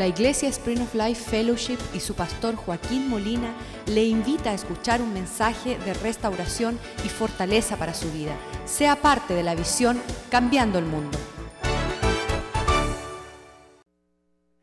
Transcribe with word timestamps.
La 0.00 0.06
Iglesia 0.06 0.48
Spring 0.48 0.80
of 0.80 0.94
Life 0.94 1.28
Fellowship 1.30 1.76
y 1.92 2.00
su 2.00 2.14
pastor 2.14 2.56
Joaquín 2.56 3.06
Molina 3.10 3.54
le 3.84 4.02
invita 4.02 4.50
a 4.50 4.54
escuchar 4.54 5.02
un 5.02 5.12
mensaje 5.12 5.76
de 5.76 5.92
restauración 5.92 6.78
y 7.04 7.10
fortaleza 7.10 7.76
para 7.76 7.92
su 7.92 8.10
vida. 8.10 8.34
Sea 8.64 8.96
parte 8.96 9.34
de 9.34 9.42
la 9.42 9.54
visión 9.54 10.00
Cambiando 10.30 10.78
el 10.78 10.86
Mundo. 10.86 11.18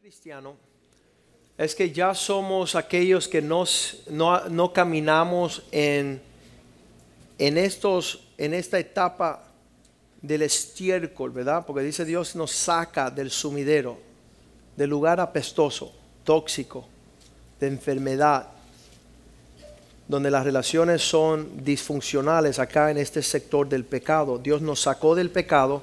Cristiano 0.01 0.55
es 1.55 1.75
que 1.75 1.91
ya 1.91 2.15
somos 2.15 2.73
aquellos 2.73 3.27
que 3.27 3.43
nos, 3.43 4.05
no, 4.09 4.49
no 4.49 4.73
caminamos 4.73 5.61
en, 5.71 6.19
en, 7.37 7.57
estos, 7.59 8.27
en 8.39 8.55
esta 8.55 8.79
etapa 8.79 9.43
del 10.19 10.41
estiércol, 10.41 11.29
¿verdad? 11.29 11.63
Porque 11.63 11.83
dice 11.83 12.05
Dios 12.05 12.35
nos 12.35 12.49
saca 12.49 13.11
del 13.11 13.29
sumidero 13.29 14.06
de 14.77 14.87
lugar 14.87 15.19
apestoso, 15.19 15.91
tóxico, 16.23 16.85
de 17.59 17.67
enfermedad, 17.67 18.47
donde 20.07 20.31
las 20.31 20.45
relaciones 20.45 21.01
son 21.01 21.65
disfuncionales 21.65 22.59
acá 22.59 22.91
en 22.91 22.97
este 22.97 23.21
sector 23.21 23.67
del 23.67 23.83
pecado. 23.83 24.37
Dios 24.37 24.61
nos 24.61 24.81
sacó 24.81 25.15
del 25.15 25.31
pecado 25.31 25.81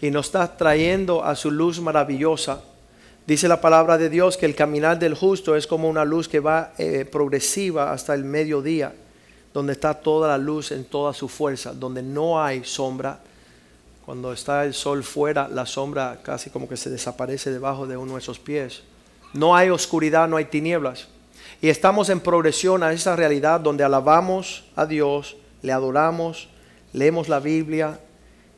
y 0.00 0.10
nos 0.10 0.26
está 0.26 0.56
trayendo 0.56 1.22
a 1.22 1.36
su 1.36 1.50
luz 1.50 1.80
maravillosa. 1.80 2.62
Dice 3.26 3.46
la 3.46 3.60
palabra 3.60 3.96
de 3.96 4.10
Dios 4.10 4.36
que 4.36 4.46
el 4.46 4.56
caminar 4.56 4.98
del 4.98 5.14
justo 5.14 5.54
es 5.54 5.66
como 5.66 5.88
una 5.88 6.04
luz 6.04 6.26
que 6.26 6.40
va 6.40 6.72
eh, 6.78 7.04
progresiva 7.04 7.92
hasta 7.92 8.14
el 8.14 8.24
mediodía, 8.24 8.94
donde 9.52 9.74
está 9.74 9.94
toda 9.94 10.28
la 10.28 10.38
luz 10.38 10.72
en 10.72 10.84
toda 10.84 11.12
su 11.12 11.28
fuerza, 11.28 11.72
donde 11.72 12.02
no 12.02 12.42
hay 12.42 12.64
sombra, 12.64 13.20
cuando 14.04 14.34
está 14.34 14.64
el 14.64 14.74
sol 14.74 15.02
fuera, 15.02 15.48
la 15.48 15.64
sombra 15.64 16.20
casi 16.22 16.50
como 16.50 16.68
que 16.68 16.76
se 16.76 16.90
desaparece 16.90 17.50
debajo 17.50 17.86
de 17.86 17.96
uno 17.96 18.06
de 18.06 18.12
nuestros 18.12 18.38
pies. 18.38 18.82
No 19.32 19.56
hay 19.56 19.70
oscuridad, 19.70 20.28
no 20.28 20.36
hay 20.36 20.44
tinieblas. 20.44 21.08
Y 21.62 21.70
estamos 21.70 22.10
en 22.10 22.20
progresión 22.20 22.82
a 22.82 22.92
esa 22.92 23.16
realidad 23.16 23.60
donde 23.60 23.82
alabamos 23.82 24.64
a 24.76 24.84
Dios, 24.84 25.36
le 25.62 25.72
adoramos, 25.72 26.48
leemos 26.92 27.30
la 27.30 27.40
Biblia 27.40 27.98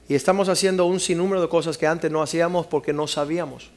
y 0.09 0.17
estamos 0.17 0.48
haciendo 0.48 0.87
un 0.87 0.98
sinnúmero 0.98 1.41
de 1.41 1.48
cosas 1.48 1.79
que 1.79 1.87
antes 1.87 2.11
no 2.11 2.23
hacíamos 2.23 2.67
porque 2.67 2.92
no 2.92 3.07
sabíamos. 3.07 3.70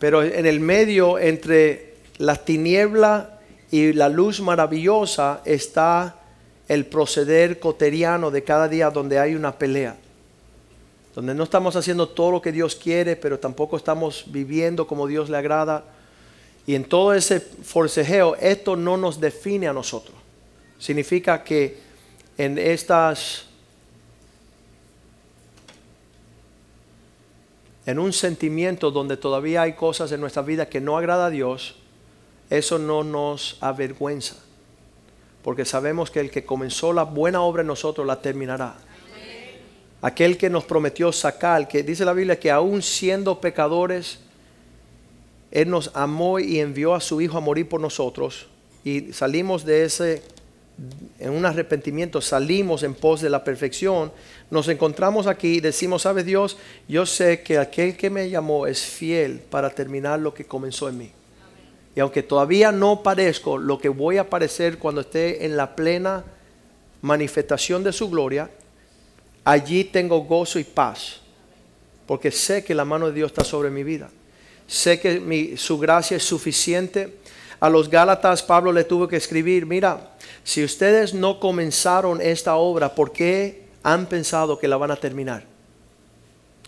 Pero 0.00 0.24
en 0.24 0.46
el 0.46 0.58
medio 0.58 1.18
entre 1.20 1.94
la 2.18 2.34
tiniebla 2.36 3.38
y 3.70 3.92
la 3.92 4.08
luz 4.08 4.40
maravillosa 4.40 5.42
está 5.44 6.16
el 6.66 6.86
proceder 6.86 7.60
coteriano 7.60 8.32
de 8.32 8.42
cada 8.42 8.66
día 8.68 8.90
donde 8.90 9.20
hay 9.20 9.36
una 9.36 9.52
pelea 9.52 9.96
donde 11.18 11.34
no 11.34 11.42
estamos 11.42 11.74
haciendo 11.74 12.08
todo 12.08 12.30
lo 12.30 12.40
que 12.40 12.52
Dios 12.52 12.76
quiere, 12.76 13.16
pero 13.16 13.40
tampoco 13.40 13.76
estamos 13.76 14.22
viviendo 14.28 14.86
como 14.86 15.08
Dios 15.08 15.28
le 15.28 15.36
agrada. 15.36 15.82
Y 16.64 16.76
en 16.76 16.84
todo 16.84 17.12
ese 17.12 17.40
forcejeo, 17.40 18.36
esto 18.36 18.76
no 18.76 18.96
nos 18.96 19.18
define 19.18 19.66
a 19.66 19.72
nosotros. 19.72 20.14
Significa 20.78 21.42
que 21.42 21.76
en 22.36 22.56
estas, 22.56 23.46
en 27.84 27.98
un 27.98 28.12
sentimiento 28.12 28.92
donde 28.92 29.16
todavía 29.16 29.62
hay 29.62 29.72
cosas 29.72 30.12
en 30.12 30.20
nuestra 30.20 30.42
vida 30.42 30.68
que 30.68 30.80
no 30.80 30.96
agrada 30.96 31.26
a 31.26 31.30
Dios, 31.30 31.74
eso 32.48 32.78
no 32.78 33.02
nos 33.02 33.58
avergüenza. 33.60 34.36
Porque 35.42 35.64
sabemos 35.64 36.12
que 36.12 36.20
el 36.20 36.30
que 36.30 36.46
comenzó 36.46 36.92
la 36.92 37.02
buena 37.02 37.42
obra 37.42 37.62
en 37.62 37.66
nosotros 37.66 38.06
la 38.06 38.22
terminará 38.22 38.76
aquel 40.00 40.36
que 40.38 40.50
nos 40.50 40.64
prometió 40.64 41.12
sacar, 41.12 41.68
que 41.68 41.82
dice 41.82 42.04
la 42.04 42.12
Biblia 42.12 42.38
que 42.38 42.50
aún 42.50 42.82
siendo 42.82 43.40
pecadores, 43.40 44.18
Él 45.50 45.70
nos 45.70 45.90
amó 45.94 46.38
y 46.38 46.60
envió 46.60 46.94
a 46.94 47.00
su 47.00 47.20
Hijo 47.20 47.38
a 47.38 47.40
morir 47.40 47.68
por 47.68 47.80
nosotros. 47.80 48.46
Y 48.84 49.12
salimos 49.12 49.64
de 49.64 49.84
ese, 49.84 50.22
en 51.18 51.30
un 51.30 51.44
arrepentimiento, 51.44 52.20
salimos 52.20 52.82
en 52.82 52.94
pos 52.94 53.20
de 53.20 53.30
la 53.30 53.42
perfección. 53.42 54.12
Nos 54.50 54.68
encontramos 54.68 55.26
aquí 55.26 55.56
y 55.56 55.60
decimos, 55.60 56.02
¿sabe 56.02 56.22
Dios? 56.22 56.58
Yo 56.88 57.04
sé 57.04 57.42
que 57.42 57.58
aquel 57.58 57.96
que 57.96 58.10
me 58.10 58.30
llamó 58.30 58.66
es 58.66 58.80
fiel 58.80 59.40
para 59.40 59.70
terminar 59.70 60.20
lo 60.20 60.32
que 60.32 60.44
comenzó 60.44 60.88
en 60.88 60.98
mí. 60.98 61.12
Y 61.96 62.00
aunque 62.00 62.22
todavía 62.22 62.70
no 62.70 63.02
parezco 63.02 63.58
lo 63.58 63.78
que 63.78 63.88
voy 63.88 64.18
a 64.18 64.30
parecer 64.30 64.78
cuando 64.78 65.00
esté 65.00 65.44
en 65.44 65.56
la 65.56 65.74
plena 65.74 66.24
manifestación 67.02 67.82
de 67.82 67.92
su 67.92 68.08
gloria, 68.08 68.50
allí 69.44 69.84
tengo 69.84 70.20
gozo 70.20 70.58
y 70.58 70.64
paz, 70.64 71.20
porque 72.06 72.30
sé 72.30 72.64
que 72.64 72.74
la 72.74 72.84
mano 72.84 73.06
de 73.08 73.12
Dios 73.12 73.30
está 73.30 73.44
sobre 73.44 73.70
mi 73.70 73.82
vida. 73.82 74.10
Sé 74.66 75.00
que 75.00 75.56
su 75.56 75.78
gracia 75.78 76.16
es 76.16 76.24
suficiente. 76.24 77.18
A 77.60 77.68
los 77.68 77.88
Gálatas 77.88 78.42
Pablo 78.42 78.70
le 78.72 78.84
tuvo 78.84 79.08
que 79.08 79.16
escribir, 79.16 79.66
mira, 79.66 80.14
si 80.44 80.62
ustedes 80.62 81.14
no 81.14 81.40
comenzaron 81.40 82.20
esta 82.20 82.56
obra, 82.56 82.94
¿por 82.94 83.12
qué 83.12 83.64
han 83.82 84.06
pensado 84.06 84.58
que 84.58 84.68
la 84.68 84.76
van 84.76 84.90
a 84.90 84.96
terminar? 84.96 85.44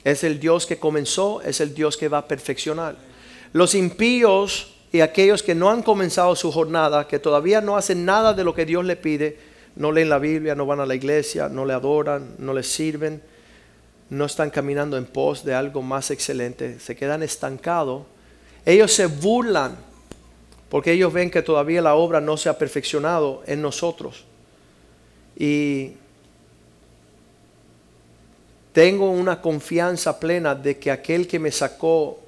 Es 0.03 0.25
el 0.25 0.41
Dios 0.41 0.67
que 0.67 0.79
comenzó, 0.79 1.43
es 1.43 1.61
el 1.61 1.75
Dios 1.75 1.97
que 1.97 2.09
va 2.09 2.19
a 2.19 2.29
perfeccionar. 2.29 2.97
Los 3.53 3.75
impíos 3.75 4.75
y 4.93 5.01
aquellos 5.01 5.43
que 5.43 5.55
no 5.55 5.71
han 5.71 5.83
comenzado 5.83 6.35
su 6.35 6.51
jornada, 6.51 7.07
que 7.07 7.19
todavía 7.19 7.61
no 7.61 7.77
hacen 7.77 8.05
nada 8.05 8.33
de 8.35 8.45
lo 8.45 8.55
que 8.55 8.67
Dios 8.67 8.85
le 8.85 8.97
pide, 8.97 9.39
no 9.81 9.93
leen 9.93 10.11
la 10.11 10.19
Biblia, 10.19 10.55
no 10.55 10.67
van 10.67 10.81
a 10.81 10.85
la 10.85 10.95
iglesia, 10.95 11.49
no 11.49 11.65
le 11.65 11.73
adoran, 11.73 12.35
no 12.37 12.53
le 12.53 12.63
sirven, 12.63 13.23
no 14.11 14.27
están 14.27 14.51
caminando 14.51 14.99
en 14.99 15.07
pos 15.07 15.43
de 15.43 15.55
algo 15.55 15.81
más 15.81 16.11
excelente, 16.11 16.79
se 16.79 16.95
quedan 16.95 17.23
estancados. 17.23 18.03
Ellos 18.67 18.93
se 18.93 19.07
burlan 19.07 19.79
porque 20.69 20.93
ellos 20.93 21.11
ven 21.11 21.31
que 21.31 21.41
todavía 21.41 21.81
la 21.81 21.95
obra 21.95 22.21
no 22.21 22.37
se 22.37 22.51
ha 22.51 22.59
perfeccionado 22.59 23.43
en 23.47 23.63
nosotros. 23.63 24.25
Y 25.35 25.93
tengo 28.75 29.11
una 29.11 29.41
confianza 29.41 30.21
plena 30.21 30.55
de 30.55 30.79
que 30.79 30.91
aquel 30.91 31.27
que 31.27 31.39
me 31.39 31.51
sacó 31.51 32.21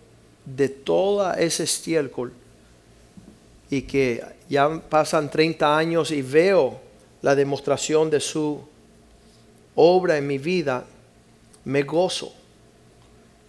de 0.46 0.70
toda 0.70 1.34
ese 1.34 1.64
estiércol 1.64 2.32
y 3.68 3.82
que 3.82 4.24
ya 4.48 4.80
pasan 4.88 5.30
30 5.30 5.76
años 5.76 6.10
y 6.10 6.22
veo 6.22 6.91
la 7.22 7.34
demostración 7.34 8.10
de 8.10 8.20
su 8.20 8.60
obra 9.76 10.18
en 10.18 10.26
mi 10.26 10.38
vida, 10.38 10.84
me 11.64 11.82
gozo. 11.82 12.34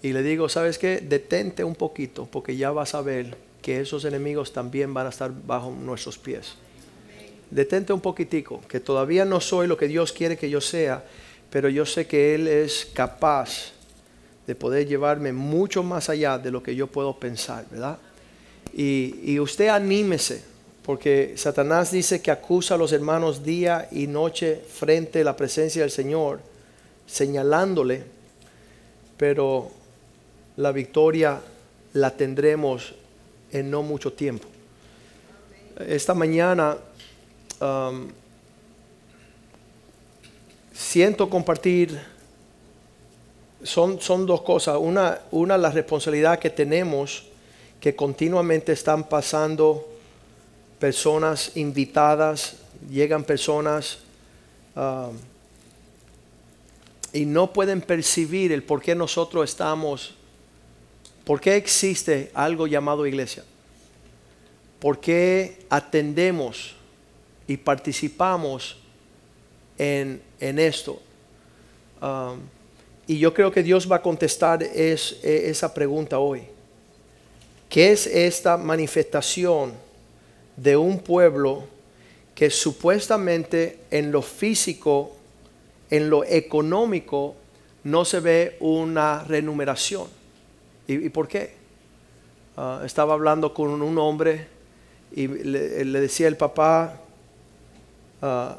Y 0.02 0.14
le 0.14 0.22
digo, 0.22 0.48
¿sabes 0.48 0.78
qué? 0.78 1.00
Detente 1.00 1.64
un 1.64 1.76
poquito 1.76 2.28
porque 2.32 2.56
ya 2.56 2.72
vas 2.72 2.94
a 2.94 3.02
ver 3.02 3.36
que 3.62 3.80
esos 3.80 4.06
enemigos 4.06 4.54
también 4.54 4.94
van 4.94 5.08
a 5.08 5.10
estar 5.10 5.32
bajo 5.46 5.72
nuestros 5.72 6.18
pies. 6.18 6.56
Detente 7.50 7.94
un 7.94 8.02
poquitico, 8.02 8.62
que 8.68 8.80
todavía 8.80 9.26
no 9.26 9.40
soy 9.40 9.68
lo 9.68 9.78
que 9.78 9.88
Dios 9.88 10.12
quiere 10.12 10.38
que 10.38 10.50
yo 10.50 10.60
sea, 10.60 11.04
pero 11.50 11.70
yo 11.70 11.86
sé 11.86 12.08
que 12.08 12.36
Él 12.36 12.48
es 12.48 12.88
capaz 12.94 13.72
de 14.46 14.56
poder 14.56 14.88
llevarme 14.88 15.32
mucho 15.32 15.84
más 15.84 16.10
allá 16.10 16.38
de 16.38 16.52
lo 16.52 16.62
que 16.62 16.76
yo 16.76 16.88
puedo 16.88 17.18
pensar, 17.18 17.66
¿verdad? 17.72 17.98
Y, 18.74 19.20
y 19.24 19.40
usted 19.40 19.70
anímese 19.70 20.44
porque 20.84 21.36
Satanás 21.38 21.92
dice 21.92 22.22
que 22.22 22.30
acusa 22.30 22.76
a 22.76 22.78
los 22.78 22.92
hermanos 22.92 23.44
día 23.44 23.88
y 23.92 24.08
noche 24.08 24.62
frente 24.68 25.22
a 25.22 25.24
la 25.24 25.36
presencia 25.36 25.82
del 25.82 25.92
Señor, 25.92 26.42
señalándole, 27.08 28.04
pero 29.16 29.72
la 30.58 30.72
victoria 30.74 31.40
la 31.94 32.12
tendremos 32.12 32.94
en 33.52 33.72
no 33.72 33.82
mucho 33.82 34.12
tiempo. 34.12 34.48
Esta 35.88 36.14
mañana 36.14 36.78
um, 37.62 38.10
siento 40.74 41.30
compartir, 41.30 41.98
son, 43.64 44.02
son 44.02 44.26
dos 44.26 44.42
cosas. 44.42 44.78
Una, 44.80 45.20
una, 45.32 45.58
la 45.58 45.72
responsabilidad 45.72 46.40
que 46.40 46.50
tenemos, 46.50 47.26
que 47.80 47.96
continuamente 47.96 48.74
están 48.74 49.06
pasando 49.06 49.93
personas 50.83 51.56
invitadas, 51.56 52.57
llegan 52.91 53.24
personas 53.24 54.00
um, 54.75 55.15
y 57.13 57.25
no 57.25 57.53
pueden 57.53 57.80
percibir 57.80 58.51
el 58.51 58.63
por 58.63 58.81
qué 58.81 58.94
nosotros 58.94 59.50
estamos, 59.50 60.13
por 61.24 61.39
qué 61.39 61.56
existe 61.56 62.31
algo 62.33 62.68
llamado 62.68 63.07
iglesia, 63.07 63.45
por 64.81 65.00
qué 65.00 65.65
atendemos 65.69 66.75
y 67.47 67.56
participamos 67.56 68.75
en, 69.77 70.21
esto. 70.38 71.01
Um, 72.01 72.41
y 73.07 73.19
yo 73.19 73.33
creo 73.33 73.53
que 73.53 73.63
Dios 73.63 73.89
va 73.89 73.95
a 73.95 74.01
contestar 74.01 74.62
es, 74.62 75.18
esa 75.24 75.74
pregunta 75.74 76.19
hoy. 76.19 76.44
¿Qué 77.69 77.94
es 77.94 78.06
esta 78.06 78.57
manifestación? 78.57 79.93
De 80.56 80.78
un 80.78 81.00
pueblo 81.00 81.64
que 82.36 82.50
supuestamente 82.50 83.80
en 83.92 84.12
lo 84.12 84.22
físico, 84.22 85.16
en 85.90 86.10
lo 86.10 86.24
económico, 86.24 87.36
no 87.84 88.06
se 88.06 88.20
ve 88.20 88.58
una 88.60 89.24
renumeración. 89.24 90.08
¿Y, 90.88 91.10
por 91.10 91.28
qué? 91.28 91.54
ah, 92.58 92.82
estaba 92.86 93.14
hablando 93.14 93.54
con 93.54 93.82
un 93.82 93.98
hombre 93.98 94.48
y 95.16 95.28
le, 95.28 95.86
le 95.86 96.02
decía 96.02 96.28
el 96.28 96.38
papá, 96.38 97.00
ah, 98.22 98.58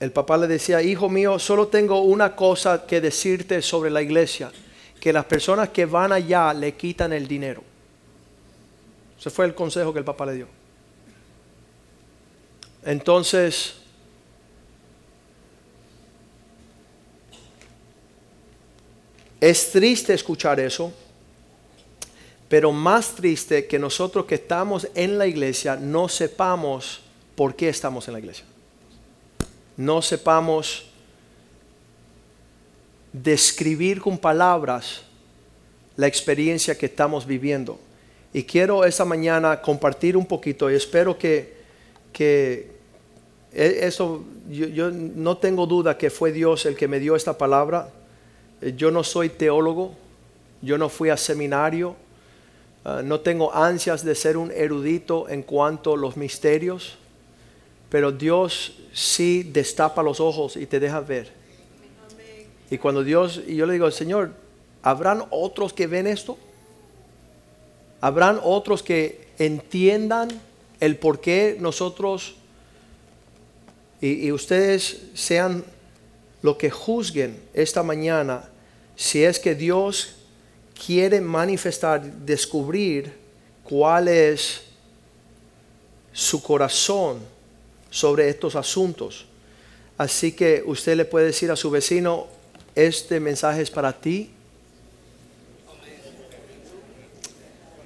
el 0.00 0.12
papá 0.12 0.38
le 0.38 0.46
decía, 0.46 0.82
hijo 0.82 1.08
mío, 1.10 1.38
solo 1.38 1.68
tengo 1.68 2.00
una 2.00 2.34
cosa 2.34 2.86
que 2.86 3.02
decirte 3.02 3.60
sobre 3.60 3.90
la 3.90 4.00
iglesia, 4.00 4.50
que 4.98 5.12
las 5.12 5.26
personas 5.26 5.68
que 5.68 5.84
van 5.84 6.12
allá 6.12 6.54
le 6.54 6.74
quitan 6.74 7.12
el 7.12 7.28
dinero. 7.28 7.62
Ese 9.20 9.28
fue 9.28 9.44
el 9.44 9.54
consejo 9.54 9.92
que 9.92 9.98
el 9.98 10.04
papá 10.04 10.24
le 10.24 10.32
dio. 10.32 10.46
Entonces, 12.82 13.74
es 19.38 19.72
triste 19.72 20.14
escuchar 20.14 20.58
eso, 20.58 20.90
pero 22.48 22.72
más 22.72 23.14
triste 23.14 23.66
que 23.66 23.78
nosotros 23.78 24.24
que 24.24 24.36
estamos 24.36 24.88
en 24.94 25.18
la 25.18 25.26
iglesia 25.26 25.76
no 25.76 26.08
sepamos 26.08 27.02
por 27.36 27.54
qué 27.54 27.68
estamos 27.68 28.08
en 28.08 28.14
la 28.14 28.20
iglesia. 28.20 28.46
No 29.76 30.00
sepamos 30.00 30.86
describir 33.12 34.00
con 34.00 34.16
palabras 34.16 35.02
la 35.96 36.06
experiencia 36.06 36.78
que 36.78 36.86
estamos 36.86 37.26
viviendo. 37.26 37.78
Y 38.32 38.44
quiero 38.44 38.84
esta 38.84 39.04
mañana 39.04 39.60
compartir 39.60 40.16
un 40.16 40.24
poquito 40.24 40.70
y 40.70 40.74
espero 40.74 41.18
que, 41.18 41.52
que 42.12 42.70
e, 43.52 43.80
eso, 43.82 44.24
yo, 44.48 44.90
no 44.90 45.36
tengo 45.38 45.66
duda 45.66 45.98
que 45.98 46.10
fue 46.10 46.30
Dios 46.30 46.64
el 46.66 46.76
que 46.76 46.86
me 46.86 47.00
dio 47.00 47.16
esta 47.16 47.36
palabra. 47.36 47.90
Eh, 48.60 48.74
yo 48.76 48.92
no 48.92 49.02
soy 49.02 49.30
teólogo, 49.30 49.94
yo 50.62 50.78
no 50.78 50.88
fui 50.88 51.08
a 51.08 51.16
seminario, 51.16 51.96
ah, 52.84 53.02
no 53.02 53.20
tengo 53.20 53.52
ansias 53.52 54.04
de 54.04 54.14
ser 54.14 54.36
un 54.36 54.52
erudito 54.52 55.28
en 55.28 55.42
cuanto 55.42 55.94
a 55.94 55.96
los 55.96 56.16
misterios, 56.16 56.98
pero 57.88 58.12
Dios 58.12 58.78
sí 58.92 59.42
destapa 59.42 60.04
los 60.04 60.20
ojos 60.20 60.56
y 60.56 60.66
te 60.66 60.78
deja 60.78 61.00
ver. 61.00 61.32
Y 62.70 62.78
cuando 62.78 63.02
Dios, 63.02 63.40
y 63.48 63.56
yo 63.56 63.66
le 63.66 63.72
digo, 63.72 63.90
Señor, 63.90 64.30
¿habrán 64.82 65.24
otros 65.30 65.72
que 65.72 65.88
ven 65.88 66.06
esto? 66.06 66.38
Habrán 68.00 68.40
otros 68.42 68.82
que 68.82 69.28
entiendan 69.38 70.28
el 70.80 70.96
por 70.96 71.20
qué 71.20 71.56
nosotros 71.60 72.34
y, 74.00 74.32
ustedes 74.32 75.02
sean 75.14 75.62
lo 76.40 76.56
que 76.56 76.70
juzguen 76.70 77.38
esta 77.52 77.82
mañana 77.82 78.48
si 78.96 79.22
es 79.22 79.38
que 79.38 79.54
Dios 79.54 80.14
quiere 80.86 81.20
manifestar, 81.20 82.02
descubrir 82.02 83.12
cuál 83.62 84.08
es 84.08 84.62
su 86.12 86.42
corazón 86.42 87.18
sobre 87.90 88.28
estos 88.28 88.56
asuntos. 88.56 89.26
Así 89.98 90.32
que 90.32 90.62
usted 90.64 90.96
le 90.96 91.04
puede 91.04 91.26
decir 91.26 91.50
a 91.50 91.56
su 91.56 91.70
vecino, 91.70 92.26
este 92.74 93.20
mensaje 93.20 93.60
es 93.62 93.70
para 93.70 93.92
ti, 93.92 94.30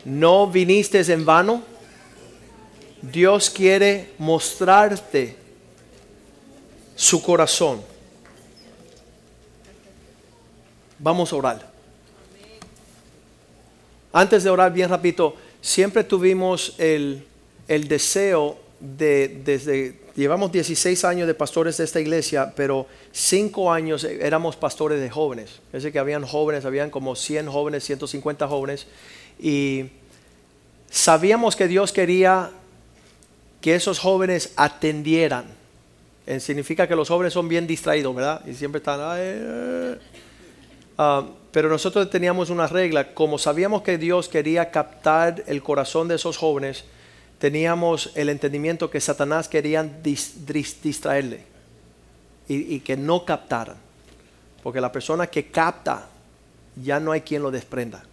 No 0.04 0.46
viniste 0.46 1.00
en 1.00 1.24
vano. 1.24 1.62
Dios 3.00 3.50
quiere 3.50 4.12
mostrarte 4.18 5.36
su 6.94 7.22
corazón. 7.22 7.82
Vamos 10.98 11.32
a 11.32 11.36
orar. 11.36 11.74
Antes 14.12 14.44
de 14.44 14.50
orar 14.50 14.72
bien 14.72 14.88
rapidito, 14.88 15.34
siempre 15.60 16.04
tuvimos 16.04 16.74
el, 16.78 17.26
el 17.66 17.88
deseo 17.88 18.58
de, 18.78 19.40
desde, 19.44 20.00
llevamos 20.14 20.52
16 20.52 21.04
años 21.04 21.26
de 21.26 21.34
pastores 21.34 21.76
de 21.78 21.84
esta 21.84 22.00
iglesia, 22.00 22.52
pero 22.54 22.86
5 23.12 23.72
años 23.72 24.04
éramos 24.04 24.56
pastores 24.56 25.00
de 25.00 25.10
jóvenes. 25.10 25.60
Es 25.66 25.82
decir, 25.82 25.92
que 25.92 25.98
habían 25.98 26.24
jóvenes, 26.24 26.64
habían 26.64 26.90
como 26.90 27.16
100 27.16 27.48
jóvenes, 27.48 27.84
150 27.84 28.46
jóvenes 28.46 28.86
y 29.38 29.86
sabíamos 30.90 31.56
que 31.56 31.68
Dios 31.68 31.92
quería 31.92 32.50
que 33.60 33.74
esos 33.74 33.98
jóvenes 33.98 34.52
atendieran. 34.56 35.46
Eh, 36.26 36.40
significa 36.40 36.86
que 36.86 36.96
los 36.96 37.08
jóvenes 37.08 37.32
son 37.32 37.48
bien 37.48 37.66
distraídos, 37.66 38.14
¿verdad? 38.14 38.44
Y 38.46 38.54
siempre 38.54 38.78
están... 38.78 39.00
Ah, 40.96 41.24
pero 41.50 41.68
nosotros 41.68 42.10
teníamos 42.10 42.50
una 42.50 42.66
regla, 42.66 43.14
como 43.14 43.38
sabíamos 43.38 43.82
que 43.82 43.96
Dios 43.96 44.28
quería 44.28 44.70
captar 44.70 45.44
el 45.46 45.62
corazón 45.62 46.08
de 46.08 46.16
esos 46.16 46.36
jóvenes, 46.36 46.84
teníamos 47.38 48.10
el 48.14 48.28
entendimiento 48.28 48.90
que 48.90 49.00
Satanás 49.00 49.48
quería 49.48 49.82
distraerle 49.82 51.44
y, 52.48 52.74
y 52.74 52.80
que 52.80 52.96
no 52.96 53.24
captaran. 53.24 53.76
Porque 54.62 54.80
la 54.80 54.90
persona 54.90 55.26
que 55.26 55.46
capta, 55.46 56.08
ya 56.82 56.98
no 57.00 57.12
hay 57.12 57.20
quien 57.20 57.42
lo 57.42 57.50
desprenda. 57.50 58.04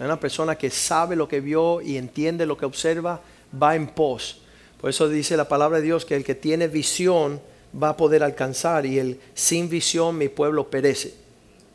Una 0.00 0.18
persona 0.18 0.56
que 0.56 0.70
sabe 0.70 1.14
lo 1.14 1.28
que 1.28 1.40
vio 1.40 1.82
y 1.82 1.98
entiende 1.98 2.46
lo 2.46 2.56
que 2.56 2.64
observa, 2.64 3.20
va 3.62 3.76
en 3.76 3.86
pos. 3.86 4.40
Por 4.80 4.88
eso 4.88 5.08
dice 5.08 5.36
la 5.36 5.46
palabra 5.46 5.78
de 5.78 5.84
Dios 5.84 6.06
que 6.06 6.16
el 6.16 6.24
que 6.24 6.34
tiene 6.34 6.68
visión 6.68 7.40
va 7.80 7.90
a 7.90 7.96
poder 7.96 8.22
alcanzar 8.22 8.86
y 8.86 8.98
el 8.98 9.20
sin 9.34 9.68
visión 9.68 10.16
mi 10.16 10.28
pueblo 10.28 10.70
perece. 10.70 11.14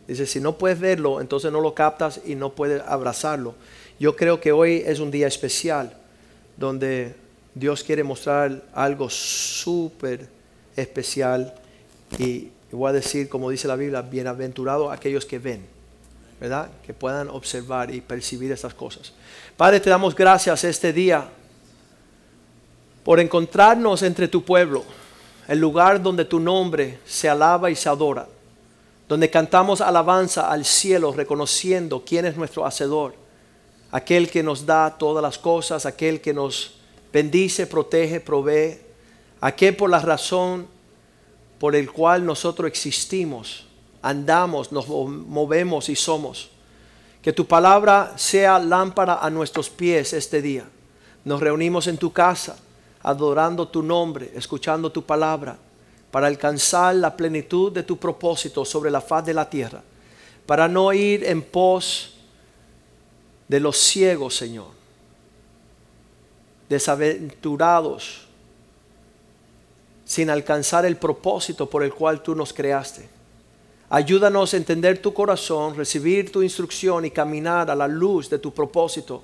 Dice, 0.07 0.25
si 0.25 0.39
no 0.39 0.57
puedes 0.57 0.79
verlo, 0.79 1.21
entonces 1.21 1.51
no 1.51 1.61
lo 1.61 1.75
captas 1.75 2.21
y 2.25 2.33
no 2.33 2.53
puedes 2.53 2.81
abrazarlo. 2.81 3.55
Yo 3.99 4.15
creo 4.15 4.41
que 4.41 4.51
hoy 4.51 4.83
es 4.85 4.99
un 4.99 5.11
día 5.11 5.27
especial 5.27 5.95
donde 6.57 7.15
Dios 7.53 7.83
quiere 7.83 8.03
mostrar 8.03 8.63
algo 8.73 9.09
súper 9.09 10.27
especial 10.75 11.53
y 12.17 12.49
voy 12.71 12.89
a 12.89 12.93
decir, 12.93 13.29
como 13.29 13.49
dice 13.49 13.67
la 13.67 13.75
Biblia, 13.75 14.01
bienaventurados 14.01 14.91
aquellos 14.91 15.25
que 15.25 15.39
ven. 15.39 15.74
¿Verdad? 16.39 16.69
Que 16.85 16.93
puedan 16.93 17.29
observar 17.29 17.93
y 17.93 18.01
percibir 18.01 18.51
estas 18.51 18.73
cosas. 18.73 19.13
Padre, 19.55 19.79
te 19.79 19.89
damos 19.89 20.15
gracias 20.15 20.63
este 20.63 20.91
día 20.91 21.27
por 23.03 23.19
encontrarnos 23.19 24.01
entre 24.01 24.27
tu 24.27 24.43
pueblo, 24.43 24.83
el 25.47 25.59
lugar 25.59 26.01
donde 26.01 26.25
tu 26.25 26.39
nombre 26.39 26.99
se 27.05 27.29
alaba 27.29 27.69
y 27.69 27.75
se 27.75 27.87
adora, 27.87 28.27
donde 29.07 29.29
cantamos 29.29 29.79
alabanza 29.79 30.49
al 30.49 30.65
cielo 30.65 31.13
reconociendo 31.13 32.03
quién 32.05 32.25
es 32.25 32.35
nuestro 32.35 32.65
hacedor, 32.65 33.13
aquel 33.91 34.29
que 34.29 34.43
nos 34.43 34.65
da 34.65 34.97
todas 34.97 35.21
las 35.21 35.37
cosas, 35.37 35.85
aquel 35.85 36.19
que 36.19 36.33
nos 36.33 36.75
bendice, 37.13 37.67
protege, 37.67 38.19
provee, 38.19 38.79
aquel 39.39 39.75
por 39.75 39.89
la 39.89 39.99
razón 39.99 40.67
por 41.59 41.75
el 41.75 41.91
cual 41.91 42.25
nosotros 42.25 42.67
existimos 42.67 43.64
andamos, 44.05 44.71
nos 44.71 44.87
movemos 44.87 45.89
y 45.89 45.95
somos. 45.95 46.51
Que 47.23 47.33
tu 47.33 47.47
palabra 47.47 48.13
sea 48.17 48.59
lámpara 48.59 49.15
a 49.15 49.31
nuestros 49.31 49.67
pies 49.67 50.13
este 50.13 50.43
día. 50.43 50.63
Nos 51.23 51.39
reunimos 51.41 51.87
en 51.87 51.97
tu 51.97 52.13
casa, 52.13 52.55
adorando 53.01 53.67
tu 53.67 53.81
nombre, 53.81 54.31
escuchando 54.35 54.91
tu 54.91 55.03
palabra, 55.03 55.57
para 56.11 56.27
alcanzar 56.27 56.93
la 56.95 57.17
plenitud 57.17 57.71
de 57.71 57.81
tu 57.81 57.97
propósito 57.97 58.63
sobre 58.63 58.91
la 58.91 59.01
faz 59.01 59.25
de 59.25 59.33
la 59.33 59.49
tierra, 59.49 59.81
para 60.45 60.67
no 60.67 60.93
ir 60.93 61.23
en 61.23 61.41
pos 61.41 62.13
de 63.47 63.59
los 63.59 63.75
ciegos, 63.75 64.35
Señor, 64.35 64.67
desaventurados, 66.69 68.27
sin 70.05 70.29
alcanzar 70.29 70.85
el 70.85 70.95
propósito 70.95 71.67
por 71.67 71.83
el 71.83 71.91
cual 71.91 72.21
tú 72.21 72.35
nos 72.35 72.53
creaste. 72.53 73.14
Ayúdanos 73.95 74.53
a 74.53 74.57
entender 74.57 74.97
tu 74.97 75.13
corazón, 75.13 75.73
recibir 75.73 76.29
tu 76.29 76.43
instrucción 76.43 77.05
y 77.05 77.11
caminar 77.11 77.71
a 77.71 77.75
la 77.75 77.87
luz 77.87 78.29
de 78.29 78.37
tu 78.37 78.53
propósito 78.53 79.23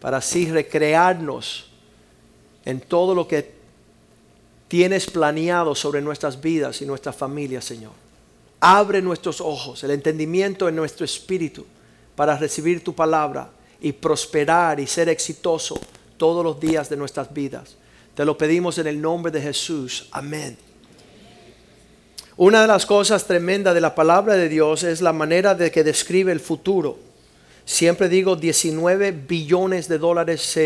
para 0.00 0.16
así 0.16 0.50
recrearnos 0.50 1.70
en 2.64 2.80
todo 2.80 3.14
lo 3.14 3.28
que 3.28 3.54
tienes 4.66 5.06
planeado 5.06 5.76
sobre 5.76 6.02
nuestras 6.02 6.40
vidas 6.40 6.82
y 6.82 6.86
nuestras 6.86 7.14
familias, 7.14 7.66
Señor. 7.66 7.92
Abre 8.58 9.00
nuestros 9.00 9.40
ojos, 9.40 9.84
el 9.84 9.92
entendimiento 9.92 10.68
en 10.68 10.74
nuestro 10.74 11.04
espíritu 11.04 11.64
para 12.16 12.36
recibir 12.36 12.82
tu 12.82 12.96
palabra 12.96 13.48
y 13.80 13.92
prosperar 13.92 14.80
y 14.80 14.88
ser 14.88 15.08
exitoso 15.08 15.80
todos 16.16 16.42
los 16.42 16.58
días 16.58 16.88
de 16.88 16.96
nuestras 16.96 17.32
vidas. 17.32 17.76
Te 18.16 18.24
lo 18.24 18.36
pedimos 18.36 18.76
en 18.78 18.88
el 18.88 19.00
nombre 19.00 19.30
de 19.30 19.40
Jesús. 19.40 20.08
Amén. 20.10 20.73
Una 22.36 22.62
de 22.62 22.66
las 22.66 22.84
cosas 22.84 23.28
tremendas 23.28 23.74
de 23.74 23.80
la 23.80 23.94
palabra 23.94 24.34
de 24.34 24.48
Dios 24.48 24.82
es 24.82 25.00
la 25.00 25.12
manera 25.12 25.54
de 25.54 25.70
que 25.70 25.84
describe 25.84 26.32
el 26.32 26.40
futuro. 26.40 26.98
Siempre 27.64 28.08
digo 28.08 28.34
19 28.34 29.12
billones 29.12 29.86
de 29.86 29.98
dólares 29.98 30.58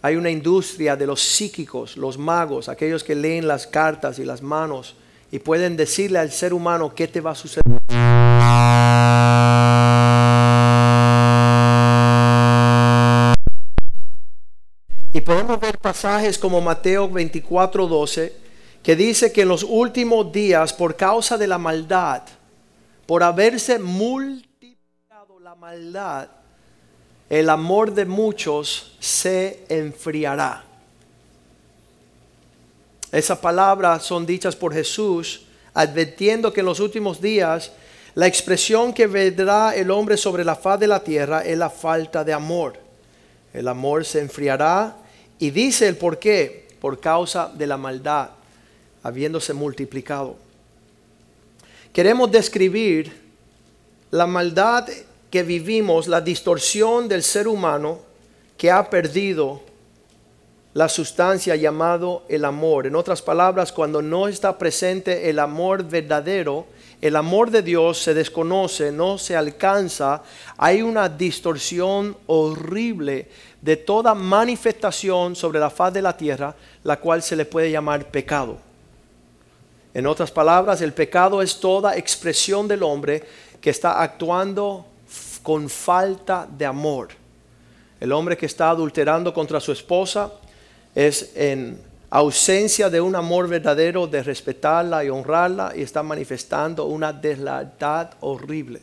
hay 0.00 0.16
una 0.16 0.30
industria 0.30 0.96
de 0.96 1.06
los 1.06 1.20
psíquicos, 1.20 1.98
los 1.98 2.16
magos, 2.16 2.70
aquellos 2.70 3.04
que 3.04 3.14
leen 3.14 3.46
las 3.46 3.66
cartas 3.66 4.18
y 4.18 4.24
las 4.24 4.40
manos 4.40 4.96
y 5.30 5.38
pueden 5.38 5.76
decirle 5.76 6.18
al 6.18 6.32
ser 6.32 6.54
humano 6.54 6.94
qué 6.94 7.06
te 7.08 7.20
va 7.20 7.32
a 7.32 7.34
suceder. 7.34 7.62
Y 15.12 15.20
podemos 15.20 15.60
ver 15.60 15.76
pasajes 15.76 16.38
como 16.38 16.62
Mateo 16.62 17.06
24, 17.10 17.86
12, 17.86 18.45
que 18.86 18.94
dice 18.94 19.32
que 19.32 19.42
en 19.42 19.48
los 19.48 19.64
últimos 19.64 20.30
días, 20.30 20.72
por 20.72 20.94
causa 20.94 21.36
de 21.36 21.48
la 21.48 21.58
maldad, 21.58 22.22
por 23.04 23.24
haberse 23.24 23.80
multiplicado 23.80 25.40
la 25.40 25.56
maldad, 25.56 26.28
el 27.28 27.50
amor 27.50 27.92
de 27.92 28.04
muchos 28.04 28.96
se 29.00 29.64
enfriará. 29.68 30.64
Esas 33.10 33.38
palabras 33.38 34.04
son 34.04 34.24
dichas 34.24 34.54
por 34.54 34.72
Jesús, 34.72 35.46
advirtiendo 35.74 36.52
que 36.52 36.60
en 36.60 36.66
los 36.66 36.78
últimos 36.78 37.20
días 37.20 37.72
la 38.14 38.28
expresión 38.28 38.92
que 38.92 39.08
vendrá 39.08 39.74
el 39.74 39.90
hombre 39.90 40.16
sobre 40.16 40.44
la 40.44 40.54
faz 40.54 40.78
de 40.78 40.86
la 40.86 41.02
tierra 41.02 41.40
es 41.40 41.58
la 41.58 41.70
falta 41.70 42.22
de 42.22 42.32
amor. 42.32 42.78
El 43.52 43.66
amor 43.66 44.04
se 44.04 44.20
enfriará 44.20 44.96
y 45.40 45.50
dice 45.50 45.88
el 45.88 45.96
por 45.96 46.20
qué, 46.20 46.68
por 46.80 47.00
causa 47.00 47.50
de 47.52 47.66
la 47.66 47.76
maldad, 47.76 48.35
habiéndose 49.06 49.52
multiplicado. 49.52 50.36
Queremos 51.92 52.30
describir 52.30 53.12
la 54.10 54.26
maldad 54.26 54.88
que 55.30 55.42
vivimos, 55.42 56.08
la 56.08 56.20
distorsión 56.20 57.08
del 57.08 57.22
ser 57.22 57.48
humano 57.48 58.00
que 58.56 58.70
ha 58.70 58.88
perdido 58.90 59.62
la 60.74 60.88
sustancia 60.88 61.56
llamado 61.56 62.24
el 62.28 62.44
amor. 62.44 62.86
En 62.86 62.96
otras 62.96 63.22
palabras, 63.22 63.72
cuando 63.72 64.02
no 64.02 64.28
está 64.28 64.58
presente 64.58 65.30
el 65.30 65.38
amor 65.38 65.84
verdadero, 65.84 66.66
el 67.00 67.16
amor 67.16 67.50
de 67.50 67.62
Dios 67.62 67.98
se 67.98 68.12
desconoce, 68.12 68.92
no 68.92 69.18
se 69.18 69.36
alcanza, 69.36 70.22
hay 70.56 70.82
una 70.82 71.08
distorsión 71.08 72.16
horrible 72.26 73.28
de 73.62 73.76
toda 73.76 74.14
manifestación 74.14 75.36
sobre 75.36 75.60
la 75.60 75.70
faz 75.70 75.94
de 75.94 76.02
la 76.02 76.16
tierra, 76.16 76.54
la 76.84 76.98
cual 76.98 77.22
se 77.22 77.36
le 77.36 77.44
puede 77.44 77.70
llamar 77.70 78.10
pecado. 78.10 78.65
En 79.96 80.06
otras 80.06 80.30
palabras, 80.30 80.82
el 80.82 80.92
pecado 80.92 81.40
es 81.40 81.58
toda 81.58 81.96
expresión 81.96 82.68
del 82.68 82.82
hombre 82.82 83.24
que 83.62 83.70
está 83.70 84.02
actuando 84.02 84.84
con 85.42 85.70
falta 85.70 86.46
de 86.46 86.66
amor. 86.66 87.08
El 87.98 88.12
hombre 88.12 88.36
que 88.36 88.44
está 88.44 88.68
adulterando 88.68 89.32
contra 89.32 89.58
su 89.58 89.72
esposa, 89.72 90.30
es 90.94 91.32
en 91.34 91.80
ausencia 92.10 92.90
de 92.90 93.00
un 93.00 93.16
amor 93.16 93.48
verdadero 93.48 94.06
de 94.06 94.22
respetarla 94.22 95.02
y 95.02 95.08
honrarla 95.08 95.72
y 95.74 95.80
está 95.80 96.02
manifestando 96.02 96.84
una 96.84 97.10
deslealtad 97.14 98.10
horrible. 98.20 98.82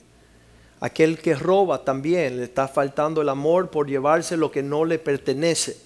Aquel 0.80 1.20
que 1.20 1.36
roba 1.36 1.86
también 1.86 2.38
le 2.38 2.46
está 2.46 2.68
faltando 2.68 3.22
el 3.22 3.30
amor 3.30 3.70
por 3.70 3.88
llevarse 3.88 4.36
lo 4.36 4.50
que 4.50 4.64
no 4.64 4.84
le 4.84 4.98
pertenece. 4.98 5.78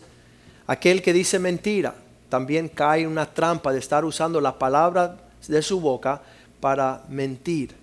Aquel 0.68 1.02
que 1.02 1.12
dice 1.12 1.38
mentira 1.38 2.07
también 2.30 2.68
cae 2.68 3.02
en 3.02 3.08
una 3.08 3.26
trampa 3.26 3.72
de 3.72 3.80
estar 3.80 4.04
usando 4.06 4.42
la 4.42 4.58
palabra 4.58 5.18
de 5.48 5.62
su 5.62 5.80
boca 5.80 6.22
para 6.60 7.04
mentir. 7.10 7.76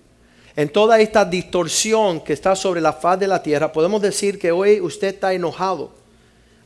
En 0.55 0.69
toda 0.69 0.99
esta 0.99 1.25
distorsión 1.25 2.21
que 2.21 2.33
está 2.33 2.55
sobre 2.55 2.79
la 2.79 2.93
faz 2.93 3.19
de 3.19 3.27
la 3.27 3.43
tierra, 3.43 3.71
podemos 3.71 4.01
decir 4.01 4.39
que 4.39 4.51
hoy 4.51 4.79
usted 4.79 5.15
está 5.15 5.33
enojado. 5.33 5.91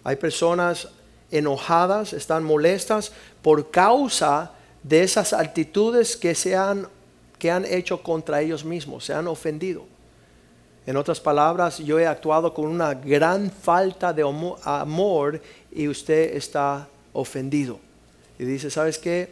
Hay 0.03 0.15
personas 0.15 0.89
enojadas, 1.31 2.13
están 2.13 2.43
molestas 2.43 3.11
por 3.41 3.71
causa 3.71 4.51
de 4.83 5.03
esas 5.03 5.33
actitudes 5.33 6.15
que, 6.15 6.35
se 6.35 6.55
han, 6.55 6.87
que 7.37 7.51
han 7.51 7.65
hecho 7.65 8.01
contra 8.03 8.41
ellos 8.41 8.63
mismos, 8.63 9.05
se 9.05 9.13
han 9.13 9.27
ofendido. 9.27 9.85
En 10.85 10.97
otras 10.97 11.19
palabras, 11.19 11.77
yo 11.79 11.99
he 11.99 12.07
actuado 12.07 12.53
con 12.53 12.65
una 12.65 12.93
gran 12.93 13.51
falta 13.51 14.13
de 14.13 14.23
amor 14.63 15.41
y 15.71 15.87
usted 15.87 16.35
está 16.35 16.87
ofendido. 17.13 17.79
Y 18.37 18.45
dice, 18.45 18.69
¿sabes 18.69 18.97
qué? 18.97 19.29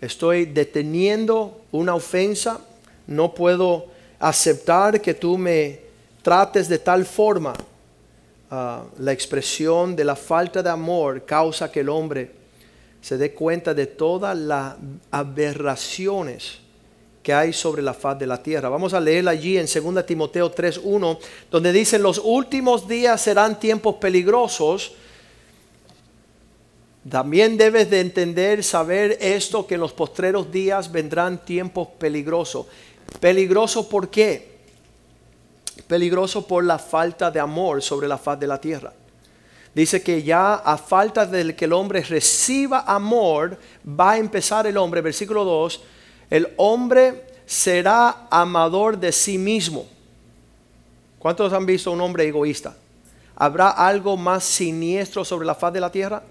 Estoy 0.00 0.46
deteniendo 0.46 1.62
una 1.72 1.94
ofensa, 1.94 2.60
no 3.06 3.34
puedo 3.34 3.86
aceptar 4.18 5.00
que 5.00 5.14
tú 5.14 5.36
me 5.36 5.80
trates 6.22 6.68
de 6.68 6.78
tal 6.78 7.04
forma 7.04 7.54
Ah, 8.52 8.82
la 8.98 9.12
expresión 9.12 9.94
de 9.94 10.04
la 10.04 10.16
falta 10.16 10.60
de 10.60 10.70
amor 10.70 11.24
causa 11.24 11.70
que 11.70 11.80
el 11.80 11.88
hombre 11.88 12.32
se 13.00 13.16
dé 13.16 13.32
cuenta 13.32 13.72
de 13.72 13.86
todas 13.86 14.36
las 14.36 14.74
aberraciones 15.12 16.58
que 17.22 17.32
hay 17.32 17.52
sobre 17.52 17.80
la 17.80 17.94
faz 17.94 18.18
de 18.18 18.26
la 18.26 18.42
tierra. 18.42 18.68
Vamos 18.68 18.92
a 18.92 18.98
leer 18.98 19.28
allí 19.28 19.56
en 19.56 19.66
2 19.66 20.04
Timoteo 20.04 20.52
3.1, 20.52 21.18
donde 21.48 21.72
dice, 21.72 21.96
los 22.00 22.20
últimos 22.24 22.88
días 22.88 23.20
serán 23.20 23.60
tiempos 23.60 23.94
peligrosos. 23.96 24.94
También 27.08 27.56
debes 27.56 27.88
de 27.90 28.00
entender, 28.00 28.62
saber 28.62 29.16
esto, 29.20 29.66
que 29.66 29.74
en 29.74 29.80
los 29.80 29.92
postreros 29.92 30.52
días 30.52 30.92
vendrán 30.92 31.44
tiempos 31.44 31.88
peligrosos. 31.98 32.66
¿Peligrosos 33.20 33.86
por 33.86 34.10
qué? 34.10 34.50
peligroso 35.90 36.46
por 36.46 36.64
la 36.64 36.78
falta 36.78 37.30
de 37.30 37.40
amor 37.40 37.82
sobre 37.82 38.06
la 38.06 38.16
faz 38.16 38.38
de 38.38 38.46
la 38.46 38.60
tierra. 38.60 38.92
Dice 39.74 40.02
que 40.02 40.22
ya 40.22 40.54
a 40.54 40.76
falta 40.76 41.26
de 41.26 41.54
que 41.54 41.64
el 41.64 41.72
hombre 41.72 42.00
reciba 42.02 42.84
amor, 42.86 43.58
va 43.84 44.12
a 44.12 44.18
empezar 44.18 44.66
el 44.68 44.76
hombre, 44.76 45.00
versículo 45.00 45.44
2, 45.44 45.82
el 46.30 46.48
hombre 46.56 47.26
será 47.44 48.28
amador 48.30 48.98
de 48.98 49.10
sí 49.10 49.36
mismo. 49.36 49.86
¿Cuántos 51.18 51.52
han 51.52 51.66
visto 51.66 51.90
un 51.90 52.00
hombre 52.00 52.26
egoísta? 52.26 52.76
¿Habrá 53.34 53.70
algo 53.70 54.16
más 54.16 54.44
siniestro 54.44 55.24
sobre 55.24 55.46
la 55.46 55.54
faz 55.54 55.72
de 55.72 55.80
la 55.80 55.90
tierra 55.90 56.22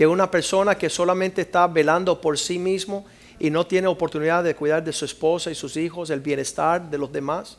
que 0.00 0.06
una 0.06 0.30
persona 0.30 0.78
que 0.78 0.88
solamente 0.88 1.42
está 1.42 1.66
velando 1.66 2.22
por 2.22 2.38
sí 2.38 2.58
mismo 2.58 3.04
y 3.38 3.50
no 3.50 3.66
tiene 3.66 3.86
oportunidad 3.86 4.42
de 4.42 4.56
cuidar 4.56 4.82
de 4.82 4.94
su 4.94 5.04
esposa 5.04 5.50
y 5.50 5.54
sus 5.54 5.76
hijos, 5.76 6.08
el 6.08 6.20
bienestar 6.20 6.88
de 6.88 6.96
los 6.96 7.12
demás? 7.12 7.58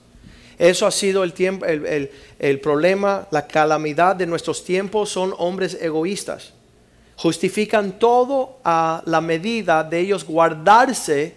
Eso 0.57 0.87
ha 0.87 0.91
sido 0.91 1.23
el, 1.23 1.33
tiempo, 1.33 1.67
el, 1.67 2.59
problema, 2.59 3.27
la 3.29 3.45
calamidad 3.45 4.15
de 4.15 4.25
nuestros 4.25 4.63
tiempos 4.63 5.09
son 5.09 5.35
hombres 5.37 5.77
egoístas. 5.79 6.53
Justifican 7.15 7.99
todo 7.99 8.57
a 8.63 9.03
la 9.05 9.21
medida 9.21 9.83
de 9.83 9.99
ellos 9.99 10.25
guardarse 10.25 11.35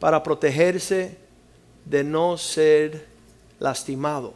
para 0.00 0.20
protegerse 0.20 1.16
de 1.84 2.02
no 2.02 2.36
ser 2.38 3.06
lastimado. 3.60 4.34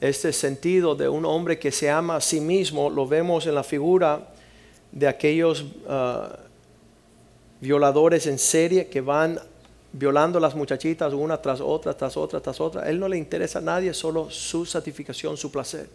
Este 0.00 0.32
sentido 0.32 0.96
de 0.96 1.08
un 1.08 1.24
hombre 1.24 1.60
que 1.60 1.70
se 1.70 1.88
ama 1.88 2.16
a 2.16 2.20
sí 2.20 2.40
mismo 2.40 2.90
lo 2.90 3.06
vemos 3.06 3.46
en 3.46 3.54
la 3.54 3.62
figura 3.62 4.33
de 4.94 5.08
aquellos 5.08 5.64
ah, 5.88 6.38
violadores 7.60 8.26
en 8.28 8.38
serie 8.38 8.86
que 8.86 9.00
van 9.00 9.40
violando 9.92 10.38
a 10.38 10.40
las 10.40 10.54
muchachitas 10.54 11.12
una 11.12 11.36
tras 11.42 11.60
otra, 11.60 11.96
tras 11.96 12.16
otra, 12.16 12.40
tras 12.40 12.60
otra. 12.60 12.82
A 12.82 12.88
él 12.88 13.00
no 13.00 13.08
le 13.08 13.18
interesa 13.18 13.58
a 13.58 13.62
nadie, 13.62 13.92
solo 13.92 14.30
su 14.30 14.64
satisfacción, 14.64 15.36
su 15.36 15.50
placer. 15.50 15.88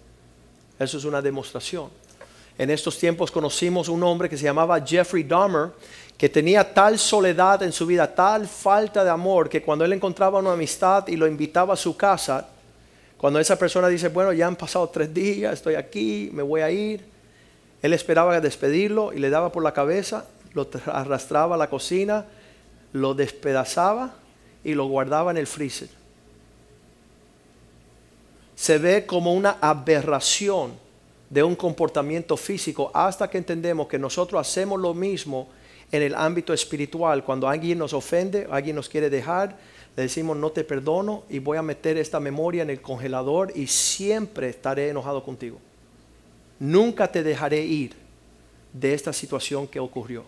Eso 0.78 0.98
es 0.98 1.06
una 1.06 1.22
demostración. 1.22 1.90
En 2.58 2.70
estos 2.70 2.98
tiempos 2.98 3.32
conocimos 3.32 3.88
un 3.88 4.04
hombre 4.04 4.28
que 4.28 4.38
se 4.38 4.44
llamaba 4.44 4.82
Jeffrey 4.86 5.24
Dahmer, 5.24 5.70
que 6.18 6.28
tenía 6.28 6.74
tal 6.74 7.00
soledad 7.00 7.64
en 7.64 7.72
su 7.72 7.86
vida, 7.86 8.14
tal 8.14 8.48
falta 8.50 9.06
de 9.06 9.10
amor, 9.10 9.48
que 9.48 9.62
cuando 9.62 9.86
él 9.86 9.94
encontraba 9.94 10.40
una 10.40 10.52
amistad 10.52 11.08
y 11.08 11.16
lo 11.16 11.26
invitaba 11.26 11.74
a 11.74 11.78
su 11.78 11.96
casa, 11.96 12.50
cuando 13.18 13.40
esa 13.40 13.58
persona 13.58 13.88
dice, 13.88 14.10
bueno, 14.10 14.34
ya 14.34 14.46
han 14.46 14.58
pasado 14.58 14.90
tres 14.90 15.14
días, 15.14 15.54
estoy 15.54 15.76
aquí, 15.76 16.30
me 16.34 16.44
voy 16.44 16.60
a 16.60 16.70
ir, 16.70 17.19
él 17.82 17.94
esperaba 17.94 18.40
despedirlo 18.42 19.14
y 19.14 19.20
le 19.20 19.30
daba 19.30 19.52
por 19.52 19.64
la 19.64 19.74
cabeza, 19.74 20.26
lo 20.54 20.68
arrastraba 20.88 21.56
a 21.56 21.58
la 21.58 21.70
cocina, 21.70 22.26
lo 22.92 23.14
despedazaba 23.14 24.16
y 24.64 24.74
lo 24.74 24.86
guardaba 24.88 25.32
en 25.32 25.38
el 25.38 25.48
freezer. 25.48 25.90
Se 28.56 28.78
ve 28.78 29.06
como 29.06 29.34
una 29.34 29.58
aberración 29.62 30.74
de 31.30 31.44
un 31.44 31.56
comportamiento 31.56 32.36
físico 32.36 32.92
hasta 32.94 33.30
que 33.30 33.38
entendemos 33.38 33.88
que 33.88 34.00
nosotros 34.00 34.42
hacemos 34.42 34.80
lo 34.80 34.94
mismo 34.94 35.48
en 35.92 36.02
el 36.02 36.16
ámbito 36.16 36.54
espiritual. 36.54 37.24
Cuando 37.24 37.48
alguien 37.48 37.78
nos 37.78 37.94
ofende, 37.94 38.48
alguien 38.52 38.76
nos 38.76 38.90
quiere 38.90 39.10
dejar, 39.10 39.56
le 39.96 40.04
decimos 40.04 40.36
no 40.36 40.50
te 40.52 40.64
perdono 40.64 41.24
y 41.30 41.40
voy 41.40 41.58
a 41.58 41.62
meter 41.62 41.98
esta 41.98 42.20
memoria 42.20 42.64
en 42.64 42.70
el 42.70 42.82
congelador 42.82 43.54
y 43.56 43.68
siempre 43.68 44.50
estaré 44.50 44.90
enojado 44.90 45.24
contigo. 45.24 45.60
Nunca 46.60 47.12
te 47.12 47.24
dejaré 47.24 47.66
ir 47.66 47.96
de 48.74 48.94
esta 48.94 49.14
situación 49.14 49.68
que 49.68 49.80
ocurrió. 49.80 50.26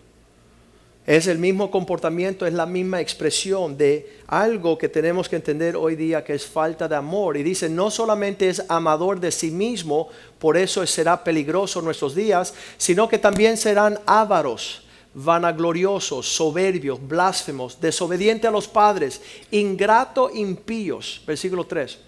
Es 1.04 1.26
el 1.26 1.38
mismo 1.38 1.68
comportamiento, 1.70 2.46
es 2.46 2.54
la 2.54 2.64
misma 2.64 3.00
expresión 3.00 3.76
de 3.76 4.20
algo 4.28 4.78
que 4.78 4.88
tenemos 4.88 5.28
que 5.28 5.34
entender 5.34 5.74
hoy 5.76 5.96
día 5.96 6.22
que 6.22 6.32
es 6.32 6.46
falta 6.46 6.86
de 6.86 6.94
amor. 6.94 7.36
Y 7.36 7.42
dice, 7.42 7.68
no 7.68 7.90
solamente 7.90 8.48
es 8.48 8.62
amador 8.68 9.18
de 9.18 9.32
sí 9.32 9.50
mismo, 9.50 10.08
por 10.38 10.56
eso 10.56 10.86
será 10.86 11.24
peligroso 11.24 11.80
en 11.80 11.86
nuestros 11.86 12.14
días, 12.14 12.54
sino 12.76 13.08
que 13.08 13.18
también 13.18 13.56
serán 13.56 13.98
ávaros, 14.06 14.84
vanagloriosos, 15.12 16.36
soberbios, 16.36 17.00
blasfemos, 17.06 17.80
desobedientes 17.80 18.48
a 18.48 18.52
los 18.52 18.68
padres, 18.68 19.20
ingrato, 19.50 20.30
impíos. 20.32 21.20
Versículo 21.26 21.64
3. 21.64 21.98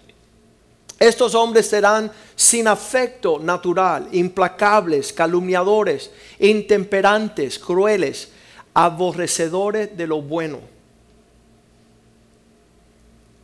Estos 0.99 1.35
hombres 1.35 1.67
serán 1.67 2.11
sin 2.35 2.67
afecto 2.67 3.37
natural, 3.39 4.07
implacables, 4.13 5.11
calumniadores, 5.11 6.09
intemperantes, 6.39 7.59
crueles, 7.59 8.31
aborrecedores 8.73 9.95
de 9.95 10.07
lo 10.07 10.21
bueno. 10.21 10.59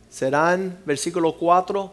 Serán, 0.08 0.78
versículo 0.86 1.36
4, 1.36 1.92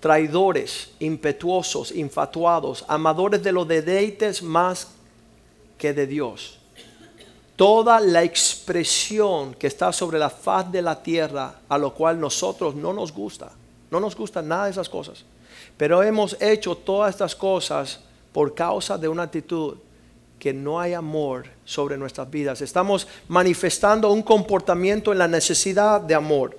traidores, 0.00 0.90
impetuosos, 0.98 1.92
infatuados, 1.92 2.84
amadores 2.88 3.42
de 3.42 3.52
los 3.52 3.66
deleites 3.66 4.42
más 4.42 4.88
que 5.78 5.92
de 5.92 6.06
Dios. 6.06 6.58
Toda 7.54 8.00
la 8.00 8.24
expresión 8.24 9.54
que 9.54 9.68
está 9.68 9.92
sobre 9.92 10.18
la 10.18 10.30
faz 10.30 10.70
de 10.70 10.82
la 10.82 11.00
tierra, 11.00 11.60
a 11.68 11.78
lo 11.78 11.94
cual 11.94 12.20
nosotros 12.20 12.74
no 12.74 12.92
nos 12.92 13.12
gusta 13.12 13.52
no 13.90 14.00
nos 14.00 14.16
gustan 14.16 14.48
nada 14.48 14.64
de 14.64 14.70
esas 14.72 14.88
cosas. 14.88 15.24
Pero 15.76 16.02
hemos 16.02 16.36
hecho 16.40 16.76
todas 16.76 17.10
estas 17.14 17.34
cosas 17.34 18.00
por 18.32 18.54
causa 18.54 18.98
de 18.98 19.08
una 19.08 19.24
actitud 19.24 19.76
que 20.38 20.52
no 20.52 20.78
hay 20.78 20.92
amor 20.92 21.46
sobre 21.64 21.96
nuestras 21.96 22.30
vidas. 22.30 22.60
Estamos 22.60 23.06
manifestando 23.28 24.12
un 24.12 24.22
comportamiento 24.22 25.12
en 25.12 25.18
la 25.18 25.28
necesidad 25.28 26.00
de 26.00 26.14
amor. 26.14 26.58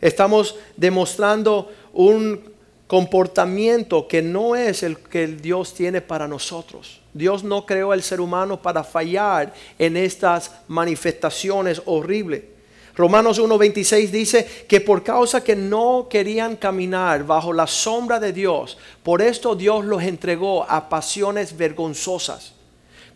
Estamos 0.00 0.56
demostrando 0.76 1.70
un 1.92 2.52
comportamiento 2.86 4.06
que 4.06 4.20
no 4.20 4.54
es 4.54 4.82
el 4.82 4.98
que 4.98 5.26
Dios 5.26 5.72
tiene 5.72 6.00
para 6.00 6.28
nosotros. 6.28 7.00
Dios 7.14 7.42
no 7.42 7.64
creó 7.64 7.92
al 7.92 8.02
ser 8.02 8.20
humano 8.20 8.60
para 8.60 8.84
fallar 8.84 9.54
en 9.78 9.96
estas 9.96 10.52
manifestaciones 10.68 11.80
horribles. 11.86 12.53
Romanos 12.96 13.40
1.26 13.40 14.10
dice 14.10 14.66
que 14.68 14.80
por 14.80 15.02
causa 15.02 15.42
que 15.42 15.56
no 15.56 16.06
querían 16.08 16.56
caminar 16.56 17.24
bajo 17.24 17.52
la 17.52 17.66
sombra 17.66 18.20
de 18.20 18.32
Dios, 18.32 18.78
por 19.02 19.20
esto 19.20 19.56
Dios 19.56 19.84
los 19.84 20.02
entregó 20.02 20.62
a 20.62 20.88
pasiones 20.88 21.56
vergonzosas. 21.56 22.52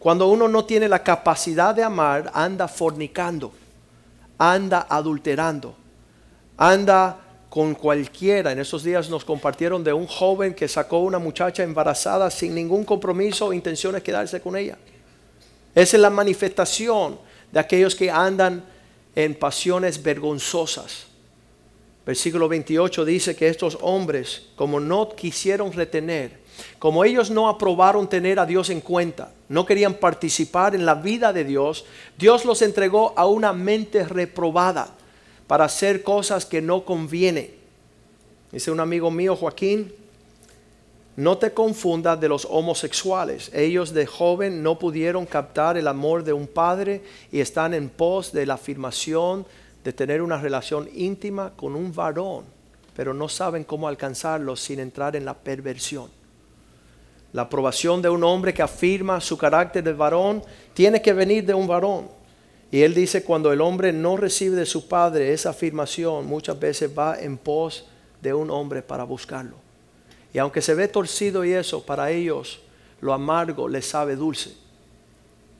Cuando 0.00 0.28
uno 0.28 0.49
no 0.49 0.64
tiene 0.64 0.88
la 0.88 1.02
capacidad 1.02 1.75
de 1.75 1.85
amar, 1.85 2.30
anda 2.35 2.66
fornicando, 2.66 3.52
anda 4.37 4.87
adulterando, 4.88 5.75
anda 6.56 7.20
con 7.49 7.75
cualquiera. 7.75 8.50
En 8.52 8.58
esos 8.58 8.82
días 8.82 9.08
nos 9.08 9.25
compartieron 9.25 9.85
de 9.85 9.92
un 9.92 10.06
joven 10.06 10.54
que 10.54 10.66
sacó 10.66 10.99
una 10.99 11.18
muchacha 11.20 11.62
embarazada 11.62 12.30
sin 12.30 12.54
ningún 12.54 12.85
compromiso 12.85 13.47
o 13.47 13.52
intención 13.52 13.94
de 13.94 14.02
quedarse 14.02 14.40
con 14.40 14.56
ella. 14.56 14.76
Esa 15.73 15.97
es 15.97 16.02
la 16.02 16.11
manifestación 16.11 17.18
de 17.52 17.61
aquellos 17.61 17.94
que 17.94 18.11
andan 18.11 18.64
en 19.18 19.34
pasiones 19.34 20.00
vergonzosas. 20.00 21.08
Versículo 22.06 22.48
28 22.48 23.04
dice 23.04 23.34
que 23.34 23.48
estos 23.48 23.76
hombres, 23.80 24.46
como 24.54 24.78
no 24.78 25.08
quisieron 25.08 25.72
retener, 25.72 26.38
como 26.78 27.04
ellos 27.04 27.28
no 27.28 27.48
aprobaron 27.48 28.08
tener 28.08 28.38
a 28.38 28.46
Dios 28.46 28.70
en 28.70 28.80
cuenta, 28.80 29.32
no 29.48 29.66
querían 29.66 29.94
participar 29.94 30.76
en 30.76 30.87
la 30.87 30.94
vida 30.94 31.32
de 31.32 31.42
Dios, 31.42 31.84
Dios 32.16 32.44
los 32.44 32.62
entregó 32.62 33.12
a 33.16 33.26
una 33.26 33.52
mente 33.52 34.04
reprobada 34.04 34.94
para 35.48 35.64
hacer 35.64 36.04
cosas 36.04 36.46
que 36.46 36.62
no 36.62 36.84
conviene. 36.84 37.56
Dice 38.52 38.70
un 38.70 38.78
amigo 38.78 39.10
mío, 39.10 39.34
Joaquín, 39.34 39.92
no 41.18 41.37
te 41.37 41.50
confundas 41.50 42.20
de 42.20 42.28
los 42.28 42.46
homosexuales. 42.48 43.50
Ellos 43.52 43.92
de 43.92 44.06
joven 44.06 44.62
no 44.62 44.78
pudieron 44.78 45.26
captar 45.26 45.76
el 45.76 45.88
amor 45.88 46.22
de 46.22 46.32
un 46.32 46.46
padre 46.46 47.02
y 47.32 47.40
están 47.40 47.75
en 47.75 47.88
pos 47.88 48.30
de 48.30 48.46
la 48.46 48.54
afirmación 48.54 49.44
de 49.82 49.92
tener 49.92 50.22
una 50.22 50.40
relación 50.40 50.88
íntima 50.94 51.54
con 51.56 51.75
un 51.75 51.92
varón, 51.92 52.44
pero 52.94 53.12
no 53.12 53.28
saben 53.28 53.64
cómo 53.64 53.88
alcanzarlo 53.88 54.54
sin 54.54 54.78
entrar 54.78 55.16
en 55.16 55.25
la 55.25 55.34
perversión. 55.34 56.08
La 57.32 57.42
aprobación 57.42 58.00
de 58.00 58.10
un 58.10 58.22
hombre 58.22 58.54
que 58.54 58.62
afirma 58.62 59.20
su 59.20 59.37
carácter 59.37 59.82
de 59.82 59.94
varón 59.94 60.40
tiene 60.72 61.02
que 61.02 61.12
venir 61.12 61.44
de 61.44 61.52
un 61.52 61.66
varón. 61.66 62.07
Y 62.70 62.83
él 62.83 62.94
dice, 62.94 63.24
cuando 63.24 63.52
el 63.52 63.61
hombre 63.61 63.92
no 63.92 64.16
recibe 64.16 64.54
de 64.54 64.66
su 64.66 64.87
padre 64.87 65.33
esa 65.33 65.50
afirmación, 65.50 66.26
muchas 66.26 66.61
veces 66.61 66.96
va 66.96 67.18
en 67.18 67.38
pos 67.38 67.87
de 68.22 68.33
un 68.33 68.52
hombre 68.52 68.83
para 68.83 69.02
buscarlo. 69.02 69.67
Y 70.38 70.40
aunque 70.40 70.62
se 70.62 70.72
ve 70.77 70.87
torcido 70.87 71.44
y 71.44 71.53
eso, 71.53 71.83
para 71.83 72.12
ellos 72.12 72.61
lo 73.01 73.12
amargo 73.12 73.66
les 73.66 73.88
sabe 73.88 74.14
dulce. 74.14 74.53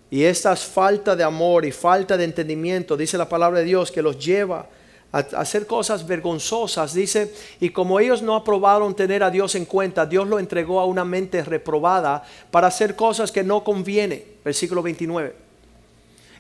Y 0.09 0.23
esta 0.23 0.55
falta 0.55 1.17
de 1.17 1.25
amor 1.25 1.65
y 1.65 1.73
falta 1.73 2.17
de 2.17 2.23
entendimiento, 2.23 2.97
dice 2.97 3.19
la 3.19 3.29
palabra 3.29 3.59
de 3.59 3.65
Dios, 3.65 3.91
que 3.91 4.03
los 4.03 4.25
lleva 4.25 4.69
a 5.11 5.19
hacer 5.19 5.67
cosas 5.67 6.07
vergonzosas, 6.07 6.95
dice, 6.95 7.35
y 7.59 7.71
como 7.71 7.99
ellos 7.99 8.23
no 8.23 8.37
aprobaron 8.37 8.95
tener 8.95 9.25
a 9.25 9.33
Dios 9.33 9.57
en 9.57 9.65
cuenta, 9.65 10.07
Dios 10.07 10.29
lo 10.29 10.39
entregó 10.39 10.79
a 10.79 10.85
una 10.85 11.05
mente 11.05 11.43
reprobada 11.43 12.23
para 12.53 12.69
hacer 12.69 12.95
cosas 12.95 13.33
que 13.33 13.43
no 13.43 13.65
conviene. 13.65 14.25
Versículo 14.45 14.81
29. 14.81 15.35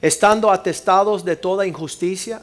Estando 0.00 0.52
atestados 0.52 1.24
de 1.24 1.34
toda 1.34 1.66
injusticia, 1.66 2.42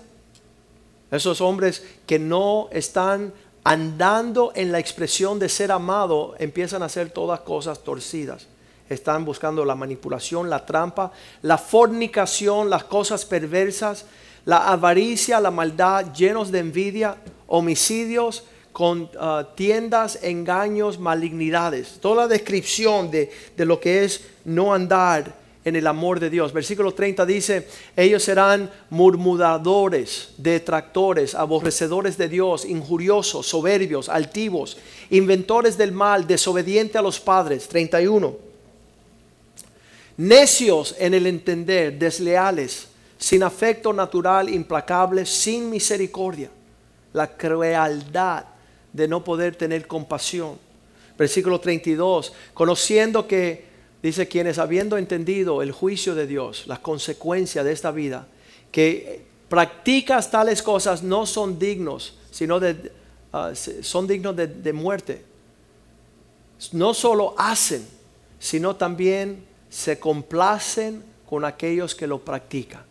esos 1.09 1.39
hombres 1.39 1.83
que 2.05 2.19
no 2.19 2.67
están 2.73 3.31
andando 3.65 4.51
en 4.55 4.71
la 4.71 4.77
expresión 4.77 5.39
de 5.39 5.49
ser 5.49 5.71
amado, 5.71 6.35
empiezan 6.37 6.83
a 6.83 6.85
hacer 6.85 7.09
todas 7.09 7.39
cosas 7.41 7.83
torcidas. 7.83 8.47
Están 8.87 9.25
buscando 9.25 9.65
la 9.65 9.73
manipulación, 9.73 10.51
la 10.51 10.63
trampa, 10.67 11.11
la 11.41 11.57
fornicación, 11.57 12.69
las 12.69 12.83
cosas 12.83 13.25
perversas, 13.25 14.05
la 14.45 14.69
avaricia, 14.71 15.39
la 15.39 15.49
maldad, 15.49 16.13
llenos 16.13 16.51
de 16.51 16.59
envidia, 16.59 17.17
homicidios, 17.47 18.43
con 18.71 19.09
ah, 19.19 19.47
tiendas, 19.55 20.19
engaños, 20.21 20.99
malignidades. 20.99 21.97
Toda 21.99 22.23
la 22.23 22.27
descripción 22.27 23.09
de, 23.09 23.31
de 23.57 23.65
lo 23.65 23.79
que 23.79 24.03
es 24.03 24.27
no 24.43 24.75
andar 24.75 25.44
en 25.65 25.75
el 25.75 25.87
amor 25.87 26.19
de 26.19 26.29
Dios. 26.29 26.53
Versículo 26.53 26.93
30 26.93 27.25
dice, 27.25 27.67
ellos 27.97 28.23
serán 28.23 28.71
murmuradores, 28.91 30.29
detractores, 30.37 31.33
aborrecedores 31.33 32.17
de 32.17 32.29
Dios, 32.29 32.65
injuriosos, 32.65 33.47
soberbios, 33.47 34.07
altivos, 34.07 34.77
inventores 35.09 35.75
del 35.75 35.91
mal, 35.91 36.27
desobedientes 36.27 36.95
a 36.95 37.01
los 37.01 37.19
padres. 37.19 37.67
31. 37.67 38.37
Necios 40.17 40.95
en 40.99 41.15
el 41.15 41.25
entender, 41.25 41.97
desleales, 41.97 42.87
sin 43.17 43.41
afecto 43.41 43.91
natural, 43.91 44.49
implacables, 44.49 45.29
sin 45.29 45.71
misericordia. 45.71 46.51
La 47.11 47.35
crueldad 47.35 48.45
de 48.93 49.07
no 49.07 49.23
poder 49.23 49.55
tener 49.55 49.87
compasión. 49.87 50.59
Versículo 51.17 51.59
32, 51.59 52.33
conociendo 52.53 53.25
que 53.25 53.64
Dice 54.05 54.27
quienes 54.27 54.59
habiendo 54.59 54.99
entendido 54.99 55.63
el 55.63 55.71
juicio 55.71 56.13
de 56.13 56.27
Dios, 56.27 56.67
las 56.67 56.77
consecuencias 56.77 57.65
de 57.65 57.71
esta 57.71 57.89
vida, 57.89 58.27
que 58.71 59.25
practicas 59.49 60.29
tales 60.29 60.61
cosas 60.61 61.01
no 61.01 61.25
son 61.25 61.57
dignos, 61.57 62.15
sino 62.29 62.59
de, 62.59 62.91
ah, 63.33 63.53
son 63.55 64.05
dignos 64.05 64.35
de, 64.35 64.73
muerte. 64.73 65.25
No 66.71 66.93
solo 66.93 67.33
hacen, 67.35 67.83
sino 68.37 68.75
también 68.75 69.43
se 69.71 69.97
complacen 69.97 71.03
con 71.27 71.43
aquellos 71.43 71.95
que 71.95 72.05
lo 72.05 72.19
practican. 72.19 72.83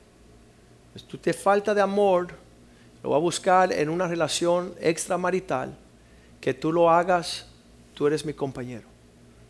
Si 0.97 1.05
tú 1.05 1.19
te 1.19 1.33
falta 1.33 1.75
de 1.75 1.81
amor, 1.81 2.35
lo 3.05 3.11
va 3.11 3.19
a 3.19 3.21
buscar 3.21 3.73
en 3.73 3.89
una 3.89 4.09
relación 4.09 4.75
extramarital, 4.81 5.77
que 6.41 6.55
tú 6.55 6.73
lo 6.73 6.91
hagas, 6.91 7.47
tú 7.95 8.09
eres 8.09 8.27
mi 8.27 8.33
compañero. 8.33 8.89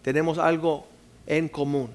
Tenemos 0.03 0.37
algo 0.37 0.92
en 1.27 1.49
común. 1.49 1.91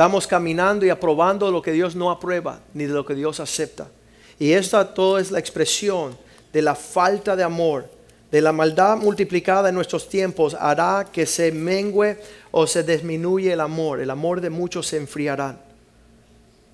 Estamos 0.00 0.26
caminando 0.26 0.86
y 0.86 0.88
aprobando 0.88 1.50
lo 1.50 1.60
que 1.60 1.72
Dios 1.72 1.94
no 1.94 2.10
aprueba 2.10 2.60
ni 2.72 2.84
de 2.84 2.94
lo 2.94 3.04
que 3.04 3.14
Dios 3.14 3.38
acepta. 3.38 3.88
Y 4.38 4.52
esta 4.52 4.94
todo 4.94 5.18
es 5.18 5.30
la 5.30 5.38
expresión 5.38 6.16
de 6.54 6.62
la 6.62 6.74
falta 6.74 7.36
de 7.36 7.42
amor, 7.42 7.86
de 8.30 8.40
la 8.40 8.50
maldad 8.50 8.96
multiplicada 8.96 9.68
en 9.68 9.74
nuestros 9.74 10.08
tiempos 10.08 10.56
hará 10.58 11.06
que 11.12 11.26
se 11.26 11.52
mengue 11.52 12.16
o 12.50 12.66
se 12.66 12.82
disminuye 12.82 13.52
el 13.52 13.60
amor. 13.60 14.00
El 14.00 14.08
amor 14.08 14.40
de 14.40 14.48
muchos 14.48 14.86
se 14.86 14.96
enfriará. 14.96 15.58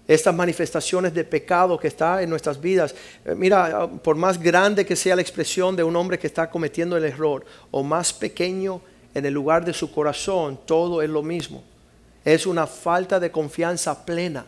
Estas 0.07 0.33
manifestaciones 0.33 1.13
de 1.13 1.25
pecado 1.25 1.77
que 1.77 1.89
está 1.89 2.23
en 2.23 2.31
nuestras 2.31 2.61
vidas, 2.61 2.95
eh, 3.25 3.35
mira, 3.35 3.89
por 3.89 4.15
más 4.15 4.41
grande 4.41 4.87
que 4.87 4.95
sea 4.95 5.17
la 5.17 5.23
expresión 5.23 5.75
de 5.75 5.83
un 5.83 5.97
hombre 5.97 6.17
que 6.17 6.29
está 6.29 6.49
cometiendo 6.49 6.97
el 6.97 7.05
error, 7.05 7.45
o 7.73 7.83
más 7.83 8.13
pequeño 8.13 8.81
en 9.15 9.27
el 9.27 9.35
lugar 9.35 9.65
de 9.65 9.73
su 9.73 9.91
corazón, 9.91 10.61
todo 10.65 11.03
es 11.03 11.11
lo 11.11 11.25
mismo 11.25 11.65
es 12.27 12.45
una 12.45 12.67
falta 12.67 13.21
de 13.21 13.31
confianza 13.31 14.05
plena. 14.05 14.45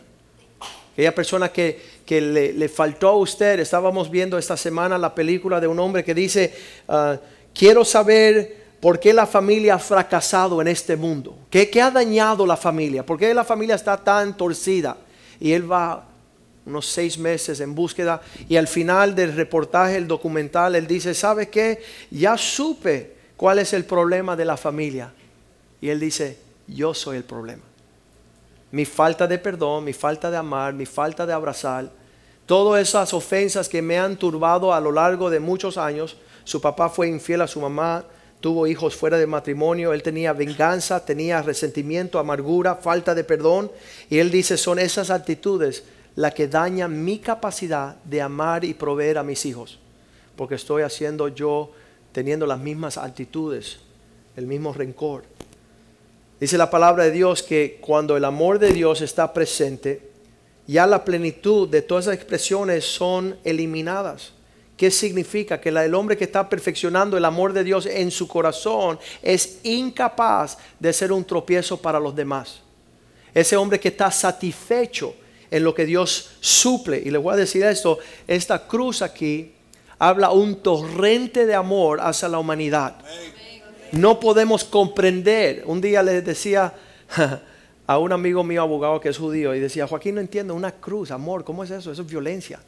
Aquella 0.91 1.15
persona 1.15 1.49
que, 1.49 1.79
le, 2.09 2.69
faltó 2.69 3.07
a 3.07 3.15
usted, 3.15 3.57
estábamos 3.59 4.11
viendo 4.11 4.37
esta 4.37 4.57
semana 4.57 4.97
la 4.97 5.15
película 5.15 5.61
de 5.61 5.67
un 5.67 5.79
hombre 5.79 6.03
que 6.03 6.13
dice, 6.13 6.53
ah, 6.89 7.17
quiero 7.53 7.85
saber 7.85 8.67
por 8.81 8.99
qué 8.99 9.13
la 9.13 9.25
familia 9.25 9.75
ha 9.75 9.79
fracasado 9.79 10.61
en 10.61 10.67
este 10.67 10.97
mundo, 10.97 11.37
¿Qué, 11.49 11.69
qué 11.69 11.81
ha 11.81 11.89
dañado 11.89 12.45
la 12.45 12.57
familia, 12.57 13.05
por 13.05 13.17
qué 13.17 13.33
la 13.33 13.45
familia 13.45 13.75
está 13.75 13.95
tan 13.95 14.35
torcida. 14.35 14.97
Y 15.39 15.53
él 15.53 15.71
va 15.71 16.05
unos 16.65 16.85
seis 16.85 17.17
meses 17.17 17.61
en 17.61 17.73
búsqueda 17.73 18.21
y 18.49 18.57
al 18.57 18.67
final 18.67 19.15
del 19.15 19.33
reportaje, 19.37 19.95
el 19.95 20.05
documental, 20.05 20.75
él 20.75 20.85
dice, 20.85 21.13
¿sabe 21.13 21.47
qué? 21.47 21.81
Ya 22.11 22.37
supe 22.37 23.15
¿cuál 23.37 23.59
es 23.59 23.71
el 23.71 23.85
problema 23.85 24.35
de 24.35 24.43
la 24.43 24.57
familia? 24.57 25.13
Y 25.79 25.87
él 25.87 25.97
dice, 26.01 26.37
yo 26.67 26.93
soy 26.93 27.15
el 27.15 27.23
problema. 27.23 27.68
Mi 28.71 28.85
falta 28.85 29.27
de 29.27 29.37
perdón, 29.37 29.83
mi 29.83 29.93
falta 29.93 30.29
de 30.29 30.37
amar, 30.37 30.73
mi 30.73 30.85
falta 30.85 31.25
de 31.25 31.33
abrazar, 31.33 31.89
todas 32.45 32.81
esas 32.81 33.13
ofensas 33.13 33.67
que 33.67 33.81
me 33.81 33.97
han 33.97 34.17
turbado 34.17 34.73
a 34.73 34.79
lo 34.79 34.91
largo 34.91 35.29
de 35.29 35.39
muchos 35.39 35.77
años. 35.77 36.17
Su 36.43 36.61
papá 36.61 36.89
fue 36.89 37.07
infiel 37.07 37.41
a 37.41 37.47
su 37.47 37.59
mamá, 37.59 38.05
tuvo 38.39 38.67
hijos 38.67 38.95
fuera 38.95 39.17
de 39.17 39.27
matrimonio, 39.27 39.93
él 39.93 40.03
tenía 40.03 40.33
venganza, 40.33 41.03
tenía 41.03 41.41
resentimiento, 41.41 42.19
amargura, 42.19 42.75
falta 42.75 43.13
de 43.15 43.23
perdón. 43.23 43.71
Y 44.09 44.19
él 44.19 44.31
dice, 44.31 44.57
son 44.57 44.79
esas 44.79 45.09
actitudes 45.09 45.83
las 46.15 46.33
que 46.33 46.47
dañan 46.47 47.03
mi 47.03 47.19
capacidad 47.19 47.95
de 48.03 48.21
amar 48.21 48.65
y 48.65 48.73
proveer 48.73 49.17
a 49.17 49.23
mis 49.23 49.45
hijos. 49.45 49.79
Porque 50.35 50.55
estoy 50.55 50.83
haciendo 50.83 51.27
yo, 51.27 51.71
teniendo 52.11 52.45
las 52.45 52.59
mismas 52.59 52.97
actitudes, 52.97 53.77
el 54.35 54.47
mismo 54.47 54.73
rencor. 54.73 55.23
Dice 56.39 56.57
la 56.57 56.69
palabra 56.69 57.03
de 57.03 57.11
Dios 57.11 57.43
que 57.43 57.79
cuando 57.81 58.15
el 58.15 58.23
amor 58.23 58.59
de 58.59 58.71
Dios 58.71 59.01
está 59.01 59.33
presente, 59.33 60.09
ya 60.67 60.87
la 60.87 61.03
plenitud 61.03 61.67
de 61.67 61.81
todas 61.81 62.05
esas 62.05 62.15
expresiones 62.15 62.85
son 62.85 63.37
eliminadas. 63.43 64.33
¿Qué 64.77 64.89
significa? 64.91 65.59
Que 65.59 65.69
el 65.69 65.93
hombre 65.93 66.15
que 66.15 66.23
está 66.23 66.47
perfeccionando 66.47 67.17
el 67.17 67.25
amor 67.25 67.51
de 67.51 67.65
Dios 67.65 67.85
en 67.85 68.11
su 68.11 68.29
corazón 68.29 68.97
es 69.21 69.59
incapaz 69.63 70.57
de 70.79 70.93
ser 70.93 71.11
un 71.11 71.25
tropiezo 71.25 71.81
para 71.81 71.99
los 71.99 72.15
demás. 72.15 72.61
Ese 73.33 73.57
hombre 73.57 73.79
que 73.79 73.89
está 73.89 74.09
satisfecho 74.09 75.15
en 75.51 75.63
lo 75.63 75.73
que 75.73 75.85
Dios 75.85 76.31
suple. 76.39 77.01
Y 77.03 77.09
le 77.09 77.17
voy 77.17 77.33
a 77.33 77.37
decir 77.37 77.63
esto, 77.63 77.99
esta 78.25 78.65
cruz 78.67 79.01
aquí 79.01 79.51
habla 79.97 80.31
un 80.31 80.55
torrente 80.61 81.45
de 81.45 81.55
amor 81.55 81.99
hacia 82.01 82.29
la 82.29 82.39
humanidad. 82.39 82.95
No 83.91 84.19
podemos 84.19 84.63
comprender. 84.63 85.63
Un 85.65 85.81
día 85.81 86.03
le 86.03 86.21
decía 86.21 86.73
a 87.87 87.97
un 87.97 88.11
amigo 88.11 88.43
mío 88.43 88.61
abogado 88.61 88.99
que 88.99 89.09
es 89.09 89.17
judío 89.17 89.55
y 89.55 89.59
decía, 89.59 89.87
Joaquín 89.87 90.15
no 90.15 90.21
entiendo, 90.21 90.53
una 90.55 90.71
cruz, 90.71 91.11
amor, 91.11 91.43
¿cómo 91.43 91.63
es 91.63 91.71
eso? 91.71 91.91
Eso 91.91 92.01
es 92.01 92.07
violencia. 92.07 92.59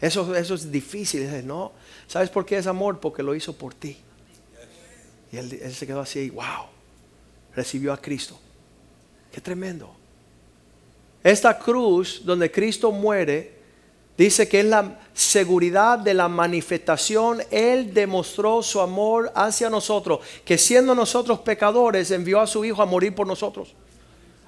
Eso, 0.00 0.34
eso 0.34 0.54
es 0.54 0.70
difícil. 0.70 1.22
Dice, 1.22 1.42
no, 1.42 1.72
¿sabes 2.06 2.30
por 2.30 2.44
qué 2.44 2.58
es 2.58 2.66
amor? 2.66 3.00
Porque 3.00 3.22
lo 3.22 3.34
hizo 3.34 3.56
por 3.56 3.74
ti. 3.74 3.96
Y 5.30 5.36
él, 5.36 5.58
él 5.62 5.74
se 5.74 5.86
quedó 5.86 6.00
así, 6.00 6.30
wow, 6.30 6.66
recibió 7.54 7.92
a 7.92 8.00
Cristo. 8.00 8.38
Qué 9.30 9.40
tremendo. 9.40 9.94
Esta 11.22 11.58
cruz 11.58 12.22
donde 12.24 12.50
Cristo 12.50 12.90
muere, 12.90 13.61
dice 14.16 14.48
que 14.48 14.60
es 14.60 14.66
la 14.66 14.98
seguridad 15.14 15.98
de 15.98 16.14
la 16.14 16.28
manifestación. 16.28 17.42
Él 17.50 17.92
demostró 17.92 18.62
su 18.62 18.80
amor 18.80 19.32
hacia 19.34 19.70
nosotros, 19.70 20.20
que 20.44 20.58
siendo 20.58 20.94
nosotros 20.94 21.40
pecadores, 21.40 22.10
envió 22.10 22.40
a 22.40 22.46
su 22.46 22.64
Hijo 22.64 22.82
a 22.82 22.86
morir 22.86 23.14
por 23.14 23.26
nosotros. 23.26 23.74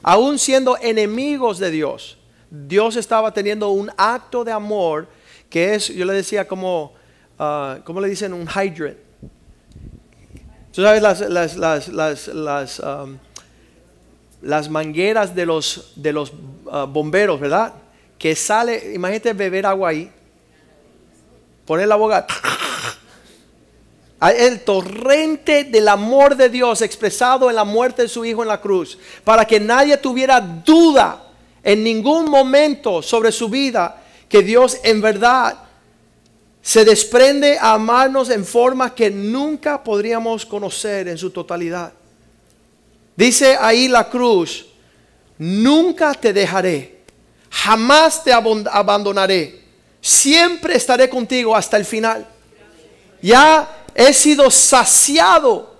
Aún 0.02 0.38
siendo 0.38 0.76
enemigos 0.78 1.58
de 1.58 1.70
Dios, 1.70 2.18
Dios 2.50 2.96
estaba 2.96 3.32
teniendo 3.32 3.70
un 3.70 3.90
acto 3.96 4.44
de 4.44 4.52
amor 4.52 5.08
que 5.48 5.74
es, 5.74 5.88
yo 5.88 6.04
le 6.04 6.12
decía 6.12 6.46
como, 6.46 6.92
uh, 7.38 7.82
¿cómo 7.84 8.00
le 8.00 8.08
dicen? 8.08 8.32
Un 8.32 8.46
hydrant. 8.46 8.98
Tú 10.72 10.82
sabes 10.82 11.00
las, 11.00 11.20
las, 11.20 11.56
las, 11.56 11.88
las, 11.88 12.28
las, 12.28 12.82
las 14.42 14.68
mangueras 14.68 15.34
de 15.34 15.46
los, 15.46 15.92
de 15.94 16.12
los 16.12 16.32
uh, 16.32 16.86
bomberos, 16.88 17.38
¿verdad? 17.38 17.74
Que 18.18 18.34
sale, 18.34 18.92
imagínate 18.94 19.32
beber 19.32 19.66
agua 19.66 19.90
ahí, 19.90 20.10
poner 21.66 21.88
la 21.88 21.96
boca, 21.96 22.26
el 24.38 24.60
torrente 24.60 25.64
del 25.64 25.88
amor 25.88 26.36
de 26.36 26.48
Dios 26.48 26.80
expresado 26.82 27.50
en 27.50 27.56
la 27.56 27.64
muerte 27.64 28.02
de 28.02 28.08
su 28.08 28.24
Hijo 28.24 28.42
en 28.42 28.48
la 28.48 28.60
cruz, 28.60 28.98
para 29.24 29.44
que 29.44 29.60
nadie 29.60 29.96
tuviera 29.96 30.40
duda 30.40 31.24
en 31.62 31.82
ningún 31.82 32.30
momento 32.30 33.02
sobre 33.02 33.32
su 33.32 33.48
vida 33.48 34.02
que 34.28 34.42
Dios 34.42 34.78
en 34.82 35.00
verdad 35.00 35.58
se 36.64 36.84
desprende 36.84 37.58
a 37.58 37.74
amarnos 37.74 38.30
en 38.30 38.44
forma 38.44 38.94
que 38.94 39.10
nunca 39.10 39.82
podríamos 39.84 40.46
conocer 40.46 41.08
en 41.08 41.18
su 41.18 41.30
totalidad. 41.30 41.92
Dice 43.16 43.56
ahí 43.60 43.86
la 43.86 44.08
cruz, 44.08 44.66
nunca 45.38 46.14
te 46.14 46.32
dejaré, 46.32 46.93
jamás 47.54 48.24
te 48.24 48.32
abandonaré, 48.32 49.60
siempre 50.00 50.74
estaré 50.74 51.08
contigo 51.08 51.54
hasta 51.54 51.76
el 51.76 51.84
final. 51.84 52.26
Ya 53.22 53.86
he 53.94 54.12
sido 54.12 54.50
saciado 54.50 55.76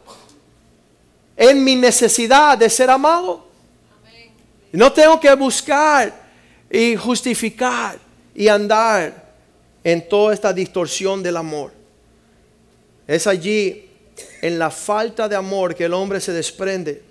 en 1.37 1.64
mi 1.64 1.74
necesidad 1.74 2.56
de 2.56 2.70
ser 2.70 2.90
amado. 2.90 3.48
No 4.70 4.92
tengo 4.92 5.18
que 5.18 5.34
buscar 5.34 6.14
y 6.70 6.94
justificar 6.94 7.98
y 8.34 8.46
andar 8.46 9.32
en 9.82 10.08
toda 10.08 10.32
esta 10.32 10.52
distorsión 10.52 11.24
del 11.24 11.37
amor. 11.37 11.72
Es 13.06 13.26
allí, 13.26 13.90
en 14.40 14.58
la 14.60 14.70
falta 14.70 15.28
de 15.28 15.34
amor, 15.34 15.74
que 15.74 15.84
el 15.84 15.92
hombre 15.92 16.20
se 16.20 16.32
desprende. 16.32 17.02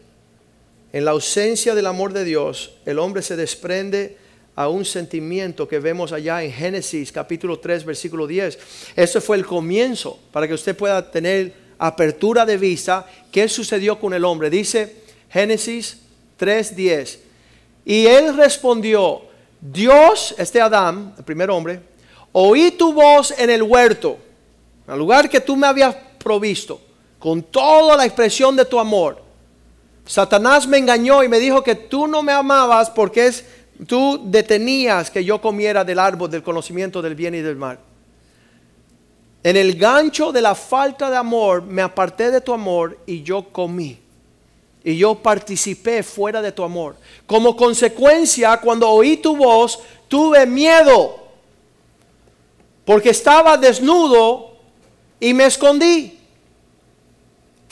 En 0.94 1.04
la 1.04 1.12
ausencia 1.12 1.76
del 1.76 1.86
amor 1.86 2.14
de 2.14 2.24
Dios, 2.24 2.76
el 2.86 2.98
hombre 2.98 3.22
se 3.22 3.36
desprende 3.36 4.23
a 4.56 4.68
un 4.68 4.86
sentimiento 4.86 5.68
que 5.68 5.80
vemos 5.80 6.12
allá 6.12 6.44
en 6.44 6.52
Génesis 6.52 7.12
capítulo 7.12 7.60
3 7.60 7.86
versículo 7.86 8.28
10. 8.28 8.60
Ese 8.96 9.22
fue 9.22 9.38
el 9.38 9.46
comienzo 9.46 10.20
para 10.32 10.48
que 10.48 10.54
usted 10.54 10.76
pueda 10.76 11.10
tener 11.10 11.54
apertura 11.78 12.46
de 12.46 12.58
vista 12.58 13.06
qué 13.32 13.48
sucedió 13.48 14.00
con 14.00 14.14
el 14.14 14.24
hombre. 14.26 14.50
Dice 14.50 15.04
Génesis 15.30 16.00
3:10. 16.40 17.20
Y 17.86 18.06
él 18.06 18.38
respondió, 18.38 19.24
Dios, 19.60 20.36
este 20.38 20.62
Adán, 20.62 21.14
el 21.18 21.24
primer 21.24 21.50
hombre, 21.50 21.82
oí 22.32 22.72
tu 22.72 22.94
voz 22.94 23.34
en 23.38 23.50
el 23.50 23.64
huerto, 23.64 24.18
el 24.88 24.98
lugar 24.98 25.30
que 25.30 25.42
tú 25.42 25.56
me 25.56 25.68
habías 25.68 25.96
provisto, 26.18 26.80
con 27.20 27.44
toda 27.44 27.98
la 27.98 28.06
expresión 28.06 28.56
de 28.56 28.66
tu 28.66 28.80
amor. 28.80 29.22
Satanás 30.06 30.68
me 30.68 30.78
engañó 30.78 31.24
y 31.24 31.30
me 31.30 31.40
dijo 31.40 31.64
que 31.64 31.76
tú 31.76 32.08
no 32.08 32.24
me 32.24 32.32
amabas 32.34 32.90
porque 32.90 33.28
es, 33.28 33.46
tú 33.86 34.22
detenías 34.26 35.10
que 35.10 35.24
yo 35.24 35.42
comiera 35.42 35.84
del 35.84 36.00
árbol 36.00 36.30
del 36.30 36.44
conocimiento 36.44 37.02
del 37.02 37.16
bien 37.16 37.36
y 37.36 37.42
del 37.42 37.56
mal. 37.56 37.80
En 39.44 39.58
el 39.58 39.76
gancho 39.76 40.32
de 40.32 40.42
la 40.42 40.56
falta 40.56 41.10
de 41.10 41.18
amor 41.18 41.64
me 41.64 41.82
aparté 41.82 42.32
de 42.32 42.42
tu 42.42 42.54
amor 42.54 42.98
y 43.06 43.24
yo 43.24 43.50
comí 43.50 44.00
y 44.84 44.98
yo 44.98 45.16
participé 45.16 46.04
fuera 46.04 46.42
de 46.42 46.52
tu 46.52 46.64
amor. 46.64 46.96
Como 47.26 47.56
consecuencia, 47.56 48.58
cuando 48.58 48.90
oí 48.90 49.18
tu 49.18 49.36
voz, 49.36 49.80
tuve 50.08 50.46
miedo, 50.46 51.20
porque 52.86 53.12
estaba 53.12 53.58
desnudo 53.58 54.58
y 55.20 55.34
me 55.34 55.46
escondí. 55.46 56.20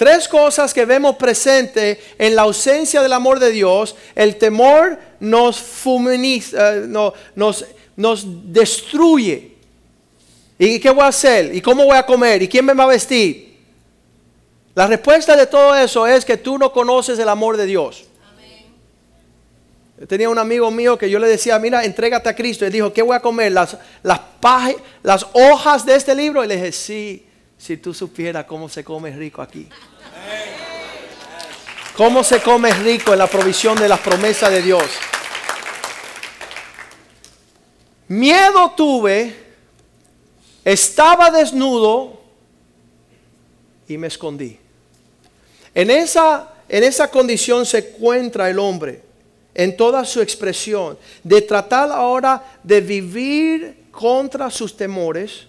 Tres 0.01 0.27
cosas 0.27 0.73
que 0.73 0.83
vemos 0.83 1.15
presente 1.15 2.01
en 2.17 2.35
la 2.35 2.41
ausencia 2.41 3.03
del 3.03 3.13
amor 3.13 3.37
de 3.37 3.51
Dios. 3.51 3.95
El 4.15 4.35
temor 4.37 4.97
eh, 5.19 6.87
nos, 7.95 8.25
destruye. 8.51 9.51
¿Y 10.57 10.79
qué 10.79 10.89
voy 10.89 11.03
a 11.03 11.09
hacer? 11.09 11.53
¿Y 11.53 11.61
cómo 11.61 11.85
voy 11.85 11.97
a 11.97 12.03
comer? 12.03 12.41
¿Y 12.41 12.47
quién 12.47 12.65
me 12.65 12.73
va 12.73 12.85
a 12.85 12.87
vestir? 12.87 13.59
La 14.73 14.87
respuesta 14.87 15.35
de 15.35 15.45
todo 15.45 15.75
eso 15.75 16.07
es 16.07 16.25
que 16.25 16.35
tú 16.35 16.57
no 16.57 16.73
conoces 16.73 17.19
el 17.19 17.29
amor 17.29 17.55
de 17.55 17.67
Dios. 17.67 18.05
Yo 19.99 20.07
tenía 20.07 20.29
un 20.29 20.39
amigo 20.39 20.71
mío 20.71 20.97
que 20.97 21.11
yo 21.11 21.19
le 21.19 21.27
decía, 21.27 21.59
mira, 21.59 21.85
entrégate 21.85 22.27
a 22.27 22.35
Cristo. 22.35 22.65
Él 22.65 22.71
dijo, 22.71 22.91
¿qué 22.91 23.03
voy 23.03 23.15
a 23.15 23.19
comer? 23.19 23.51
Las, 23.51 23.77
las, 24.01 24.19
las 25.03 25.27
hojas 25.33 25.85
de 25.85 25.93
este 25.93 26.15
libro. 26.15 26.43
Y 26.43 26.47
le 26.47 26.55
dije, 26.55 26.71
sí, 26.71 27.23
si 27.55 27.77
tú 27.77 27.93
supieras 27.93 28.45
cómo 28.45 28.67
se 28.67 28.83
come 28.83 29.11
rico 29.11 29.43
aquí. 29.43 29.67
Cómo 31.95 32.23
se 32.23 32.41
come 32.41 32.73
rico 32.73 33.13
en 33.13 33.19
la 33.19 33.27
provisión 33.27 33.77
de 33.77 33.87
las 33.87 33.99
promesas 33.99 34.49
de 34.49 34.61
Dios. 34.61 34.83
Miedo 38.07 38.71
tuve, 38.75 39.35
estaba 40.65 41.31
desnudo 41.31 42.21
y 43.87 43.97
me 43.97 44.07
escondí. 44.07 44.57
En 45.73 45.89
esa, 45.89 46.53
en 46.67 46.83
esa 46.83 47.09
condición 47.09 47.65
se 47.65 47.77
encuentra 47.77 48.49
el 48.49 48.59
hombre, 48.59 49.01
en 49.53 49.77
toda 49.77 50.03
su 50.05 50.21
expresión, 50.21 50.97
de 51.23 51.41
tratar 51.41 51.91
ahora 51.91 52.43
de 52.63 52.81
vivir 52.81 53.85
contra 53.91 54.49
sus 54.49 54.75
temores, 54.75 55.47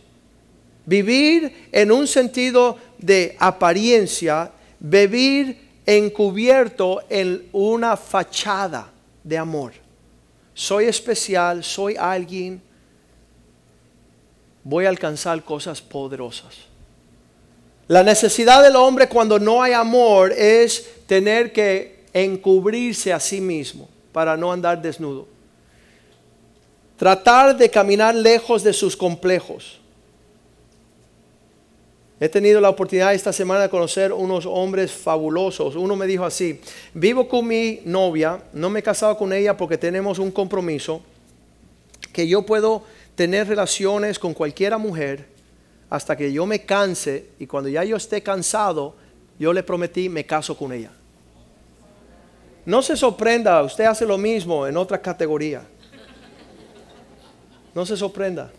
vivir 0.84 1.68
en 1.72 1.90
un 1.90 2.06
sentido 2.06 2.76
de 2.98 3.36
apariencia, 3.38 4.50
vivir 4.82 5.58
encubierto 5.86 7.02
en 7.08 7.48
una 7.52 7.96
fachada 7.96 8.90
de 9.22 9.38
amor. 9.38 9.72
Soy 10.54 10.86
especial, 10.86 11.62
soy 11.62 11.96
alguien, 11.96 12.60
voy 14.64 14.84
a 14.84 14.88
alcanzar 14.88 15.42
cosas 15.44 15.80
poderosas. 15.80 16.56
La 17.88 18.02
necesidad 18.02 18.62
del 18.62 18.76
hombre 18.76 19.08
cuando 19.08 19.38
no 19.38 19.62
hay 19.62 19.72
amor 19.72 20.32
es 20.32 20.90
tener 21.06 21.52
que 21.52 22.04
encubrirse 22.12 23.12
a 23.12 23.20
sí 23.20 23.40
mismo 23.40 23.88
para 24.12 24.36
no 24.36 24.52
andar 24.52 24.82
desnudo. 24.82 25.26
Tratar 26.96 27.56
de 27.56 27.70
caminar 27.70 28.14
lejos 28.14 28.62
de 28.62 28.72
sus 28.72 28.96
complejos. 28.96 29.80
He 32.22 32.28
tenido 32.28 32.60
la 32.60 32.68
oportunidad 32.68 33.12
esta 33.14 33.32
semana 33.32 33.62
de 33.62 33.68
conocer 33.68 34.12
unos 34.12 34.46
hombres 34.46 34.92
fabulosos. 34.92 35.74
Uno 35.74 35.96
me 35.96 36.06
dijo 36.06 36.24
así, 36.24 36.60
vivo 36.94 37.28
con 37.28 37.48
mi 37.48 37.80
novia, 37.84 38.40
no 38.52 38.70
me 38.70 38.78
he 38.78 38.82
casado 38.84 39.18
con 39.18 39.32
ella 39.32 39.56
porque 39.56 39.76
tenemos 39.76 40.20
un 40.20 40.30
compromiso, 40.30 41.02
que 42.12 42.28
yo 42.28 42.42
puedo 42.42 42.84
tener 43.16 43.48
relaciones 43.48 44.20
con 44.20 44.34
cualquiera 44.34 44.78
mujer 44.78 45.26
hasta 45.90 46.16
que 46.16 46.32
yo 46.32 46.46
me 46.46 46.64
canse 46.64 47.30
y 47.40 47.48
cuando 47.48 47.68
ya 47.68 47.82
yo 47.82 47.96
esté 47.96 48.22
cansado, 48.22 48.94
yo 49.36 49.52
le 49.52 49.64
prometí 49.64 50.08
me 50.08 50.24
caso 50.24 50.56
con 50.56 50.72
ella. 50.72 50.92
No 52.64 52.82
se 52.82 52.96
sorprenda, 52.96 53.60
usted 53.64 53.86
hace 53.86 54.06
lo 54.06 54.16
mismo 54.16 54.64
en 54.68 54.76
otra 54.76 55.02
categoría. 55.02 55.62
No 57.74 57.84
se 57.84 57.96
sorprenda 57.96 58.52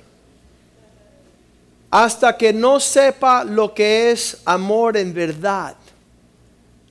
hasta 1.93 2.36
que 2.36 2.51
no 2.51 2.79
sepa 2.79 3.43
lo 3.43 3.71
que 3.71 4.10
es 4.10 4.41
amor 4.45 4.97
en 4.97 5.13
verdad, 5.13 5.75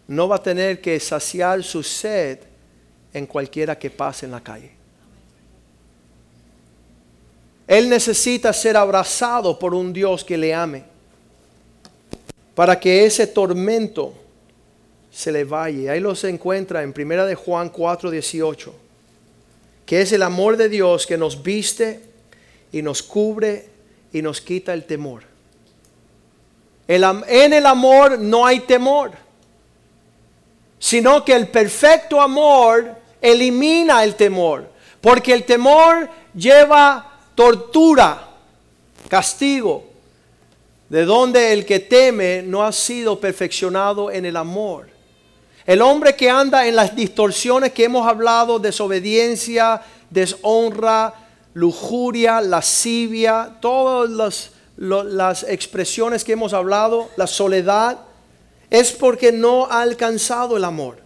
no 0.07 0.29
va 0.29 0.37
a 0.37 0.43
tener 0.43 0.81
que 0.81 1.01
saciar 1.01 1.65
su 1.65 1.83
sed 1.83 2.39
en 3.13 3.27
cualquiera 3.27 3.77
que 3.77 3.91
pase 3.91 4.27
en 4.27 4.31
la 4.31 4.41
calle. 4.41 4.71
Él 7.67 7.89
necesita 7.89 8.53
ser 8.53 8.77
abrazado 8.77 9.59
por 9.59 9.75
un 9.75 9.93
Dios 9.93 10.23
que 10.23 10.39
le 10.39 10.55
ame, 10.55 10.85
para 12.55 12.79
que 12.79 13.05
ese 13.05 13.27
tormento 13.27 14.15
se 15.11 15.33
le 15.33 15.43
vaya. 15.43 15.91
Ahí 15.91 16.01
lo 16.01 16.15
se 16.15 16.29
encuentra 16.29 16.81
en 16.81 16.95
1 16.97 17.27
de 17.27 17.35
Juan 17.35 17.71
4, 17.71 18.09
18, 18.09 18.73
que 19.85 20.01
es 20.01 20.13
el 20.13 20.23
amor 20.23 20.57
de 20.57 20.69
Dios 20.69 21.09
que 21.09 21.19
nos 21.19 21.43
viste 21.43 22.03
y 22.71 22.83
nos 22.83 23.03
cubre 23.03 23.72
y 24.13 24.23
nos 24.23 24.41
quita 24.41 24.75
el 24.75 24.85
temor. 24.85 25.25
en 26.89 27.53
el 27.53 27.67
amor 27.67 28.19
no 28.19 28.45
hay 28.45 28.61
temor, 28.61 29.13
sino 30.79 31.25
que 31.25 31.35
el 31.35 31.49
perfecto 31.49 32.21
amor 32.21 32.97
elimina 33.21 34.03
el 34.05 34.15
temor, 34.15 34.69
porque 35.01 35.33
el 35.33 35.45
temor 35.45 36.11
lleva 36.35 37.19
tortura, 37.35 38.29
castigo, 39.09 39.85
de 40.89 41.05
donde 41.05 41.53
el 41.55 41.65
que 41.65 41.81
teme 41.81 42.43
no 42.43 42.63
ha 42.63 42.73
sido 42.73 43.19
perfeccionado 43.19 44.11
en 44.11 44.27
el 44.27 44.37
amor. 44.37 44.91
El 45.65 45.81
hombre 45.81 46.15
que 46.17 46.29
anda 46.29 46.67
en 46.67 46.77
las 46.77 46.95
distorsiones 46.95 47.73
que 47.73 47.85
hemos 47.85 48.07
hablado, 48.07 48.59
desobediencia, 48.59 49.81
deshonra, 50.11 51.15
lujuria, 51.55 52.41
lascivia, 52.41 53.57
todas 53.61 54.51
las, 54.77 55.43
expresiones 55.45 56.25
que 56.25 56.33
hemos 56.33 56.53
hablado, 56.53 57.11
la 57.17 57.27
soledad, 57.27 57.99
es 58.71 58.93
porque 58.93 59.33
no 59.33 59.67
ha 59.67 59.83
alcanzado 59.83 60.57
el 60.57 60.65
amor. 60.65 60.99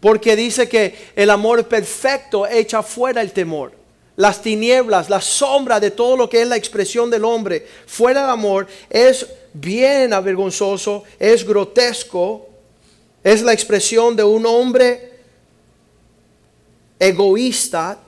Porque 0.00 0.36
dice 0.36 0.68
que 0.68 0.94
el 1.16 1.30
amor 1.30 1.66
perfecto 1.66 2.46
echa 2.46 2.82
fuera 2.82 3.22
el 3.22 3.32
temor. 3.32 3.72
Las 4.16 4.42
tinieblas, 4.42 5.10
la 5.10 5.20
sombra 5.20 5.80
de 5.80 5.90
todo 5.90 6.16
lo 6.16 6.28
que 6.28 6.42
es 6.42 6.48
la 6.48 6.56
expresión 6.56 7.10
del 7.10 7.24
hombre, 7.24 7.66
fuera 7.86 8.22
del 8.22 8.30
amor, 8.30 8.66
es 8.90 9.26
bien 9.52 10.12
avergonzoso, 10.12 11.04
es 11.18 11.44
grotesco, 11.44 12.48
es 13.22 13.42
la 13.42 13.52
expresión 13.52 14.14
de 14.14 14.22
un 14.22 14.44
hombre 14.46 15.14
egoísta, 16.98 17.98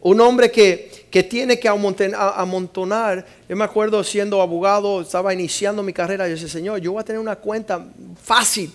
un 0.00 0.20
hombre 0.20 0.50
que 0.50 0.90
que 1.14 1.22
tiene 1.22 1.60
que 1.60 1.68
amontonar. 1.68 3.24
Yo 3.48 3.54
me 3.54 3.62
acuerdo 3.62 4.02
siendo 4.02 4.42
abogado, 4.42 5.00
estaba 5.00 5.32
iniciando 5.32 5.80
mi 5.80 5.92
carrera, 5.92 6.26
yo 6.26 6.32
decía, 6.34 6.48
Señor, 6.48 6.80
yo 6.80 6.90
voy 6.90 7.02
a 7.02 7.04
tener 7.04 7.20
una 7.20 7.36
cuenta 7.36 7.86
fácil, 8.20 8.72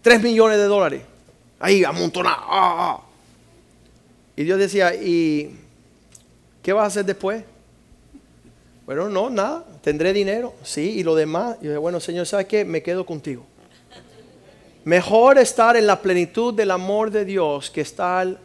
3 0.00 0.22
millones 0.22 0.58
de 0.58 0.64
dólares. 0.66 1.02
Ahí, 1.58 1.82
amontonar. 1.82 2.36
Ah, 2.38 2.76
ah. 2.78 3.00
Y 4.36 4.44
Dios 4.44 4.60
decía, 4.60 4.94
¿y 4.94 5.58
qué 6.62 6.72
vas 6.72 6.84
a 6.84 6.86
hacer 6.86 7.04
después? 7.04 7.42
Bueno, 8.86 9.08
no, 9.08 9.28
nada, 9.28 9.64
tendré 9.82 10.12
dinero, 10.12 10.54
sí, 10.62 11.00
y 11.00 11.02
lo 11.02 11.16
demás. 11.16 11.56
Yo 11.56 11.70
dije, 11.70 11.78
bueno, 11.78 11.98
Señor, 11.98 12.26
¿sabes 12.26 12.46
qué? 12.46 12.64
Me 12.64 12.80
quedo 12.80 13.04
contigo. 13.04 13.44
Mejor 14.84 15.36
estar 15.36 15.76
en 15.76 15.88
la 15.88 16.00
plenitud 16.00 16.54
del 16.54 16.70
amor 16.70 17.10
de 17.10 17.24
Dios 17.24 17.72
que 17.72 17.80
estar 17.80 18.38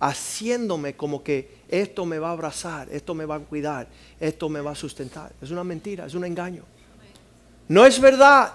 haciéndome 0.00 0.96
como 0.96 1.22
que 1.22 1.57
esto 1.68 2.06
me 2.06 2.18
va 2.18 2.28
a 2.28 2.32
abrazar, 2.32 2.88
esto 2.90 3.14
me 3.14 3.26
va 3.26 3.36
a 3.36 3.40
cuidar, 3.40 3.86
esto 4.18 4.48
me 4.48 4.60
va 4.60 4.72
a 4.72 4.74
sustentar. 4.74 5.32
Es 5.40 5.50
una 5.50 5.64
mentira, 5.64 6.06
es 6.06 6.14
un 6.14 6.24
engaño. 6.24 6.62
No 7.68 7.84
es 7.84 8.00
verdad. 8.00 8.52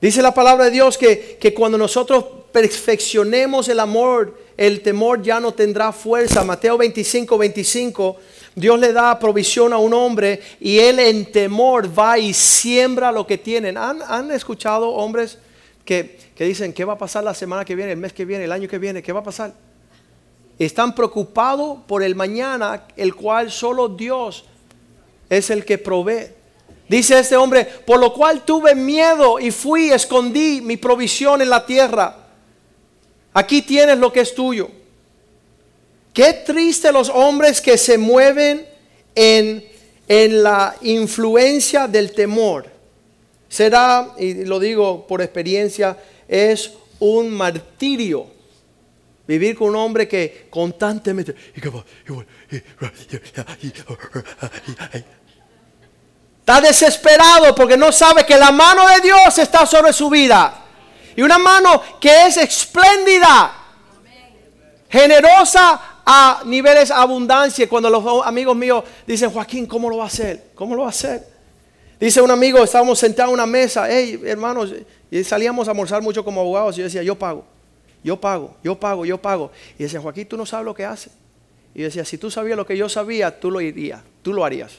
Dice 0.00 0.20
la 0.20 0.34
palabra 0.34 0.64
de 0.64 0.72
Dios 0.72 0.98
que, 0.98 1.38
que 1.40 1.54
cuando 1.54 1.78
nosotros 1.78 2.24
perfeccionemos 2.50 3.68
el 3.68 3.78
amor, 3.78 4.36
el 4.56 4.82
temor 4.82 5.22
ya 5.22 5.38
no 5.38 5.52
tendrá 5.52 5.92
fuerza. 5.92 6.42
Mateo 6.44 6.76
25, 6.76 7.38
25, 7.38 8.16
Dios 8.56 8.80
le 8.80 8.92
da 8.92 9.16
provisión 9.18 9.72
a 9.72 9.78
un 9.78 9.94
hombre 9.94 10.40
y 10.60 10.78
él 10.80 10.98
en 10.98 11.30
temor 11.30 11.96
va 11.96 12.18
y 12.18 12.34
siembra 12.34 13.12
lo 13.12 13.24
que 13.24 13.38
tienen. 13.38 13.76
¿Han, 13.76 14.02
han 14.02 14.32
escuchado 14.32 14.90
hombres 14.90 15.38
que, 15.84 16.18
que 16.34 16.44
dicen, 16.44 16.72
¿qué 16.72 16.84
va 16.84 16.94
a 16.94 16.98
pasar 16.98 17.22
la 17.22 17.34
semana 17.34 17.64
que 17.64 17.76
viene, 17.76 17.92
el 17.92 17.98
mes 17.98 18.12
que 18.12 18.24
viene, 18.24 18.44
el 18.44 18.52
año 18.52 18.68
que 18.68 18.78
viene? 18.78 19.04
¿Qué 19.04 19.12
va 19.12 19.20
a 19.20 19.24
pasar? 19.24 19.54
Están 20.58 20.94
preocupados 20.94 21.78
por 21.86 22.02
el 22.02 22.14
mañana, 22.14 22.86
el 22.96 23.14
cual 23.14 23.50
solo 23.50 23.88
Dios 23.88 24.44
es 25.28 25.50
el 25.50 25.64
que 25.64 25.78
provee. 25.78 26.28
Dice 26.88 27.18
este 27.18 27.36
hombre, 27.36 27.64
por 27.64 27.98
lo 27.98 28.12
cual 28.12 28.44
tuve 28.44 28.74
miedo 28.74 29.40
y 29.40 29.50
fui, 29.50 29.90
escondí 29.90 30.60
mi 30.60 30.76
provisión 30.76 31.40
en 31.40 31.48
la 31.48 31.64
tierra. 31.64 32.16
Aquí 33.32 33.62
tienes 33.62 33.98
lo 33.98 34.12
que 34.12 34.20
es 34.20 34.34
tuyo. 34.34 34.68
Qué 36.12 36.34
triste 36.44 36.92
los 36.92 37.08
hombres 37.08 37.62
que 37.62 37.78
se 37.78 37.96
mueven 37.96 38.66
en, 39.14 39.64
en 40.06 40.42
la 40.42 40.76
influencia 40.82 41.88
del 41.88 42.12
temor. 42.12 42.66
Será, 43.48 44.12
y 44.18 44.44
lo 44.44 44.60
digo 44.60 45.06
por 45.06 45.22
experiencia, 45.22 45.96
es 46.28 46.72
un 46.98 47.30
martirio 47.30 48.26
Vivir 49.26 49.56
con 49.56 49.68
un 49.68 49.76
hombre 49.76 50.08
que 50.08 50.48
constantemente... 50.50 51.34
Está 56.40 56.60
desesperado 56.60 57.54
porque 57.54 57.76
no 57.76 57.92
sabe 57.92 58.26
que 58.26 58.36
la 58.36 58.50
mano 58.50 58.86
de 58.88 59.00
Dios 59.00 59.38
está 59.38 59.64
sobre 59.64 59.92
su 59.92 60.10
vida. 60.10 60.64
Y 61.14 61.22
una 61.22 61.38
mano 61.38 61.82
que 62.00 62.26
es 62.26 62.36
espléndida, 62.36 63.52
generosa 64.88 66.00
a 66.04 66.42
niveles 66.44 66.90
abundancia. 66.90 67.68
Cuando 67.68 67.88
los 67.88 68.26
amigos 68.26 68.56
míos 68.56 68.82
dicen, 69.06 69.30
Joaquín, 69.30 69.66
¿cómo 69.66 69.88
lo 69.88 69.98
va 69.98 70.04
a 70.04 70.08
hacer? 70.08 70.50
¿Cómo 70.54 70.74
lo 70.74 70.82
va 70.82 70.88
a 70.88 70.90
hacer? 70.90 71.24
Dice 72.00 72.20
un 72.20 72.30
amigo, 72.32 72.64
estábamos 72.64 72.98
sentados 72.98 73.28
en 73.30 73.34
una 73.34 73.46
mesa, 73.46 73.86
hey, 73.88 74.20
hermanos, 74.24 74.74
y 75.08 75.22
salíamos 75.22 75.68
a 75.68 75.70
almorzar 75.70 76.02
mucho 76.02 76.24
como 76.24 76.40
abogados. 76.40 76.74
Y 76.74 76.78
yo 76.78 76.84
decía, 76.84 77.04
yo 77.04 77.16
pago 77.16 77.51
yo 78.02 78.20
pago, 78.20 78.56
yo 78.62 78.78
pago, 78.78 79.04
yo 79.04 79.18
pago. 79.18 79.50
Y 79.78 79.84
decía, 79.84 80.00
Joaquín, 80.00 80.26
tú 80.26 80.36
no 80.36 80.46
sabes 80.46 80.64
lo 80.64 80.74
que 80.74 80.84
hace. 80.84 81.10
Y 81.74 81.82
decía, 81.82 82.04
si 82.04 82.18
tú 82.18 82.30
sabías 82.30 82.56
lo 82.56 82.66
que 82.66 82.76
yo 82.76 82.88
sabía, 82.88 83.38
tú 83.38 83.50
lo 83.50 83.60
irías, 83.60 84.02
tú 84.22 84.32
lo 84.32 84.44
harías. 84.44 84.72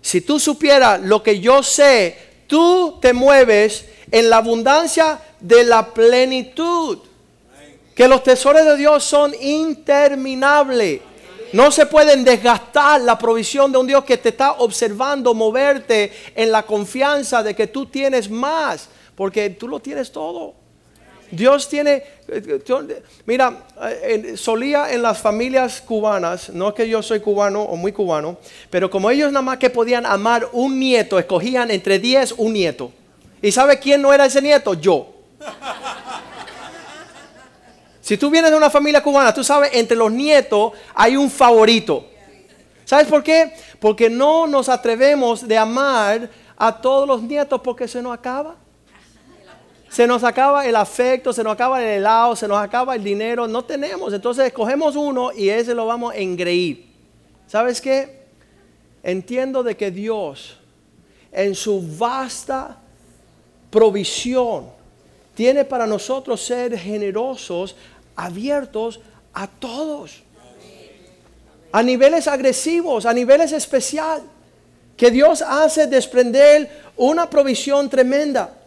Si 0.00 0.20
tú 0.20 0.40
supieras 0.40 1.00
lo 1.00 1.22
que 1.22 1.40
yo 1.40 1.62
sé, 1.62 2.16
tú 2.46 2.98
te 3.00 3.12
mueves 3.12 3.86
en 4.10 4.30
la 4.30 4.38
abundancia 4.38 5.20
de 5.40 5.64
la 5.64 5.92
plenitud. 5.92 6.98
Que 7.94 8.08
los 8.08 8.22
tesoros 8.22 8.64
de 8.64 8.76
Dios 8.76 9.04
son 9.04 9.34
interminables. 9.40 11.00
No 11.52 11.70
se 11.70 11.84
pueden 11.84 12.24
desgastar 12.24 13.02
la 13.02 13.18
provisión 13.18 13.70
de 13.70 13.78
un 13.78 13.86
Dios 13.86 14.04
que 14.04 14.16
te 14.16 14.30
está 14.30 14.52
observando 14.52 15.34
moverte 15.34 16.10
en 16.34 16.50
la 16.50 16.62
confianza 16.62 17.42
de 17.42 17.54
que 17.54 17.66
tú 17.66 17.86
tienes 17.86 18.30
más, 18.30 18.88
porque 19.14 19.50
tú 19.50 19.68
lo 19.68 19.78
tienes 19.78 20.10
todo. 20.10 20.61
Dios 21.32 21.66
tiene, 21.66 22.02
mira, 23.24 23.64
solía 24.36 24.92
en 24.92 25.00
las 25.00 25.18
familias 25.18 25.80
cubanas, 25.80 26.50
no 26.50 26.68
es 26.68 26.74
que 26.74 26.86
yo 26.86 27.02
soy 27.02 27.20
cubano 27.20 27.62
o 27.62 27.74
muy 27.74 27.90
cubano, 27.90 28.36
pero 28.68 28.90
como 28.90 29.10
ellos 29.10 29.32
nada 29.32 29.40
más 29.40 29.56
que 29.56 29.70
podían 29.70 30.04
amar 30.04 30.50
un 30.52 30.78
nieto, 30.78 31.18
escogían 31.18 31.70
entre 31.70 31.98
10 31.98 32.34
un 32.36 32.52
nieto. 32.52 32.92
¿Y 33.40 33.50
sabe 33.50 33.78
quién 33.78 34.02
no 34.02 34.12
era 34.12 34.26
ese 34.26 34.42
nieto? 34.42 34.74
Yo. 34.74 35.08
Si 38.02 38.18
tú 38.18 38.28
vienes 38.28 38.50
de 38.50 38.56
una 38.58 38.68
familia 38.68 39.02
cubana, 39.02 39.32
tú 39.32 39.42
sabes, 39.42 39.70
entre 39.72 39.96
los 39.96 40.12
nietos 40.12 40.72
hay 40.94 41.16
un 41.16 41.30
favorito. 41.30 42.04
¿Sabes 42.84 43.06
por 43.06 43.22
qué? 43.22 43.54
Porque 43.80 44.10
no 44.10 44.46
nos 44.46 44.68
atrevemos 44.68 45.48
de 45.48 45.56
amar 45.56 46.28
a 46.58 46.78
todos 46.78 47.08
los 47.08 47.22
nietos 47.22 47.58
porque 47.64 47.88
se 47.88 48.02
nos 48.02 48.12
acaba. 48.12 48.56
Se 49.92 50.06
nos 50.06 50.24
acaba 50.24 50.66
el 50.66 50.74
afecto, 50.74 51.34
se 51.34 51.44
nos 51.44 51.52
acaba 51.52 51.82
el 51.82 51.98
helado, 51.98 52.34
se 52.34 52.48
nos 52.48 52.56
acaba 52.56 52.94
el 52.94 53.04
dinero, 53.04 53.46
no 53.46 53.62
tenemos. 53.62 54.14
Entonces 54.14 54.46
escogemos 54.46 54.96
uno 54.96 55.32
y 55.32 55.50
ese 55.50 55.74
lo 55.74 55.84
vamos 55.84 56.14
a 56.14 56.16
engreír. 56.16 56.86
¿Sabes 57.46 57.78
qué? 57.78 58.22
Entiendo 59.02 59.62
de 59.62 59.76
que 59.76 59.90
Dios 59.90 60.56
en 61.30 61.54
su 61.54 61.82
vasta 61.98 62.78
provisión 63.68 64.70
tiene 65.34 65.66
para 65.66 65.86
nosotros 65.86 66.42
ser 66.42 66.78
generosos, 66.78 67.76
abiertos 68.16 68.98
a 69.34 69.46
todos. 69.46 70.22
A 71.70 71.82
niveles 71.82 72.28
agresivos, 72.28 73.04
a 73.04 73.12
niveles 73.12 73.52
especial. 73.52 74.22
Que 74.96 75.10
Dios 75.10 75.42
hace 75.42 75.86
desprender 75.86 76.82
una 76.96 77.28
provisión 77.28 77.90
tremenda. 77.90 78.61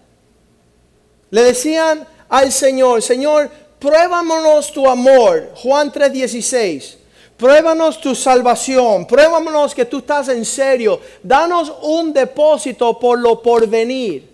Le 1.35 1.43
decían 1.43 2.07
al 2.29 2.49
Señor, 2.49 3.01
Señor, 3.01 3.49
pruébanos 3.77 4.71
tu 4.71 4.87
amor. 4.87 5.51
Juan 5.55 5.91
3:16. 5.91 6.95
Pruébanos 7.35 7.99
tu 7.99 8.15
salvación. 8.15 9.05
Pruébanos 9.05 9.75
que 9.75 9.83
tú 9.83 9.97
estás 9.97 10.29
en 10.29 10.45
serio. 10.45 11.01
Danos 11.21 11.73
un 11.81 12.13
depósito 12.13 12.97
por 12.97 13.19
lo 13.19 13.41
porvenir. 13.41 14.29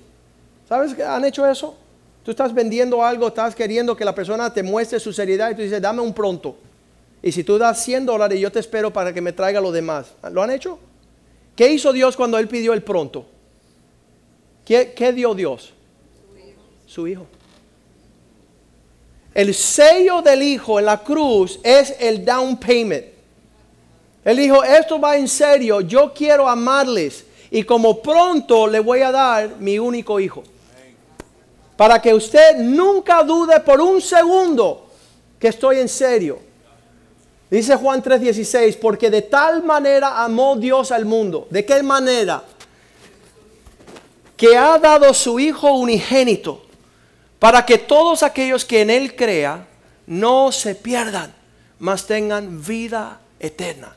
¿Sabes 0.70 0.94
que 0.94 1.04
han 1.04 1.26
hecho 1.26 1.44
eso? 1.50 1.74
Tú 2.24 2.30
estás 2.30 2.54
vendiendo 2.54 3.04
algo, 3.04 3.30
estás 3.30 3.56
queriendo 3.56 3.98
que 3.98 4.06
la 4.06 4.14
persona 4.14 4.54
te 4.54 4.62
muestre 4.62 5.00
su 5.00 5.12
seriedad 5.12 5.50
y 5.50 5.56
tú 5.56 5.64
dices, 5.64 5.82
dame 5.82 6.04
un 6.04 6.14
pronto. 6.14 6.56
Y 7.24 7.32
si 7.32 7.44
tú 7.44 7.58
das 7.58 7.84
100 7.84 8.06
dólares, 8.06 8.40
yo 8.40 8.52
te 8.52 8.60
espero 8.60 8.94
para 8.94 9.12
que 9.12 9.22
me 9.22 9.34
traiga 9.34 9.60
lo 9.60 9.72
demás. 9.72 10.14
¿Lo 10.32 10.44
han 10.44 10.52
hecho? 10.52 10.78
¿Qué 11.56 11.72
hizo 11.72 11.92
Dios 11.94 12.16
cuando 12.16 12.38
Él 12.38 12.48
pidió 12.48 12.74
el 12.74 12.84
pronto? 12.84 13.26
¿Qué, 14.64 14.94
qué 14.96 15.12
dio 15.12 15.34
Dios? 15.34 15.74
Su 16.93 17.08
hijo. 17.08 17.25
El 19.34 19.54
sello 19.54 20.21
del 20.21 20.43
hijo 20.43 20.77
en 20.77 20.84
la 20.84 21.01
cruz 21.01 21.58
es 21.63 21.95
el 21.97 22.25
down 22.25 22.58
payment. 22.58 23.06
Él 24.25 24.36
dijo, 24.36 24.62
esto 24.62 24.99
va 24.99 25.15
en 25.15 25.30
serio, 25.30 25.80
yo 25.80 26.13
quiero 26.13 26.49
amarles 26.49 27.23
y 27.49 27.63
como 27.63 28.01
pronto 28.01 28.67
le 28.67 28.82
voy 28.82 28.99
a 28.99 29.12
dar 29.13 29.56
mi 29.60 29.80
único 29.80 30.19
hijo. 30.19 30.43
Para 31.77 32.01
que 32.01 32.13
usted 32.13 32.58
nunca 32.58 33.23
dude 33.23 33.62
por 33.62 33.80
un 33.80 34.01
segundo 34.01 34.89
que 35.39 35.47
estoy 35.47 35.80
en 35.80 35.88
serio. 35.88 36.39
Dice 37.49 37.77
Juan 37.77 38.04
3:16, 38.04 38.77
porque 38.82 39.10
de 39.10 39.21
tal 39.21 39.63
manera 39.63 40.21
amó 40.21 40.58
Dios 40.58 40.91
al 40.91 41.06
mundo. 41.06 41.47
¿De 41.49 41.63
qué 41.63 41.82
manera? 41.82 42.43
Que 44.36 44.58
ha 44.58 44.77
dado 44.77 45.13
su 45.13 45.39
Hijo 45.39 45.71
unigénito 45.71 46.63
para 47.41 47.65
que 47.65 47.80
todos 47.80 48.21
aquellos 48.21 48.63
que 48.63 48.82
en 48.82 48.91
Él 48.91 49.15
crea 49.15 49.65
no 50.06 50.51
se 50.51 50.75
pierdan, 50.75 51.34
mas 51.80 52.06
tengan 52.06 52.63
vida 52.63 53.19
eterna. 53.39 53.95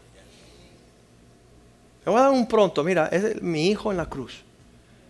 Me 2.07 2.11
voy 2.11 2.21
a 2.21 2.25
dar 2.25 2.33
un 2.33 2.49
pronto, 2.49 2.83
mira, 2.83 3.09
es 3.09 3.43
mi 3.43 3.69
Hijo 3.69 3.91
en 3.91 3.99
la 3.99 4.07
cruz. 4.07 4.41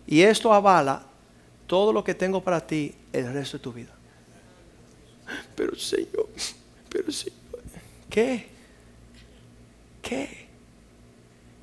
Y 0.05 0.21
esto 0.21 0.51
avala 0.51 1.03
todo 1.65 1.93
lo 1.93 2.03
que 2.03 2.13
tengo 2.13 2.43
para 2.43 2.59
ti 2.59 2.93
el 3.13 3.31
resto 3.31 3.57
de 3.57 3.63
tu 3.63 3.71
vida. 3.71 3.93
Pero 5.55 5.73
Señor, 5.77 6.27
pero 6.89 7.09
Señor, 7.13 7.39
¿qué? 8.09 8.47
¿Qué? 10.01 10.45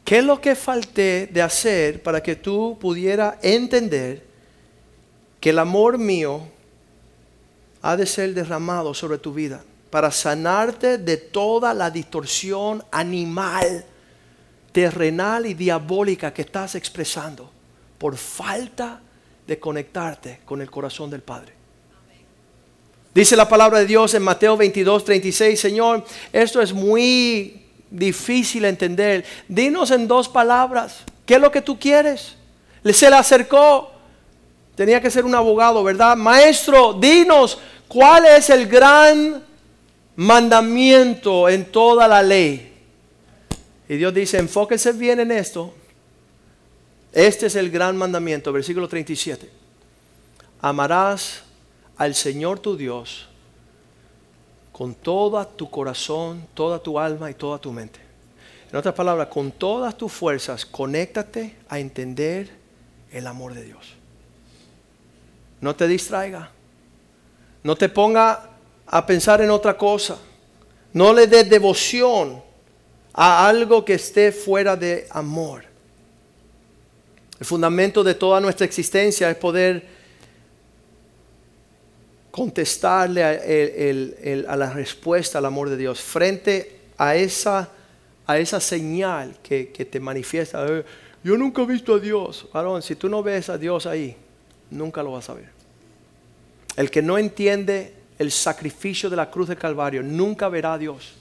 ¿Qué 0.07 0.19
es 0.21 0.25
lo 0.25 0.41
que 0.41 0.55
falté 0.55 1.27
de 1.27 1.43
hacer 1.43 2.03
para 2.03 2.23
que 2.23 2.35
tú 2.35 2.79
pudieras 2.81 3.37
entender 3.43 4.25
que 5.39 5.51
el 5.51 5.59
amor 5.59 5.99
mío 5.99 6.49
ha 7.83 7.97
de 7.97 8.07
ser 8.07 8.33
derramado 8.33 8.95
sobre 8.95 9.19
tu 9.19 9.35
vida 9.35 9.63
para 9.91 10.11
sanarte 10.11 10.99
de 10.99 11.17
toda 11.19 11.75
la 11.75 11.91
distorsión 11.91 12.83
animal, 12.91 13.85
terrenal 14.73 15.45
y 15.45 15.55
diabólica 15.55 16.33
que 16.33 16.43
estás 16.43 16.77
expresando 16.77 17.51
por 17.99 18.17
falta 18.17 19.01
de 19.47 19.59
conectarte 19.59 20.41
con 20.45 20.63
el 20.63 20.71
corazón 20.71 21.11
del 21.11 21.21
Padre. 21.21 21.53
Dice 23.15 23.37
la 23.37 23.49
palabra 23.49 23.81
de 23.81 23.87
Dios 23.87 24.15
en 24.15 24.23
Mateo 24.23 24.57
22, 24.57 25.05
36, 25.05 25.61
Señor, 25.61 26.05
esto 26.33 26.63
es 26.63 26.73
muy 26.73 27.67
difícil 27.91 28.65
entender. 28.65 29.27
Dinos 29.49 29.91
en 29.91 30.09
dos 30.09 30.29
palabras, 30.29 31.01
¿qué 31.27 31.35
es 31.35 31.41
lo 31.41 31.51
que 31.51 31.61
tú 31.61 31.79
quieres? 31.79 32.37
Se 32.83 33.11
le 33.11 33.17
acercó, 33.17 33.92
tenía 34.75 35.01
que 35.01 35.11
ser 35.11 35.25
un 35.25 35.35
abogado, 35.35 35.83
¿verdad? 35.85 36.17
Maestro, 36.17 36.95
dinos 36.95 37.59
cuál 37.89 38.27
es 38.27 38.51
el 38.51 38.67
gran 38.67 39.45
mandamiento 40.17 41.49
en 41.49 41.65
toda 41.67 42.07
la 42.09 42.23
ley. 42.23 42.73
Y 43.89 43.97
Dios 43.97 44.15
dice, 44.15 44.39
enfóquese 44.39 44.93
bien 44.93 45.21
en 45.21 45.33
esto 45.33 45.75
este 47.13 47.47
es 47.47 47.57
el 47.57 47.71
gran 47.71 47.97
mandamiento, 47.97 48.53
versículo 48.53 48.89
37. 48.89 49.49
Amarás 50.63 51.43
al 51.97 52.15
Señor 52.15 52.59
tu 52.59 52.77
Dios 52.77 53.29
con 54.73 54.95
todo 54.95 55.47
tu 55.47 55.69
corazón, 55.69 56.47
toda 56.55 56.83
tu 56.83 56.99
alma 56.99 57.31
y 57.31 57.35
toda 57.35 57.59
tu 57.59 57.71
mente. 57.71 58.01
En 58.71 58.79
otras 58.79 58.95
palabras, 58.95 59.29
con 59.29 59.53
todas 59.53 59.97
tus 59.99 60.11
fuerzas, 60.11 60.65
conéctate 60.65 61.57
a 61.69 61.79
entender 61.79 62.51
el 63.11 63.27
amor 63.27 63.53
de 63.53 63.65
Dios. 63.65 63.95
No 65.63 65.75
te 65.75 65.89
distraiga. 65.89 66.51
No 67.63 67.77
te 67.77 67.89
ponga 67.89 68.51
a 68.85 69.07
pensar 69.07 69.41
en 69.41 69.51
otra 69.51 69.79
cosa. 69.79 70.19
No 70.93 71.15
le 71.15 71.27
des 71.27 71.49
devoción 71.49 72.43
a 73.15 73.49
algo 73.49 73.85
que 73.85 73.95
esté 73.95 74.33
fuera 74.33 74.77
de 74.77 75.07
amor. 75.11 75.65
El 77.39 77.47
fundamento 77.47 78.03
de 78.03 78.15
toda 78.15 78.41
nuestra 78.41 78.67
existencia 78.67 79.31
es 79.31 79.37
poder 79.37 79.87
contestarle 82.33 83.23
a, 83.23 84.57
la 84.57 84.73
respuesta 84.73 85.39
al 85.39 85.45
amor 85.45 85.71
de 85.71 85.77
Dios 85.77 86.01
frente 86.01 86.81
a 86.99 87.15
esa, 87.15 87.71
a 88.27 88.39
esa 88.39 88.59
señal 88.59 89.37
que, 89.43 89.65
te 89.65 90.01
manifiesta. 90.01 90.67
Yo 91.23 91.37
nunca 91.37 91.63
he 91.63 91.67
visto 91.67 91.95
a 91.95 92.01
Dios. 92.01 92.49
Varón, 92.53 92.83
si 92.83 92.97
tú 92.97 93.09
no 93.09 93.23
ves 93.23 93.49
a 93.49 93.57
Dios 93.57 93.87
ahí, 93.87 94.17
nunca 94.73 95.03
lo 95.03 95.13
vas 95.13 95.29
a 95.31 95.35
ver. 95.35 95.51
El 96.77 96.91
que 96.91 97.03
no 97.03 97.19
entiende 97.19 97.95
el 98.19 98.31
sacrificio 98.31 99.11
de 99.11 99.17
la 99.17 99.31
cruz 99.31 99.49
de 99.49 99.57
Calvario 99.57 100.03
nunca 100.03 100.49
verá 100.49 100.75
a 100.75 100.79
Dios. 100.79 101.15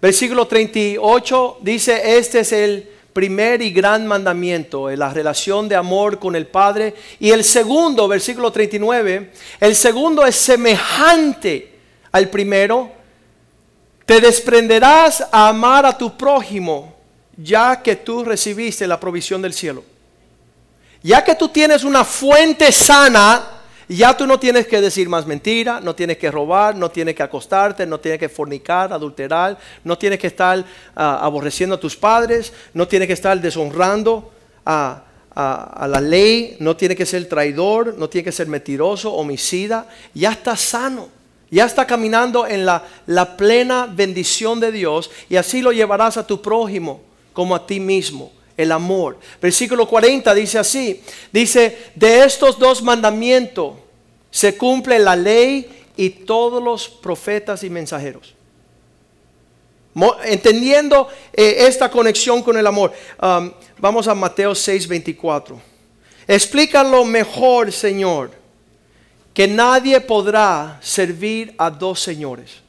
Versículo 0.00 0.46
38 0.46 1.58
dice, 1.62 2.18
este 2.18 2.40
es 2.40 2.52
el 2.52 2.88
primer 3.12 3.62
y 3.62 3.70
gran 3.70 4.06
mandamiento, 4.06 4.90
la 4.90 5.12
relación 5.12 5.68
de 5.68 5.76
amor 5.76 6.18
con 6.18 6.36
el 6.36 6.46
Padre. 6.46 6.94
Y 7.18 7.30
el 7.30 7.44
segundo, 7.44 8.06
versículo 8.08 8.52
39, 8.52 9.32
el 9.60 9.74
segundo 9.74 10.26
es 10.26 10.36
semejante 10.36 11.78
al 12.12 12.28
primero. 12.28 12.92
Te 14.04 14.20
desprenderás 14.20 15.26
a 15.32 15.48
amar 15.48 15.86
a 15.86 15.96
tu 15.96 16.16
prójimo, 16.16 16.94
ya 17.36 17.82
que 17.82 17.96
tú 17.96 18.22
recibiste 18.22 18.86
la 18.86 19.00
provisión 19.00 19.40
del 19.40 19.54
cielo. 19.54 19.82
Ya 21.02 21.24
que 21.24 21.34
tú 21.34 21.48
tienes 21.48 21.84
una 21.84 22.04
fuente 22.04 22.72
sana, 22.72 23.56
ya 23.88 24.16
tú 24.16 24.26
no 24.26 24.40
tienes 24.40 24.66
que 24.66 24.80
decir 24.80 25.08
más 25.08 25.26
mentira, 25.26 25.80
no 25.80 25.94
tienes 25.94 26.18
que 26.18 26.30
robar, 26.30 26.74
no 26.74 26.90
tienes 26.90 27.14
que 27.14 27.22
acostarte, 27.22 27.86
no 27.86 28.00
tienes 28.00 28.18
que 28.18 28.28
fornicar, 28.28 28.92
adulterar, 28.92 29.56
no 29.84 29.96
tienes 29.96 30.18
que 30.18 30.26
estar 30.26 30.64
ah, 30.96 31.20
aborreciendo 31.22 31.76
a 31.76 31.80
tus 31.80 31.96
padres, 31.96 32.52
no 32.74 32.88
tienes 32.88 33.06
que 33.06 33.12
estar 33.14 33.40
deshonrando 33.40 34.32
a, 34.64 35.02
la 35.36 36.00
ley, 36.00 36.56
no 36.60 36.74
tienes 36.76 36.96
que 36.96 37.04
ser 37.04 37.28
traidor, 37.28 37.94
no 37.98 38.08
tienes 38.08 38.24
que 38.24 38.32
ser 38.32 38.46
mentiroso, 38.46 39.12
homicida. 39.12 39.86
Ya 40.14 40.32
estás 40.32 40.62
sano, 40.62 41.08
ya 41.50 41.66
está 41.66 41.86
caminando 41.86 42.46
en 42.46 42.64
la 42.64 43.36
plena 43.36 43.86
bendición 43.86 44.58
de 44.58 44.72
Dios 44.72 45.10
y 45.28 45.36
así 45.36 45.60
lo 45.60 45.72
llevarás 45.72 46.16
a 46.16 46.26
tu 46.26 46.40
prójimo 46.40 47.02
como 47.34 47.54
a 47.54 47.66
ti 47.66 47.78
mismo 47.78 48.32
el 48.56 48.72
amor. 48.72 49.18
Versículo 49.40 49.86
40 49.86 50.34
dice 50.34 50.58
así, 50.58 51.02
dice, 51.32 51.90
de 51.94 52.24
estos 52.24 52.58
dos 52.58 52.82
mandamientos 52.82 53.74
se 54.30 54.56
cumple 54.56 54.98
la 54.98 55.16
ley 55.16 55.84
y 55.96 56.10
todos 56.10 56.62
los 56.62 56.88
profetas 56.88 57.62
y 57.62 57.70
mensajeros. 57.70 58.34
Entendiendo 60.24 61.08
eh, 61.32 61.56
esta 61.60 61.90
conexión 61.90 62.42
con 62.42 62.58
el 62.58 62.66
amor, 62.66 62.92
um, 63.22 63.50
vamos 63.78 64.06
a 64.06 64.14
Mateo 64.14 64.54
6, 64.54 64.86
24. 64.86 65.58
Explícalo 66.28 67.04
mejor, 67.04 67.72
Señor, 67.72 68.30
que 69.32 69.48
nadie 69.48 70.00
podrá 70.00 70.78
servir 70.82 71.54
a 71.56 71.70
dos 71.70 72.00
señores. 72.00 72.65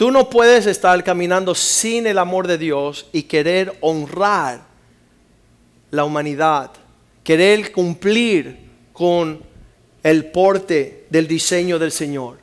Tú 0.00 0.10
no 0.10 0.30
puedes 0.30 0.64
estar 0.64 1.04
caminando 1.04 1.54
sin 1.54 2.06
el 2.06 2.16
amor 2.16 2.46
de 2.46 2.56
Dios 2.56 3.04
y 3.12 3.24
querer 3.24 3.76
honrar 3.82 4.62
la 5.90 6.04
humanidad, 6.04 6.70
querer 7.22 7.70
cumplir 7.70 8.70
con 8.94 9.42
el 10.02 10.24
porte 10.30 11.04
del 11.10 11.28
diseño 11.28 11.78
del 11.78 11.92
Señor. 11.92 12.38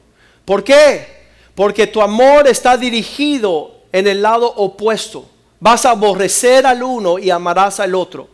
¿Por 0.45 0.64
qué? 0.64 1.08
Porque 1.55 1.88
tu 1.88 1.99
amor 1.99 2.47
está 2.47 2.78
dirigido 2.78 3.86
en 3.91 4.05
el 4.05 4.22
lado 4.22 4.53
opuesto. 4.53 5.28
Vas 5.60 5.84
a 5.88 5.91
aborrecer 5.93 6.64
al 6.68 6.84
uno 6.84 7.18
y 7.18 7.32
amarás 7.32 7.80
al 7.80 7.95
otro. 7.95 8.28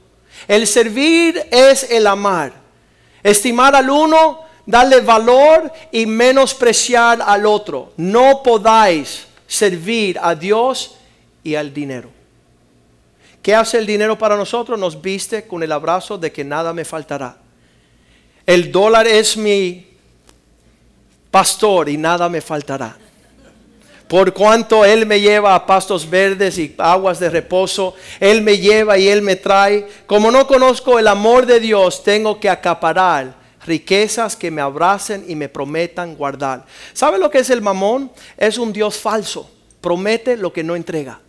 El 0.49 0.67
servir 0.67 1.47
es 1.49 1.89
el 1.89 2.07
amar. 2.07 2.51
Estimar 3.23 3.73
al 3.73 3.89
uno, 3.89 4.42
darle 4.65 5.01
valor 5.01 5.71
y 5.91 6.05
menospreciar 6.05 7.21
al 7.25 7.45
otro. 7.45 7.93
No 7.97 8.41
podáis 8.43 9.27
servir 9.47 10.17
a 10.21 10.35
Dios 10.35 10.95
y 11.43 11.55
al 11.55 11.73
dinero. 11.73 12.09
¿Qué 13.41 13.53
hace 13.53 13.77
el 13.77 13.85
dinero 13.85 14.17
para 14.17 14.37
nosotros? 14.37 14.79
Nos 14.79 15.01
viste 15.01 15.45
con 15.45 15.63
el 15.63 15.71
abrazo 15.71 16.17
de 16.17 16.31
que 16.31 16.43
nada 16.43 16.71
me 16.73 16.85
faltará. 16.85 17.37
El 18.45 18.71
dólar 18.71 19.05
es 19.05 19.35
mi 19.35 19.87
pastor 21.29 21.89
y 21.89 21.97
nada 21.97 22.29
me 22.29 22.39
faltará. 22.39 22.97
Por 24.07 24.33
cuanto 24.33 24.85
Él 24.85 25.05
me 25.05 25.19
lleva 25.19 25.55
a 25.55 25.65
pastos 25.65 26.09
verdes 26.09 26.57
y 26.57 26.73
aguas 26.77 27.19
de 27.19 27.29
reposo, 27.29 27.95
Él 28.19 28.41
me 28.41 28.59
lleva 28.59 28.97
y 28.97 29.07
Él 29.07 29.21
me 29.21 29.35
trae. 29.35 29.87
Como 30.05 30.29
no 30.29 30.45
conozco 30.45 30.99
el 30.99 31.07
amor 31.07 31.45
de 31.45 31.59
Dios, 31.59 32.03
tengo 32.03 32.39
que 32.39 32.49
acaparar 32.49 33.42
riquezas 33.65 34.35
que 34.35 34.51
me 34.51 34.61
abracen 34.61 35.25
y 35.27 35.35
me 35.35 35.49
prometan 35.49 36.15
guardar. 36.15 36.65
¿Sabe 36.93 37.17
lo 37.17 37.29
que 37.29 37.39
es 37.39 37.49
el 37.49 37.61
mamón? 37.61 38.11
Es 38.37 38.57
un 38.57 38.73
Dios 38.73 38.97
falso. 38.97 39.49
Promete 39.81 40.37
lo 40.37 40.51
que 40.51 40.63
no 40.63 40.75
entrega. 40.75 41.19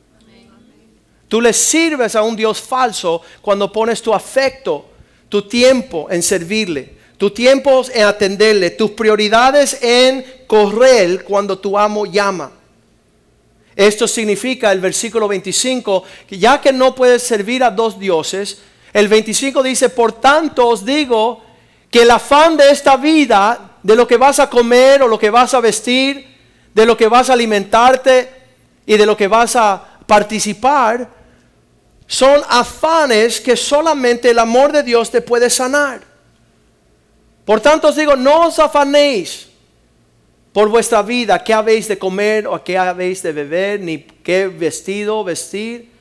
Tú 1.28 1.41
le 1.41 1.53
sirves 1.53 2.14
a 2.14 2.22
un 2.22 2.37
Dios 2.37 2.61
falso 2.61 3.22
cuando 3.43 3.72
pones 3.72 4.01
tu 4.03 4.14
afecto, 4.14 4.87
tu 5.28 5.43
tiempo 5.49 6.07
en 6.11 6.22
servirle, 6.22 6.95
tu 7.16 7.30
tiempo 7.30 7.85
en 7.93 8.05
atenderle, 8.05 8.70
tus 8.70 8.93
prioridades 8.93 9.82
en 9.82 10.24
correr 10.47 11.24
cuando 11.24 11.59
tu 11.59 11.78
amo 11.78 12.07
llama. 12.07 12.53
Esto 13.74 14.07
significa 14.07 14.70
el 14.70 14.80
versículo 14.80 15.26
25, 15.26 16.05
que 16.28 16.39
ya 16.39 16.61
que 16.61 16.72
no 16.72 16.95
puedes 16.95 17.22
servir 17.22 17.64
a 17.64 17.70
dos 17.70 17.99
dioses, 17.99 18.59
el 18.93 19.09
25 19.09 19.62
dice, 19.62 19.89
por 19.89 20.12
tanto 20.12 20.68
os 20.68 20.85
digo 20.85 21.43
que 21.95 22.03
el 22.03 22.11
afán 22.11 22.57
de 22.57 22.72
esta 22.72 22.97
vida, 22.97 23.76
de 23.80 23.95
lo 23.95 24.05
que 24.05 24.16
vas 24.16 24.40
a 24.40 24.51
comer 24.51 25.01
o 25.05 25.07
lo 25.07 25.16
que 25.16 25.30
vas 25.30 25.55
a 25.55 25.61
vestir, 25.61 26.26
de 26.74 26.86
lo 26.86 26.97
que 26.97 27.07
vas 27.07 27.30
a 27.30 27.34
alimentarte 27.34 28.32
y 28.84 28.97
de 28.97 29.07
lo 29.07 29.16
que 29.16 29.28
vas 29.28 29.55
a 29.55 30.01
participar, 30.05 31.09
son 32.09 32.42
afanes 32.49 33.40
que 33.40 33.57
solamente 33.57 34.30
el 34.30 34.40
amor 34.40 34.72
de 34.72 34.82
Dios 34.82 35.09
te 35.09 35.20
puede 35.20 35.49
sanar. 35.49 36.01
Por 37.45 37.61
tanto 37.61 37.86
os 37.86 37.95
digo, 37.95 38.16
no 38.16 38.49
os 38.49 38.59
afanéis 38.59 39.47
por 40.53 40.68
vuestra 40.68 41.01
vida, 41.01 41.45
qué 41.45 41.55
habéis 41.55 41.86
de 41.86 41.97
comer 41.97 42.49
o 42.49 42.64
qué 42.64 42.76
habéis 42.76 43.22
de 43.22 43.30
beber, 43.30 43.78
ni 43.78 43.99
qué 43.99 44.49
vestido 44.49 45.22
vestir. 45.22 45.92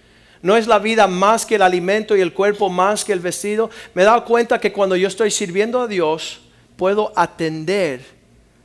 No 0.43 0.57
es 0.57 0.67
la 0.67 0.77
vida 0.77 1.07
más 1.07 1.45
que 1.45 1.55
el 1.55 1.61
alimento 1.61 2.17
y 2.17 2.21
el 2.21 2.33
cuerpo 2.33 2.69
más 2.69 3.05
que 3.05 3.13
el 3.13 3.21
vestido. 3.21 3.69
Me 3.93 4.01
he 4.01 4.05
dado 4.05 4.25
cuenta 4.25 4.59
que 4.59 4.73
cuando 4.73 4.97
yo 4.97 5.07
estoy 5.07 5.31
sirviendo 5.31 5.81
a 5.81 5.87
Dios, 5.87 6.41
puedo 6.75 7.13
atender 7.15 8.05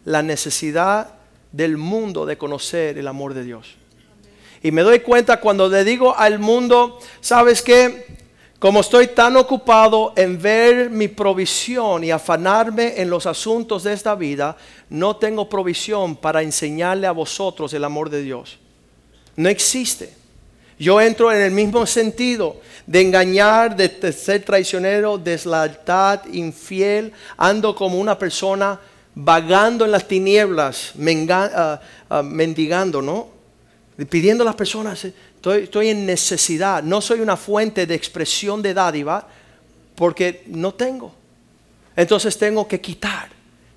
la 0.04 0.20
necesidad 0.20 1.14
del 1.52 1.76
mundo 1.76 2.26
de 2.26 2.36
conocer 2.36 2.98
el 2.98 3.06
amor 3.06 3.32
de 3.32 3.44
Dios. 3.44 3.76
Y 4.60 4.72
me 4.72 4.82
doy 4.82 4.98
cuenta 4.98 5.38
cuando 5.38 5.68
le 5.68 5.84
digo 5.84 6.16
al 6.18 6.40
mundo, 6.40 6.98
¿sabes 7.20 7.62
qué? 7.62 8.18
Como 8.58 8.80
estoy 8.80 9.06
tan 9.06 9.36
ocupado 9.36 10.14
en 10.16 10.42
ver 10.42 10.90
mi 10.90 11.06
provisión 11.06 12.02
y 12.02 12.10
afanarme 12.10 13.00
en 13.00 13.08
los 13.08 13.24
asuntos 13.24 13.84
de 13.84 13.92
esta 13.92 14.16
vida, 14.16 14.56
no 14.90 15.14
tengo 15.14 15.48
provisión 15.48 16.16
para 16.16 16.42
enseñarle 16.42 17.06
a 17.06 17.12
vosotros 17.12 17.72
el 17.72 17.84
amor 17.84 18.10
de 18.10 18.20
Dios. 18.20 18.58
No 19.36 19.48
existe. 19.48 20.17
Yo 20.78 21.00
entro 21.00 21.32
en 21.32 21.42
el 21.42 21.50
mismo 21.50 21.86
sentido 21.86 22.60
de 22.86 23.00
engañar, 23.00 23.76
de 23.76 24.12
ser 24.12 24.44
traicionero, 24.44 25.18
deslealtad, 25.18 26.26
infiel. 26.32 27.12
Ando 27.36 27.74
como 27.74 27.98
una 27.98 28.18
persona 28.18 28.78
vagando 29.14 29.84
en 29.84 29.90
las 29.90 30.06
tinieblas, 30.06 30.92
ah, 31.30 32.22
mendigando, 32.22 33.02
¿no? 33.02 33.28
Pidiendo 34.08 34.42
a 34.42 34.46
las 34.46 34.54
personas, 34.54 35.04
Estoy, 35.38 35.88
en 35.88 36.04
necesidad. 36.04 36.82
No 36.82 37.00
soy 37.00 37.20
una 37.20 37.36
fuente 37.36 37.86
de 37.86 37.94
expresión 37.94 38.60
de 38.60 38.74
dádiva 38.74 39.28
porque 39.94 40.42
no 40.46 40.74
tengo. 40.74 41.14
Entonces 41.94 42.36
tengo 42.36 42.66
que 42.66 42.80
quitar. 42.80 43.28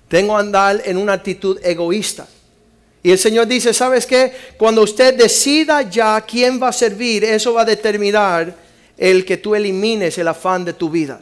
Tengo 0.08 0.34
que 0.34 0.40
andar 0.40 0.82
en 0.84 0.96
una 0.96 1.12
actitud 1.14 1.58
egoísta. 1.62 2.26
Y 3.02 3.10
el 3.10 3.18
Señor 3.18 3.46
dice, 3.46 3.74
¿sabes 3.74 4.06
qué? 4.06 4.32
Cuando 4.56 4.82
usted 4.82 5.14
decida 5.14 5.82
ya 5.82 6.20
quién 6.20 6.62
va 6.62 6.68
a 6.68 6.72
servir, 6.72 7.24
eso 7.24 7.52
va 7.52 7.62
a 7.62 7.64
determinar 7.64 8.54
el 8.96 9.24
que 9.24 9.38
tú 9.38 9.54
elimines 9.54 10.16
el 10.18 10.28
afán 10.28 10.64
de 10.64 10.72
tu 10.72 10.88
vida 10.88 11.20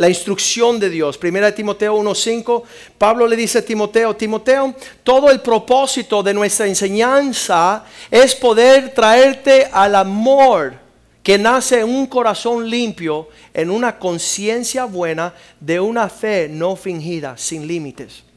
la 0.00 0.08
instrucción 0.08 0.80
de 0.80 0.88
Dios. 0.88 1.18
Primera 1.18 1.54
Timoteo 1.54 1.94
1.5, 1.98 2.62
Pablo 2.96 3.26
le 3.26 3.36
dice 3.36 3.58
a 3.58 3.62
Timoteo, 3.62 4.16
Timoteo, 4.16 4.74
todo 5.04 5.30
el 5.30 5.42
propósito 5.42 6.22
de 6.22 6.32
nuestra 6.32 6.66
enseñanza 6.66 7.84
es 8.10 8.34
poder 8.34 8.94
traerte 8.94 9.68
al 9.70 9.94
amor 9.94 10.72
que 11.22 11.36
nace 11.36 11.80
en 11.80 11.90
un 11.90 12.06
corazón 12.06 12.70
limpio, 12.70 13.28
en 13.52 13.68
una 13.68 13.98
conciencia 13.98 14.86
buena, 14.86 15.34
de 15.60 15.78
una 15.78 16.08
fe 16.08 16.48
no 16.50 16.76
fingida, 16.76 17.36
sin 17.36 17.66
límites. 17.66 18.29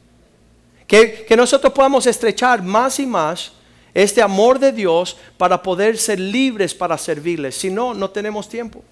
Que, 0.88 1.26
que 1.26 1.38
nosotros 1.38 1.74
podamos 1.74 2.06
estrechar 2.08 2.62
más 2.62 3.00
y 3.00 3.06
más 3.06 3.54
este 3.94 4.22
amor 4.22 4.60
de 4.60 4.72
Dios 4.72 5.18
para 5.38 5.62
poder 5.62 5.98
ser 5.98 6.20
libres 6.20 6.74
para 6.74 6.98
servirles. 6.98 7.56
Si 7.56 7.70
no, 7.70 7.94
no 7.94 8.10
tenemos 8.10 8.50
tiempo. 8.50 8.84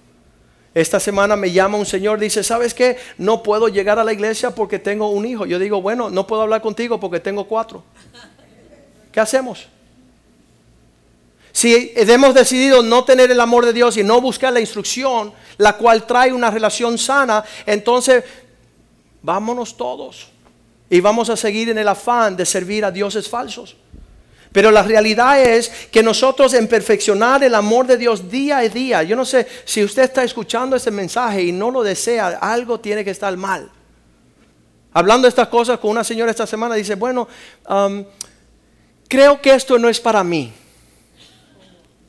Esta 0.74 0.98
semana 0.98 1.36
me 1.36 1.50
llama 1.52 1.76
un 1.76 1.84
señor, 1.84 2.18
dice, 2.18 2.42
¿sabes 2.42 2.72
qué? 2.72 2.96
No 3.18 3.42
puedo 3.42 3.68
llegar 3.68 3.98
a 3.98 4.04
la 4.04 4.12
iglesia 4.12 4.54
porque 4.54 4.78
tengo 4.78 5.10
un 5.10 5.26
hijo. 5.26 5.44
Yo 5.44 5.58
digo, 5.58 5.82
bueno, 5.82 6.08
no 6.08 6.26
puedo 6.26 6.42
hablar 6.42 6.62
contigo 6.62 6.98
porque 6.98 7.20
tengo 7.20 7.46
cuatro. 7.46 7.84
¿Qué 9.10 9.20
hacemos? 9.20 9.66
Si 11.52 11.92
hemos 11.94 12.32
decidido 12.32 12.82
no 12.82 13.04
tener 13.04 13.30
el 13.30 13.40
amor 13.40 13.66
de 13.66 13.74
Dios 13.74 13.98
y 13.98 14.02
no 14.02 14.22
buscar 14.22 14.54
la 14.54 14.60
instrucción, 14.60 15.34
la 15.58 15.76
cual 15.76 16.06
trae 16.06 16.32
una 16.32 16.50
relación 16.50 16.96
sana, 16.96 17.44
entonces 17.66 18.24
vámonos 19.20 19.76
todos 19.76 20.31
y 20.92 21.00
vamos 21.00 21.30
a 21.30 21.38
seguir 21.38 21.70
en 21.70 21.78
el 21.78 21.88
afán 21.88 22.36
de 22.36 22.44
servir 22.44 22.84
a 22.84 22.90
dioses 22.90 23.26
falsos. 23.26 23.78
Pero 24.52 24.70
la 24.70 24.82
realidad 24.82 25.40
es 25.40 25.70
que 25.90 26.02
nosotros 26.02 26.52
en 26.52 26.68
perfeccionar 26.68 27.42
el 27.42 27.54
amor 27.54 27.86
de 27.86 27.96
Dios 27.96 28.30
día 28.30 28.58
a 28.58 28.68
día, 28.68 29.02
yo 29.02 29.16
no 29.16 29.24
sé 29.24 29.46
si 29.64 29.82
usted 29.82 30.02
está 30.02 30.22
escuchando 30.22 30.76
este 30.76 30.90
mensaje 30.90 31.44
y 31.44 31.50
no 31.50 31.70
lo 31.70 31.82
desea, 31.82 32.38
algo 32.42 32.78
tiene 32.78 33.06
que 33.06 33.10
estar 33.10 33.34
mal. 33.38 33.70
Hablando 34.92 35.22
de 35.24 35.30
estas 35.30 35.48
cosas 35.48 35.78
con 35.78 35.92
una 35.92 36.04
señora 36.04 36.30
esta 36.30 36.46
semana, 36.46 36.74
dice, 36.74 36.94
bueno, 36.96 37.26
creo 39.08 39.40
que 39.40 39.54
esto 39.54 39.78
no 39.78 39.88
es 39.88 39.98
para 39.98 40.22
mí. 40.22 40.52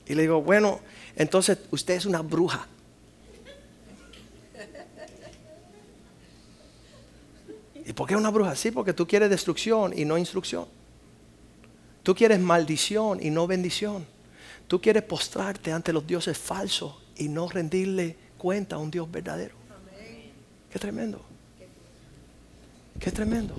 Y 0.07 0.13
le 0.13 0.23
digo, 0.23 0.41
bueno, 0.41 0.81
entonces 1.15 1.57
usted 1.71 1.93
es 1.93 2.05
una 2.05 2.21
bruja. 2.21 2.67
¿Y 7.85 7.93
por 7.93 8.07
qué 8.07 8.15
una 8.15 8.29
bruja? 8.29 8.55
Sí, 8.55 8.71
porque 8.71 8.93
tú 8.93 9.07
quieres 9.07 9.29
destrucción 9.29 9.97
y 9.97 10.05
no 10.05 10.17
instrucción. 10.17 10.65
Tú 12.01 12.15
quieres 12.15 12.39
maldición 12.39 13.19
y 13.21 13.29
no 13.29 13.47
bendición. 13.47 14.05
Tú 14.67 14.81
quieres 14.81 15.03
postrarte 15.03 15.71
ante 15.71 15.91
los 15.91 16.05
dioses 16.05 16.37
falsos 16.37 16.95
y 17.17 17.27
no 17.27 17.47
rendirle 17.47 18.15
cuenta 18.37 18.75
a 18.75 18.79
un 18.79 18.91
Dios 18.91 19.09
verdadero. 19.11 19.55
Qué 20.71 20.79
tremendo. 20.79 21.21
Qué 22.99 23.11
tremendo. 23.11 23.55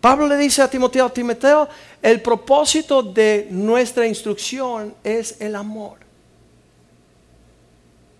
Pablo 0.00 0.28
le 0.28 0.36
dice 0.36 0.62
a 0.62 0.70
Timoteo, 0.70 1.10
Timoteo, 1.10 1.68
el 2.00 2.22
propósito 2.22 3.02
de 3.02 3.48
nuestra 3.50 4.06
instrucción 4.06 4.94
es 5.02 5.40
el 5.40 5.56
amor. 5.56 5.98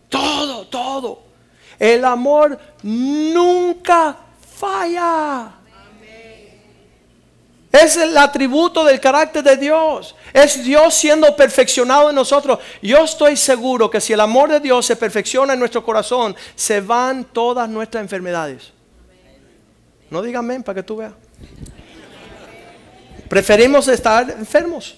Todo, 0.09 0.67
todo. 0.67 1.26
El 1.79 2.05
amor 2.05 2.59
nunca 2.83 4.17
falla. 4.59 5.53
Es 7.71 7.97
el 7.99 8.17
atributo 8.17 8.85
del 8.85 8.99
carácter 9.01 9.43
de 9.43 9.57
Dios. 9.57 10.15
Es 10.33 10.65
Dios 10.65 10.95
siendo 10.95 11.37
perfeccionado 11.37 12.09
en 12.09 12.17
nosotros. 12.17 12.59
Yo 12.81 13.05
estoy 13.05 13.37
seguro 13.37 13.91
que 13.91 14.01
si 14.01 14.15
el 14.15 14.21
amor 14.21 14.51
de 14.51 14.61
Dios 14.61 14.87
se 14.87 14.97
perfecciona 14.97 15.53
en 15.53 15.59
nuestro 15.59 15.85
corazón, 15.85 16.35
se 16.55 16.81
van 16.81 17.25
todas 17.25 17.69
nuestras 17.69 18.03
enfermedades. 18.03 18.73
No 20.09 20.23
diga 20.23 20.39
amén 20.39 20.63
para 20.63 20.77
que 20.77 20.83
tú 20.83 20.97
veas. 20.97 21.13
Preferimos 23.29 23.89
estar 23.89 24.31
enfermos. 24.31 24.97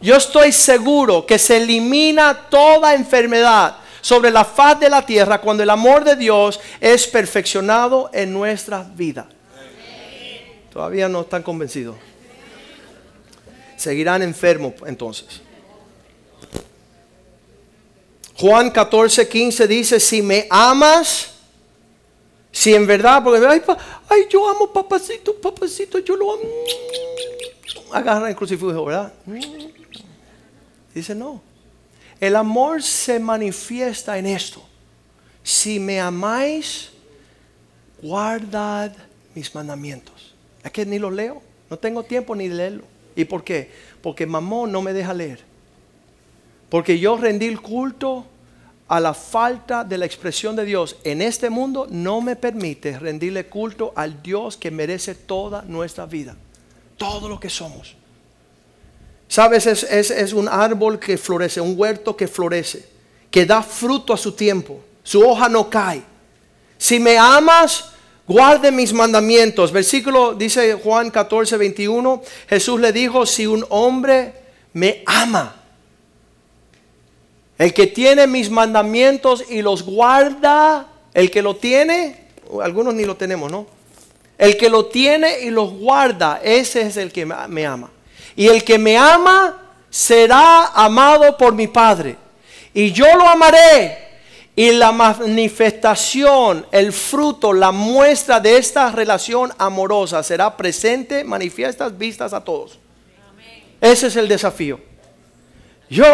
Yo 0.00 0.16
estoy 0.16 0.50
seguro 0.50 1.24
que 1.24 1.38
se 1.38 1.58
elimina 1.58 2.48
toda 2.48 2.94
enfermedad 2.94 3.76
sobre 4.06 4.30
la 4.30 4.44
faz 4.44 4.78
de 4.78 4.88
la 4.88 5.04
tierra 5.04 5.40
cuando 5.40 5.64
el 5.64 5.70
amor 5.70 6.04
de 6.04 6.14
Dios 6.14 6.60
es 6.80 7.08
perfeccionado 7.08 8.08
en 8.12 8.32
nuestra 8.32 8.84
vida. 8.84 9.26
Todavía 10.72 11.08
no 11.08 11.22
están 11.22 11.42
convencidos. 11.42 11.96
Seguirán 13.76 14.22
enfermos 14.22 14.74
entonces. 14.86 15.40
Juan 18.36 18.70
14, 18.70 19.26
15 19.26 19.66
dice, 19.66 19.98
si 19.98 20.22
me 20.22 20.46
amas, 20.50 21.32
si 22.52 22.76
en 22.76 22.86
verdad, 22.86 23.24
porque 23.24 23.44
ay, 23.44 23.60
ay, 24.08 24.20
yo 24.30 24.48
amo 24.48 24.72
papacito, 24.72 25.34
papacito, 25.34 25.98
yo 25.98 26.14
lo 26.14 26.32
amo. 26.32 26.44
Agarra 27.90 28.28
el 28.28 28.36
crucifijo, 28.36 28.84
¿verdad? 28.84 29.12
Dice, 30.94 31.12
no. 31.12 31.45
El 32.20 32.36
amor 32.36 32.82
se 32.82 33.18
manifiesta 33.18 34.18
en 34.18 34.26
esto. 34.26 34.62
Si 35.42 35.78
me 35.78 36.00
amáis, 36.00 36.90
guardad 38.02 38.92
mis 39.34 39.54
mandamientos. 39.54 40.34
Es 40.64 40.70
que 40.72 40.86
ni 40.86 40.98
lo 40.98 41.10
leo. 41.10 41.42
No 41.68 41.78
tengo 41.78 42.02
tiempo 42.02 42.34
ni 42.34 42.48
de 42.48 42.54
leerlo. 42.54 42.84
¿Y 43.14 43.24
por 43.24 43.44
qué? 43.44 43.70
Porque 44.02 44.26
mamón 44.26 44.72
no 44.72 44.82
me 44.82 44.92
deja 44.92 45.14
leer. 45.14 45.40
Porque 46.68 46.98
yo 46.98 47.16
rendí 47.16 47.46
el 47.46 47.60
culto 47.60 48.26
a 48.88 49.00
la 49.00 49.14
falta 49.14 49.82
de 49.84 49.98
la 49.98 50.06
expresión 50.06 50.54
de 50.54 50.64
Dios 50.64 50.96
en 51.02 51.20
este 51.20 51.50
mundo 51.50 51.88
no 51.90 52.20
me 52.20 52.36
permite 52.36 52.98
rendirle 52.98 53.46
culto 53.46 53.92
al 53.96 54.22
Dios 54.22 54.56
que 54.56 54.70
merece 54.70 55.14
toda 55.14 55.62
nuestra 55.62 56.06
vida, 56.06 56.36
todo 56.96 57.28
lo 57.28 57.40
que 57.40 57.50
somos. 57.50 57.95
Sabes, 59.28 59.66
es, 59.66 59.82
es, 59.82 60.32
un 60.32 60.48
árbol 60.48 60.98
que 60.98 61.18
florece, 61.18 61.60
un 61.60 61.74
huerto 61.76 62.16
que 62.16 62.28
florece, 62.28 62.86
que 63.30 63.44
da 63.44 63.62
fruto 63.62 64.12
a 64.12 64.16
su 64.16 64.32
tiempo, 64.32 64.80
su 65.02 65.20
hoja 65.26 65.48
no 65.48 65.68
cae. 65.68 66.02
Si 66.78 67.00
me 67.00 67.18
amas, 67.18 67.90
guarde 68.26 68.70
mis 68.70 68.92
mandamientos. 68.92 69.72
Versículo 69.72 70.34
dice 70.34 70.74
Juan 70.74 71.10
14, 71.10 71.56
21, 71.56 72.22
Jesús 72.48 72.80
le 72.80 72.92
dijo, 72.92 73.26
si 73.26 73.46
un 73.46 73.64
hombre 73.68 74.32
me 74.72 75.02
ama, 75.06 75.56
el 77.58 77.72
que 77.72 77.86
tiene 77.86 78.26
mis 78.26 78.50
mandamientos 78.50 79.44
y 79.48 79.62
los 79.62 79.82
guarda, 79.82 80.86
el 81.14 81.30
que 81.30 81.42
lo 81.42 81.56
tiene, 81.56 82.26
algunos 82.62 82.94
ni 82.94 83.04
lo 83.04 83.16
tenemos, 83.16 83.50
¿no? 83.50 83.66
El 84.38 84.56
que 84.58 84.68
lo 84.68 84.86
tiene 84.86 85.40
y 85.40 85.50
los 85.50 85.72
guarda, 85.72 86.40
ese 86.44 86.82
es 86.82 86.98
el 86.98 87.10
que 87.10 87.24
me 87.24 87.66
ama. 87.66 87.90
Y 88.36 88.48
el 88.48 88.62
que 88.62 88.78
me 88.78 88.96
ama 88.96 89.56
será 89.90 90.66
amado 90.66 91.36
por 91.36 91.54
mi 91.54 91.66
Padre. 91.66 92.16
Y 92.74 92.92
yo 92.92 93.06
lo 93.16 93.26
amaré. 93.26 94.04
Y 94.54 94.72
la 94.72 94.92
manifestación, 94.92 96.66
el 96.70 96.92
fruto, 96.92 97.52
la 97.52 97.72
muestra 97.72 98.40
de 98.40 98.56
esta 98.56 98.90
relación 98.90 99.52
amorosa 99.58 100.22
será 100.22 100.56
presente, 100.56 101.24
manifiestas, 101.24 101.96
vistas 101.96 102.32
a 102.32 102.42
todos. 102.42 102.78
Ese 103.80 104.06
es 104.06 104.16
el 104.16 104.28
desafío. 104.28 104.80
Yo 105.88 106.04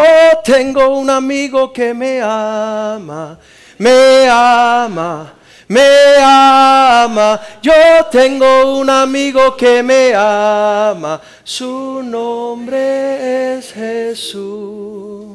tengo 0.43 0.89
un 0.89 1.09
amigo 1.09 1.73
que 1.73 1.93
me 1.93 2.21
ama, 2.21 3.39
me 3.77 4.29
ama, 4.29 5.33
me 5.73 6.15
ama. 6.21 7.39
Yo 7.61 7.73
tengo 8.11 8.77
un 8.79 8.89
amigo 8.89 9.57
que 9.57 9.81
me 9.81 10.13
ama. 10.13 11.19
Su 11.43 12.01
nombre 12.03 13.55
es 13.57 13.73
Jesús. 13.73 15.27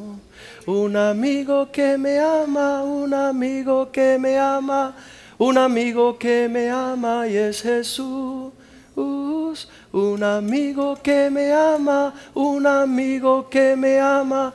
Un 0.66 0.96
amigo 0.96 1.70
que 1.72 1.96
me 1.96 2.18
ama, 2.18 2.82
un 2.82 3.14
amigo 3.14 3.90
que 3.90 4.18
me 4.18 4.38
ama, 4.38 4.94
un 5.38 5.56
amigo 5.56 6.18
que 6.18 6.46
me 6.48 6.68
ama 6.70 7.26
y 7.26 7.36
es 7.36 7.62
Jesús. 7.62 8.52
Un 8.94 10.22
amigo 10.22 10.98
que 11.02 11.30
me 11.30 11.52
ama, 11.52 12.12
un 12.34 12.66
amigo 12.66 13.48
que 13.48 13.74
me 13.76 13.98
ama, 13.98 14.52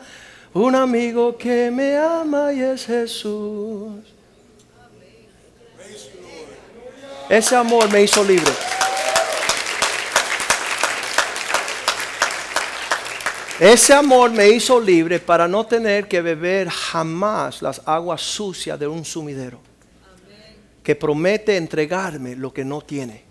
un 0.53 0.75
amigo 0.75 1.35
que 1.35 1.71
me 1.71 1.97
ama 1.97 2.53
y 2.53 2.61
es 2.61 2.85
Jesús. 2.85 4.12
Ese 7.33 7.55
amor 7.55 7.91
me 7.91 8.03
hizo 8.03 8.23
libre. 8.23 8.51
Ese 13.59 13.91
amor 13.91 14.29
me 14.29 14.49
hizo 14.49 14.79
libre 14.79 15.19
para 15.19 15.47
no 15.47 15.65
tener 15.65 16.07
que 16.07 16.21
beber 16.21 16.69
jamás 16.69 17.63
las 17.63 17.81
aguas 17.87 18.21
sucias 18.21 18.79
de 18.79 18.85
un 18.85 19.03
sumidero 19.03 19.59
que 20.83 20.95
promete 20.95 21.57
entregarme 21.57 22.35
lo 22.35 22.53
que 22.53 22.63
no 22.63 22.81
tiene 22.81 23.23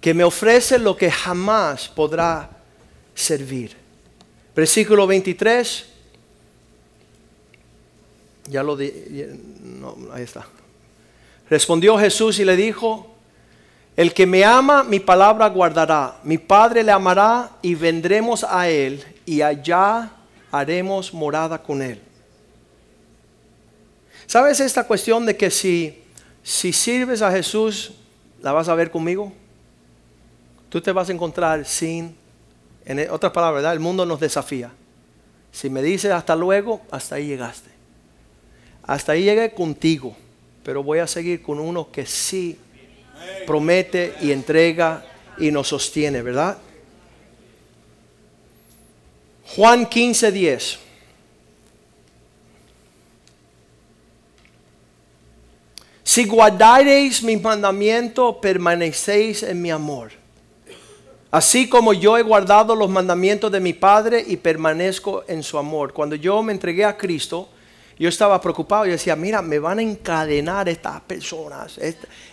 que 0.00 0.12
me 0.12 0.24
ofrece 0.24 0.80
lo 0.80 0.96
que 0.96 1.12
jamás 1.12 1.88
podrá 1.88 2.50
servir. 3.14 3.76
Versículo 4.56 5.06
23. 5.06 5.86
Ya 8.48 8.64
lo 8.64 8.76
di, 8.76 8.90
no, 9.62 9.96
ahí 10.12 10.24
está. 10.24 10.46
Respondió 11.50 11.98
Jesús 11.98 12.38
y 12.38 12.44
le 12.44 12.56
dijo, 12.56 13.14
el 13.96 14.14
que 14.14 14.26
me 14.26 14.44
ama, 14.44 14.84
mi 14.84 15.00
palabra 15.00 15.48
guardará. 15.48 16.18
Mi 16.22 16.38
Padre 16.38 16.82
le 16.82 16.92
amará 16.92 17.50
y 17.62 17.74
vendremos 17.74 18.44
a 18.44 18.68
él 18.68 19.04
y 19.26 19.42
allá 19.42 20.10
haremos 20.52 21.12
morada 21.12 21.60
con 21.62 21.82
él. 21.82 22.00
¿Sabes 24.26 24.60
esta 24.60 24.84
cuestión 24.84 25.24
de 25.26 25.36
que 25.36 25.50
si, 25.50 26.02
si 26.42 26.72
sirves 26.72 27.22
a 27.22 27.30
Jesús, 27.30 27.92
la 28.40 28.52
vas 28.52 28.68
a 28.68 28.74
ver 28.74 28.90
conmigo? 28.90 29.32
tú 30.68 30.80
te 30.80 30.92
vas 30.92 31.08
a 31.08 31.12
encontrar 31.12 31.64
sin, 31.64 32.16
en 32.84 33.10
otras 33.10 33.32
palabras, 33.32 33.64
el 33.72 33.80
mundo 33.80 34.04
nos 34.04 34.20
desafía. 34.20 34.70
Si 35.50 35.70
me 35.70 35.82
dices 35.82 36.12
hasta 36.12 36.36
luego, 36.36 36.82
hasta 36.90 37.16
ahí 37.16 37.26
llegaste. 37.26 37.70
Hasta 38.84 39.12
ahí 39.12 39.24
llegué 39.24 39.52
contigo, 39.52 40.16
pero 40.68 40.82
voy 40.82 40.98
a 40.98 41.06
seguir 41.06 41.40
con 41.40 41.58
uno 41.58 41.90
que 41.90 42.04
sí 42.04 42.58
promete 43.46 44.16
y 44.20 44.32
entrega 44.32 45.02
y 45.38 45.50
nos 45.50 45.68
sostiene, 45.68 46.20
¿verdad? 46.20 46.58
Juan 49.46 49.86
15, 49.86 50.30
10. 50.30 50.78
Si 56.02 56.26
guardaréis 56.26 57.22
mi 57.22 57.38
mandamiento, 57.38 58.38
permanecéis 58.38 59.42
en 59.44 59.62
mi 59.62 59.70
amor 59.70 60.12
Así 61.30 61.66
como 61.66 61.94
yo 61.94 62.18
he 62.18 62.22
guardado 62.22 62.74
los 62.74 62.90
mandamientos 62.90 63.50
de 63.50 63.60
mi 63.60 63.72
Padre 63.72 64.22
y 64.26 64.36
permanezco 64.36 65.24
en 65.28 65.42
su 65.42 65.56
amor. 65.56 65.94
Cuando 65.94 66.14
yo 66.14 66.42
me 66.42 66.52
entregué 66.52 66.84
a 66.84 66.98
Cristo, 66.98 67.48
yo 67.98 68.08
estaba 68.08 68.40
preocupado 68.40 68.86
y 68.86 68.90
decía, 68.90 69.16
mira, 69.16 69.42
me 69.42 69.58
van 69.58 69.80
a 69.80 69.82
encadenar 69.82 70.68
estas 70.68 71.00
personas, 71.00 71.78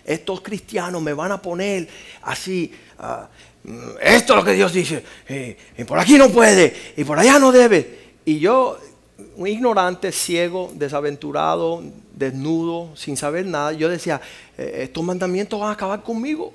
estos 0.06 0.42
cristianos 0.42 1.02
me 1.02 1.14
van 1.14 1.32
a 1.32 1.42
poner 1.42 1.88
así, 2.22 2.72
ah, 3.00 3.28
esto 4.00 4.34
es 4.34 4.40
lo 4.40 4.46
que 4.46 4.54
Dios 4.54 4.72
dice, 4.72 5.04
eh, 5.28 5.58
y 5.78 5.84
por 5.84 5.98
aquí 5.98 6.18
no 6.18 6.30
puede, 6.30 6.94
y 6.96 7.04
por 7.04 7.18
allá 7.18 7.40
no 7.40 7.52
debe. 7.52 8.14
Y 8.24 8.40
yo, 8.40 8.78
un 9.36 9.48
ignorante, 9.48 10.12
ciego, 10.12 10.72
desaventurado, 10.76 11.82
desnudo, 12.14 12.96
sin 12.96 13.18
saber 13.18 13.46
nada, 13.46 13.72
yo 13.72 13.90
decía, 13.90 14.22
eh, 14.58 14.82
estos 14.84 15.04
mandamientos 15.04 15.60
van 15.60 15.70
a 15.70 15.74
acabar 15.74 16.04
conmigo. 16.04 16.54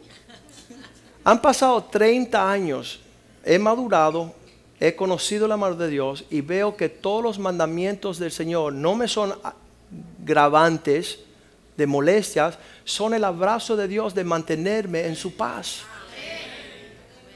Han 1.25 1.43
pasado 1.43 1.83
30 1.85 2.51
años, 2.51 3.01
he 3.45 3.59
madurado, 3.59 4.35
he 4.81 4.97
conocido 4.97 5.47
la 5.47 5.59
mano 5.59 5.77
de 5.77 5.89
Dios 5.89 6.25
y 6.31 6.41
veo 6.41 6.75
que 6.75 6.89
todos 6.89 7.23
los 7.23 7.39
mandamientos 7.39 8.19
del 8.19 8.33
Señor 8.33 8.73
no 8.73 8.95
me 8.95 9.07
son 9.07 9.35
gravantes 10.25 11.21
de 11.77 11.87
molestias, 11.87 12.59
son 12.85 13.13
el 13.13 13.25
abrazo 13.25 13.77
de 13.77 13.87
Dios 13.87 14.15
de 14.15 14.25
mantenerme 14.25 15.07
en 15.07 15.17
su 15.17 15.37
paz. 15.37 15.83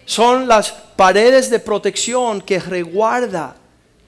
Son 0.06 0.48
las 0.48 0.72
paredes 0.72 1.50
de 1.50 1.58
protección 1.58 2.40
que 2.40 2.58
reguarda 2.58 3.56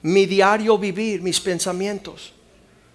mi 0.01 0.25
diario 0.25 0.77
vivir, 0.77 1.21
mis 1.21 1.39
pensamientos. 1.39 2.33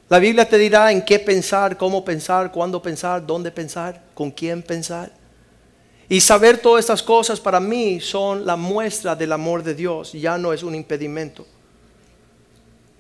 La 0.09 0.19
Biblia 0.19 0.49
te 0.49 0.59
dirá 0.59 0.93
en 0.93 1.05
qué 1.05 1.19
pensar, 1.19 1.77
cómo 1.77 2.05
pensar, 2.05 2.51
cuándo 2.53 2.83
pensar, 2.83 3.25
dónde 3.25 3.51
pensar, 3.51 4.03
con 4.15 4.31
quién 4.31 4.63
pensar. 4.63 5.22
Y 6.13 6.21
saber 6.21 6.59
todas 6.59 6.81
estas 6.81 7.03
cosas 7.03 7.41
para 7.41 7.59
mí 7.59 7.99
son 7.99 8.45
la 8.45 8.55
muestra 8.55 9.17
del 9.17 9.33
amor 9.33 9.63
de 9.63 9.75
Dios, 9.75 10.13
ya 10.13 10.37
no 10.37 10.53
es 10.53 10.63
un 10.63 10.75
impedimento. 10.75 11.47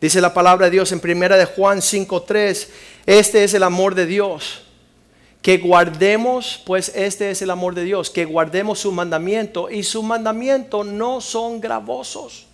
Dice 0.01 0.19
la 0.19 0.33
palabra 0.33 0.65
de 0.65 0.71
Dios 0.71 0.93
en 0.93 0.99
primera 0.99 1.37
de 1.37 1.45
Juan 1.45 1.83
5:3, 1.83 2.71
este 3.05 3.45
es 3.45 3.53
el 3.53 3.65
amor 3.65 3.95
de 3.95 4.07
Dios. 4.07 4.63
Que 5.43 5.59
guardemos, 5.59 6.63
pues 6.65 6.91
este 6.95 7.31
es 7.31 7.43
el 7.43 7.51
amor 7.51 7.75
de 7.75 7.85
Dios, 7.85 8.09
que 8.09 8.25
guardemos 8.25 8.79
su 8.79 8.91
mandamiento 8.91 9.69
y 9.69 9.83
su 9.83 10.03
mandamiento 10.03 10.83
no 10.83 11.21
son 11.21 11.61
gravosos. 11.61 12.47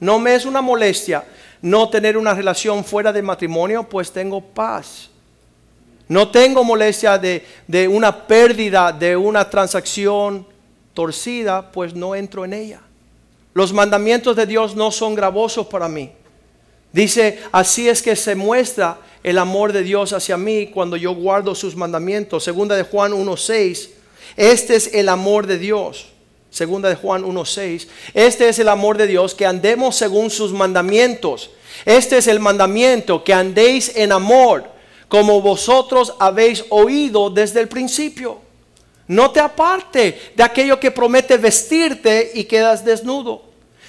No 0.00 0.18
me 0.18 0.34
es 0.34 0.44
una 0.44 0.60
molestia 0.60 1.24
no 1.62 1.88
tener 1.88 2.18
una 2.18 2.34
relación 2.34 2.84
fuera 2.84 3.10
del 3.10 3.22
matrimonio, 3.22 3.88
pues 3.88 4.12
tengo 4.12 4.42
paz. 4.42 5.08
No 6.08 6.30
tengo 6.30 6.64
molestia 6.64 7.18
de, 7.18 7.46
de 7.66 7.88
una 7.88 8.26
pérdida 8.26 8.92
de 8.92 9.16
una 9.16 9.48
transacción 9.48 10.46
torcida, 10.92 11.72
pues 11.72 11.94
no 11.94 12.14
entro 12.14 12.44
en 12.44 12.52
ella. 12.52 12.80
Los 13.54 13.72
mandamientos 13.72 14.36
de 14.36 14.46
Dios 14.46 14.74
no 14.74 14.90
son 14.90 15.14
gravosos 15.14 15.66
para 15.66 15.88
mí. 15.88 16.10
Dice, 16.92 17.40
así 17.50 17.88
es 17.88 18.02
que 18.02 18.14
se 18.14 18.34
muestra 18.34 18.98
el 19.22 19.38
amor 19.38 19.72
de 19.72 19.82
Dios 19.82 20.12
hacia 20.12 20.36
mí 20.36 20.68
cuando 20.72 20.96
yo 20.96 21.14
guardo 21.14 21.54
sus 21.54 21.74
mandamientos. 21.74 22.44
Segunda 22.44 22.76
de 22.76 22.84
Juan 22.84 23.12
1.6, 23.12 23.88
este 24.36 24.76
es 24.76 24.94
el 24.94 25.08
amor 25.08 25.46
de 25.46 25.58
Dios. 25.58 26.08
Segunda 26.50 26.88
de 26.88 26.94
Juan 26.94 27.24
1.6, 27.24 27.88
este 28.14 28.48
es 28.48 28.60
el 28.60 28.68
amor 28.68 28.96
de 28.96 29.08
Dios, 29.08 29.34
que 29.34 29.44
andemos 29.44 29.96
según 29.96 30.30
sus 30.30 30.52
mandamientos. 30.52 31.50
Este 31.84 32.18
es 32.18 32.28
el 32.28 32.38
mandamiento, 32.38 33.24
que 33.24 33.34
andéis 33.34 33.96
en 33.96 34.12
amor, 34.12 34.70
como 35.14 35.40
vosotros 35.40 36.12
habéis 36.18 36.64
oído 36.70 37.30
desde 37.30 37.60
el 37.60 37.68
principio. 37.68 38.40
No 39.06 39.30
te 39.30 39.38
aparte 39.38 40.32
de 40.34 40.42
aquello 40.42 40.80
que 40.80 40.90
promete 40.90 41.36
vestirte 41.36 42.32
y 42.34 42.42
quedas 42.42 42.84
desnudo. 42.84 43.44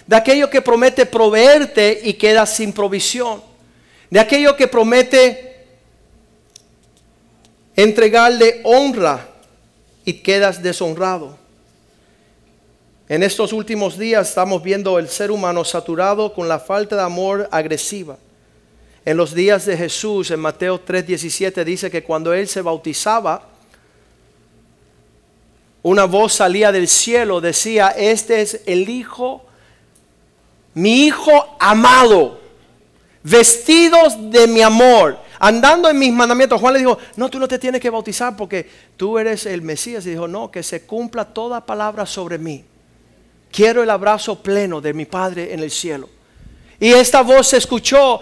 De 0.06 0.16
aquello 0.16 0.52
que 0.52 0.62
promete 0.62 1.04
proveerte 1.08 2.00
y 2.04 2.14
quedas 2.14 2.56
sin 2.56 2.72
provisión. 2.72 3.42
De 4.12 4.20
aquello 4.20 4.56
que 4.56 4.68
promete 4.68 5.66
entregarle 7.76 8.62
honra 8.64 9.28
y 10.06 10.14
quedas 10.14 10.62
deshonrado. 10.62 11.40
En 13.10 13.24
estos 13.24 13.52
últimos 13.52 13.98
días 13.98 14.30
estamos 14.30 14.62
viendo 14.62 15.00
el 15.00 15.10
ser 15.10 15.32
humano 15.32 15.66
saturado 15.66 16.36
con 16.36 16.48
la 16.48 16.60
falta 16.60 16.96
de 16.96 17.02
amor 17.02 17.50
agresiva. 17.52 18.16
En 19.06 19.18
los 19.18 19.36
días 19.36 19.66
de 19.66 19.78
Jesús, 19.78 20.32
en 20.32 20.40
Mateo 20.40 20.84
3:17 20.84 21.64
dice 21.64 21.92
que 21.92 22.04
cuando 22.04 22.34
él 22.34 22.48
se 22.48 22.62
bautizaba, 22.62 23.50
una 25.84 26.06
voz 26.06 26.34
salía 26.34 26.72
del 26.72 26.88
cielo, 26.88 27.40
decía, 27.40 27.90
este 27.90 28.42
es 28.42 28.62
el 28.66 28.90
Hijo, 28.90 29.46
mi 30.74 31.06
Hijo 31.06 31.56
amado, 31.60 32.42
vestidos 33.22 34.32
de 34.32 34.48
mi 34.48 34.64
amor, 34.64 35.20
andando 35.38 35.88
en 35.88 36.00
mis 36.00 36.12
mandamientos. 36.12 36.60
Juan 36.60 36.74
le 36.74 36.80
dijo, 36.80 36.98
no, 37.16 37.30
tú 37.30 37.38
no 37.38 37.48
te 37.48 37.60
tienes 37.60 37.80
que 37.80 37.92
bautizar 37.92 38.36
porque 38.36 38.68
tú 38.98 39.20
eres 39.20 39.46
el 39.46 39.62
Mesías. 39.62 40.08
Y 40.08 40.10
dijo, 40.10 40.28
no, 40.28 40.50
que 40.50 40.64
se 40.64 40.88
cumpla 40.88 41.26
toda 41.26 41.64
palabra 41.64 42.08
sobre 42.08 42.40
mí. 42.40 42.66
Quiero 43.52 43.84
el 43.84 43.92
abrazo 43.92 44.42
pleno 44.42 44.82
de 44.82 44.94
mi 44.96 45.06
Padre 45.06 45.54
en 45.54 45.60
el 45.60 45.70
cielo. 45.70 46.10
Y 46.80 46.92
esta 46.92 47.22
voz 47.22 47.50
se 47.50 47.58
escuchó 47.58 48.22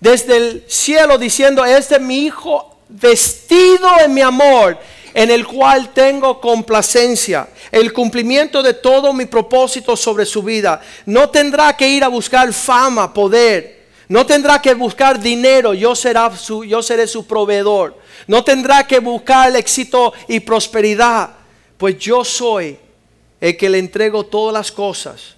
desde 0.00 0.36
el 0.36 0.64
cielo 0.66 1.18
diciendo, 1.18 1.64
este 1.64 1.96
es 1.96 2.00
mi 2.00 2.26
Hijo 2.26 2.78
vestido 2.88 3.88
en 4.02 4.12
mi 4.14 4.22
amor 4.22 4.78
en 5.14 5.30
el 5.30 5.46
cual 5.46 5.92
tengo 5.92 6.40
complacencia, 6.40 7.48
el 7.70 7.92
cumplimiento 7.92 8.62
de 8.62 8.74
todo 8.74 9.12
mi 9.12 9.26
propósito 9.26 9.96
sobre 9.96 10.24
su 10.24 10.42
vida. 10.42 10.80
No 11.06 11.30
tendrá 11.30 11.76
que 11.76 11.88
ir 11.88 12.04
a 12.04 12.08
buscar 12.08 12.52
fama, 12.52 13.12
poder. 13.12 13.80
No 14.08 14.26
tendrá 14.26 14.60
que 14.60 14.74
buscar 14.74 15.20
dinero, 15.20 15.72
yo, 15.72 15.94
será 15.94 16.36
su, 16.36 16.64
yo 16.64 16.82
seré 16.82 17.06
su 17.06 17.26
proveedor. 17.26 17.96
No 18.26 18.42
tendrá 18.42 18.86
que 18.86 18.98
buscar 18.98 19.54
éxito 19.54 20.12
y 20.26 20.40
prosperidad, 20.40 21.30
pues 21.78 21.98
yo 21.98 22.24
soy 22.24 22.76
el 23.40 23.56
que 23.56 23.70
le 23.70 23.78
entrego 23.78 24.26
todas 24.26 24.52
las 24.52 24.72
cosas 24.72 25.36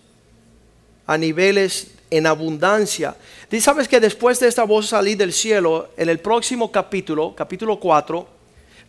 a 1.07 1.19
niveles 1.19 1.89
en 2.13 2.27
abundancia. 2.27 3.17
Y 3.51 3.59
sabes 3.59 3.89
que 3.89 3.99
después 3.99 4.39
de 4.39 4.47
esta 4.47 4.65
voz 4.65 4.89
salir 4.89 5.17
del 5.17 5.33
cielo, 5.33 5.89
en 5.97 6.11
el 6.11 6.19
próximo 6.21 6.71
capítulo, 6.71 7.35
capítulo 7.35 7.81
4, 7.81 8.29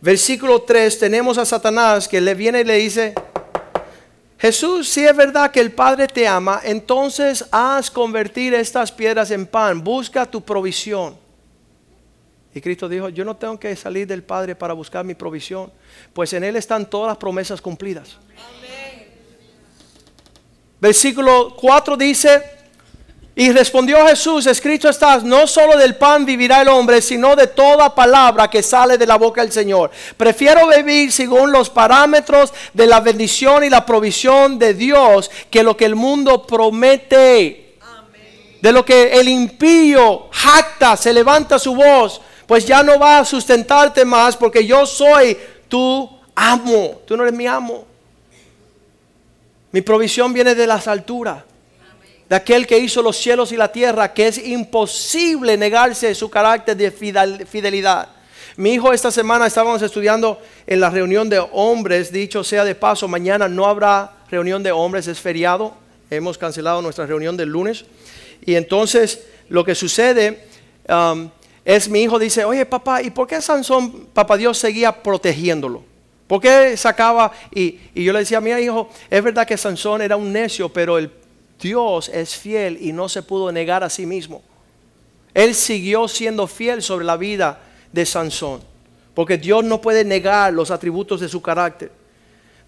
versículo 0.02 0.60
3, 0.60 0.98
tenemos 0.98 1.38
a 1.38 1.46
Satanás 1.46 2.06
que 2.06 2.20
le 2.20 2.34
viene 2.34 2.60
y 2.60 2.64
le 2.64 2.74
dice, 2.74 3.14
Jesús, 4.38 4.90
si 4.90 5.06
es 5.06 5.16
verdad 5.16 5.50
que 5.50 5.60
el 5.60 5.72
Padre 5.72 6.06
te 6.06 6.28
ama, 6.28 6.60
entonces 6.64 7.46
haz 7.50 7.90
convertir 7.90 8.52
estas 8.52 8.92
piedras 8.92 9.30
en 9.30 9.46
pan, 9.46 9.82
busca 9.82 10.26
tu 10.26 10.42
provisión. 10.42 11.16
Y 12.54 12.60
Cristo 12.60 12.90
dijo, 12.90 13.08
yo 13.08 13.24
no 13.24 13.34
tengo 13.34 13.58
que 13.58 13.74
salir 13.74 14.06
del 14.06 14.22
Padre 14.22 14.54
para 14.54 14.74
buscar 14.74 15.02
mi 15.02 15.14
provisión, 15.14 15.72
pues 16.12 16.34
en 16.34 16.44
Él 16.44 16.56
están 16.56 16.90
todas 16.90 17.08
las 17.08 17.16
promesas 17.16 17.62
cumplidas. 17.62 18.18
Versículo 20.78 21.56
4 21.58 21.96
dice, 21.96 22.63
y 23.36 23.50
respondió 23.50 24.06
Jesús, 24.06 24.46
escrito 24.46 24.88
está, 24.88 25.18
no 25.18 25.48
solo 25.48 25.76
del 25.76 25.96
pan 25.96 26.24
vivirá 26.24 26.62
el 26.62 26.68
hombre, 26.68 27.02
sino 27.02 27.34
de 27.34 27.48
toda 27.48 27.92
palabra 27.92 28.48
que 28.48 28.62
sale 28.62 28.96
de 28.96 29.06
la 29.06 29.16
boca 29.16 29.40
del 29.40 29.50
Señor. 29.50 29.90
Prefiero 30.16 30.68
vivir 30.68 31.10
según 31.10 31.50
los 31.50 31.68
parámetros 31.68 32.52
de 32.72 32.86
la 32.86 33.00
bendición 33.00 33.64
y 33.64 33.70
la 33.70 33.84
provisión 33.84 34.56
de 34.56 34.74
Dios 34.74 35.32
que 35.50 35.64
lo 35.64 35.76
que 35.76 35.84
el 35.84 35.96
mundo 35.96 36.46
promete. 36.46 37.60
De 38.60 38.72
lo 38.72 38.84
que 38.84 39.18
el 39.18 39.28
impío 39.28 40.28
jacta, 40.30 40.96
se 40.96 41.12
levanta 41.12 41.58
su 41.58 41.74
voz, 41.74 42.20
pues 42.46 42.64
ya 42.64 42.84
no 42.84 43.00
va 43.00 43.18
a 43.18 43.24
sustentarte 43.24 44.04
más 44.04 44.36
porque 44.36 44.64
yo 44.64 44.86
soy 44.86 45.36
tu 45.68 46.08
amo. 46.36 47.00
Tú 47.04 47.16
no 47.16 47.24
eres 47.24 47.34
mi 47.34 47.48
amo. 47.48 47.84
Mi 49.72 49.80
provisión 49.80 50.32
viene 50.32 50.54
de 50.54 50.68
las 50.68 50.86
alturas 50.86 51.42
de 52.34 52.38
aquel 52.38 52.66
que 52.66 52.76
hizo 52.76 53.00
los 53.00 53.16
cielos 53.16 53.52
y 53.52 53.56
la 53.56 53.70
tierra, 53.70 54.12
que 54.12 54.26
es 54.26 54.38
imposible 54.38 55.56
negarse 55.56 56.12
su 56.16 56.28
carácter 56.28 56.76
de 56.76 56.90
fidelidad. 56.90 58.08
Mi 58.56 58.72
hijo 58.72 58.92
esta 58.92 59.12
semana 59.12 59.46
estábamos 59.46 59.80
estudiando 59.82 60.42
en 60.66 60.80
la 60.80 60.90
reunión 60.90 61.28
de 61.28 61.38
hombres, 61.38 62.10
dicho 62.10 62.42
sea 62.42 62.64
de 62.64 62.74
paso, 62.74 63.06
mañana 63.06 63.48
no 63.48 63.66
habrá 63.66 64.14
reunión 64.28 64.64
de 64.64 64.72
hombres, 64.72 65.06
es 65.06 65.20
feriado, 65.20 65.74
hemos 66.10 66.36
cancelado 66.36 66.82
nuestra 66.82 67.06
reunión 67.06 67.36
del 67.36 67.50
lunes. 67.50 67.84
Y 68.44 68.56
entonces 68.56 69.20
lo 69.48 69.64
que 69.64 69.76
sucede 69.76 70.48
um, 70.88 71.30
es 71.64 71.88
mi 71.88 72.02
hijo 72.02 72.18
dice, 72.18 72.44
oye 72.44 72.66
papá, 72.66 73.00
¿y 73.00 73.10
por 73.10 73.28
qué 73.28 73.40
Sansón, 73.40 74.08
papá 74.12 74.36
Dios, 74.36 74.58
seguía 74.58 74.90
protegiéndolo? 74.90 75.84
¿Por 76.26 76.40
qué 76.40 76.76
sacaba? 76.76 77.30
Y, 77.54 77.78
yo 77.94 78.12
le 78.12 78.18
decía, 78.18 78.40
mi 78.40 78.50
hijo, 78.50 78.88
es 79.08 79.22
verdad 79.22 79.46
que 79.46 79.56
Sansón 79.56 80.02
era 80.02 80.16
un 80.16 80.32
necio, 80.32 80.68
pero 80.68 80.98
el 80.98 81.22
Dios 81.60 82.08
es 82.08 82.34
fiel 82.36 82.78
y 82.80 82.92
no 82.92 83.08
se 83.08 83.22
pudo 83.22 83.50
negar 83.52 83.82
a 83.84 83.90
sí 83.90 84.06
mismo. 84.06 84.42
Él 85.32 85.54
siguió 85.54 86.06
siendo 86.08 86.46
fiel 86.46 86.82
sobre 86.82 87.04
la 87.04 87.16
vida 87.16 87.60
de 87.92 88.06
Sansón, 88.06 88.62
porque 89.14 89.38
Dios 89.38 89.64
no 89.64 89.80
puede 89.80 90.04
negar 90.04 90.52
los 90.52 90.70
atributos 90.70 91.20
de 91.20 91.28
su 91.28 91.42
carácter. 91.42 91.90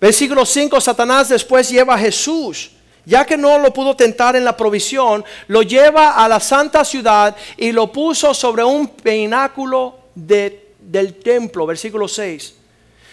Versículo 0.00 0.44
5, 0.44 0.80
Satanás 0.80 1.28
después 1.28 1.70
lleva 1.70 1.94
a 1.94 1.98
Jesús, 1.98 2.72
ya 3.04 3.24
que 3.24 3.36
no 3.36 3.58
lo 3.58 3.72
pudo 3.72 3.94
tentar 3.94 4.34
en 4.36 4.44
la 4.44 4.56
provisión, 4.56 5.24
lo 5.46 5.62
lleva 5.62 6.22
a 6.22 6.28
la 6.28 6.40
santa 6.40 6.84
ciudad 6.84 7.36
y 7.56 7.72
lo 7.72 7.90
puso 7.92 8.34
sobre 8.34 8.64
un 8.64 8.88
pináculo 8.88 9.98
del 10.14 11.14
templo, 11.22 11.66
versículo 11.66 12.08
6. 12.08 12.54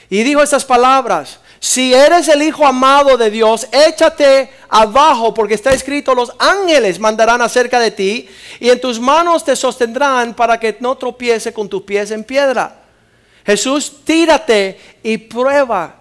Y 0.10 0.24
dijo 0.24 0.42
estas 0.42 0.66
palabras, 0.66 1.40
si 1.64 1.94
eres 1.94 2.28
el 2.28 2.42
Hijo 2.42 2.66
amado 2.66 3.16
de 3.16 3.32
Dios, 3.32 3.70
échate 3.72 4.50
abajo, 4.68 5.34
porque 5.34 5.54
está 5.54 5.72
escrito, 5.72 6.14
los 6.14 6.34
ángeles 6.38 7.00
mandarán 7.00 7.42
acerca 7.42 7.80
de 7.80 7.90
ti, 7.90 8.28
y 8.60 8.70
en 8.70 8.82
tus 8.82 9.00
manos 9.00 9.46
te 9.46 9.56
sostendrán 9.56 10.34
para 10.34 10.60
que 10.60 10.76
no 10.82 10.98
tropiece 10.98 11.54
con 11.54 11.70
tus 11.70 11.84
pies 11.84 12.12
en 12.12 12.26
piedra. 12.26 12.84
Jesús, 13.46 14.02
tírate 14.04 14.78
y 15.04 15.18
prueba 15.18 15.96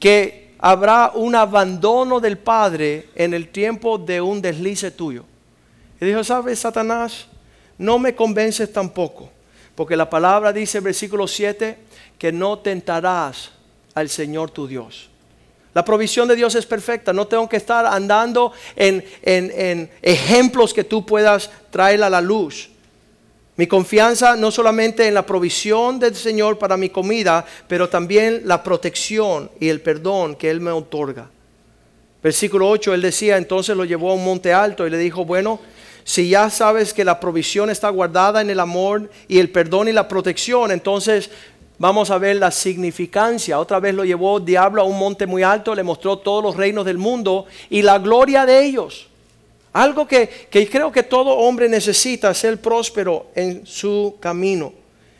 que 0.00 0.54
habrá 0.58 1.12
un 1.14 1.34
abandono 1.34 2.18
del 2.18 2.38
Padre 2.38 3.10
en 3.14 3.34
el 3.34 3.48
tiempo 3.48 3.98
de 3.98 4.18
un 4.22 4.40
deslice 4.40 4.92
tuyo. 4.92 5.26
Y 6.00 6.06
dijo, 6.06 6.24
¿sabes, 6.24 6.60
Satanás? 6.60 7.26
No 7.76 7.98
me 7.98 8.14
convences 8.14 8.72
tampoco, 8.72 9.28
porque 9.74 9.94
la 9.94 10.08
palabra 10.08 10.54
dice, 10.54 10.80
versículo 10.80 11.28
7, 11.28 11.76
que 12.16 12.32
no 12.32 12.60
tentarás 12.60 13.50
al 13.94 14.08
Señor 14.08 14.50
tu 14.50 14.66
Dios. 14.66 15.08
La 15.74 15.84
provisión 15.84 16.28
de 16.28 16.36
Dios 16.36 16.54
es 16.54 16.66
perfecta. 16.66 17.12
No 17.12 17.26
tengo 17.26 17.48
que 17.48 17.56
estar 17.56 17.86
andando 17.86 18.52
en, 18.76 19.90
ejemplos 20.02 20.74
que 20.74 20.84
tú 20.84 21.06
puedas 21.06 21.50
traer 21.70 22.02
a 22.02 22.10
la 22.10 22.20
luz. 22.20 22.68
Mi 23.56 23.66
confianza 23.66 24.36
no 24.36 24.50
solamente 24.50 25.06
en 25.06 25.14
la 25.14 25.24
provisión 25.24 25.98
del 25.98 26.14
Señor 26.14 26.58
para 26.58 26.76
mi 26.76 26.88
comida, 26.88 27.44
pero 27.68 27.88
también 27.88 28.42
la 28.44 28.62
protección 28.62 29.50
y 29.60 29.68
el 29.68 29.80
perdón 29.80 30.36
que 30.36 30.50
Él 30.50 30.60
me 30.60 30.70
otorga. 30.70 31.28
Versículo 32.22 32.68
8, 32.68 32.94
Él 32.94 33.02
decía, 33.02 33.36
entonces 33.36 33.76
lo 33.76 33.84
llevó 33.84 34.10
a 34.10 34.14
un 34.14 34.24
monte 34.24 34.52
alto 34.52 34.86
y 34.86 34.90
le 34.90 34.98
dijo, 34.98 35.24
bueno, 35.24 35.60
si 36.04 36.28
ya 36.28 36.50
sabes 36.50 36.92
que 36.92 37.04
la 37.04 37.20
provisión 37.20 37.70
está 37.70 37.88
guardada 37.88 38.40
en 38.40 38.50
el 38.50 38.60
amor 38.60 39.10
y 39.28 39.38
el 39.38 39.50
perdón 39.50 39.88
y 39.88 39.92
la 39.92 40.08
protección, 40.08 40.72
entonces 40.72 41.30
vamos 41.82 42.12
a 42.12 42.18
ver 42.18 42.36
la 42.36 42.52
significancia. 42.52 43.58
Otra 43.58 43.80
vez 43.80 43.92
lo 43.92 44.04
llevó 44.04 44.38
diablo 44.38 44.82
a 44.82 44.84
un 44.84 44.96
monte 44.96 45.26
muy 45.26 45.42
alto, 45.42 45.74
le 45.74 45.82
mostró 45.82 46.16
todos 46.16 46.40
los 46.40 46.56
reinos 46.56 46.84
del 46.84 46.96
mundo 46.96 47.46
y 47.70 47.82
la 47.82 47.98
gloria 47.98 48.46
de 48.46 48.64
ellos. 48.64 49.08
Algo 49.72 50.06
que, 50.06 50.28
que 50.48 50.68
creo 50.68 50.92
que 50.92 51.02
todo 51.02 51.30
hombre 51.30 51.68
necesita, 51.68 52.32
ser 52.34 52.60
próspero 52.60 53.26
en 53.34 53.66
su 53.66 54.16
camino. 54.20 54.72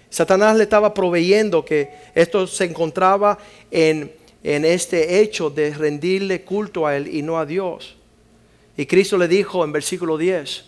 Satanás 0.08 0.56
le 0.56 0.62
estaba 0.62 0.94
proveyendo 0.94 1.64
que 1.64 1.90
esto 2.14 2.46
se 2.46 2.66
encontraba 2.66 3.38
en, 3.68 4.12
en 4.44 4.64
este 4.64 5.20
hecho 5.20 5.50
de 5.50 5.74
rendirle 5.74 6.42
culto 6.42 6.86
a 6.86 6.96
él 6.96 7.12
y 7.12 7.22
no 7.22 7.40
a 7.40 7.44
Dios. 7.44 7.96
Y 8.76 8.86
Cristo 8.86 9.18
le 9.18 9.26
dijo 9.26 9.64
en 9.64 9.72
versículo 9.72 10.16
10, 10.16 10.64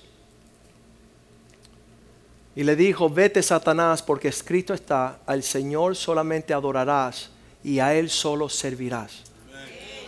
y 2.57 2.63
le 2.63 2.77
dijo, 2.77 3.11
vete 3.11 3.43
Satanás, 3.43 4.03
porque 4.03 4.29
escrito 4.29 4.75
está, 4.75 5.19
al 5.27 5.43
Señor 5.43 5.97
solamente 5.97 6.55
adorarás 6.55 7.31
y 7.65 7.81
a 7.81 7.95
Él 7.95 8.11
solo 8.11 8.49
servirás. 8.49 9.23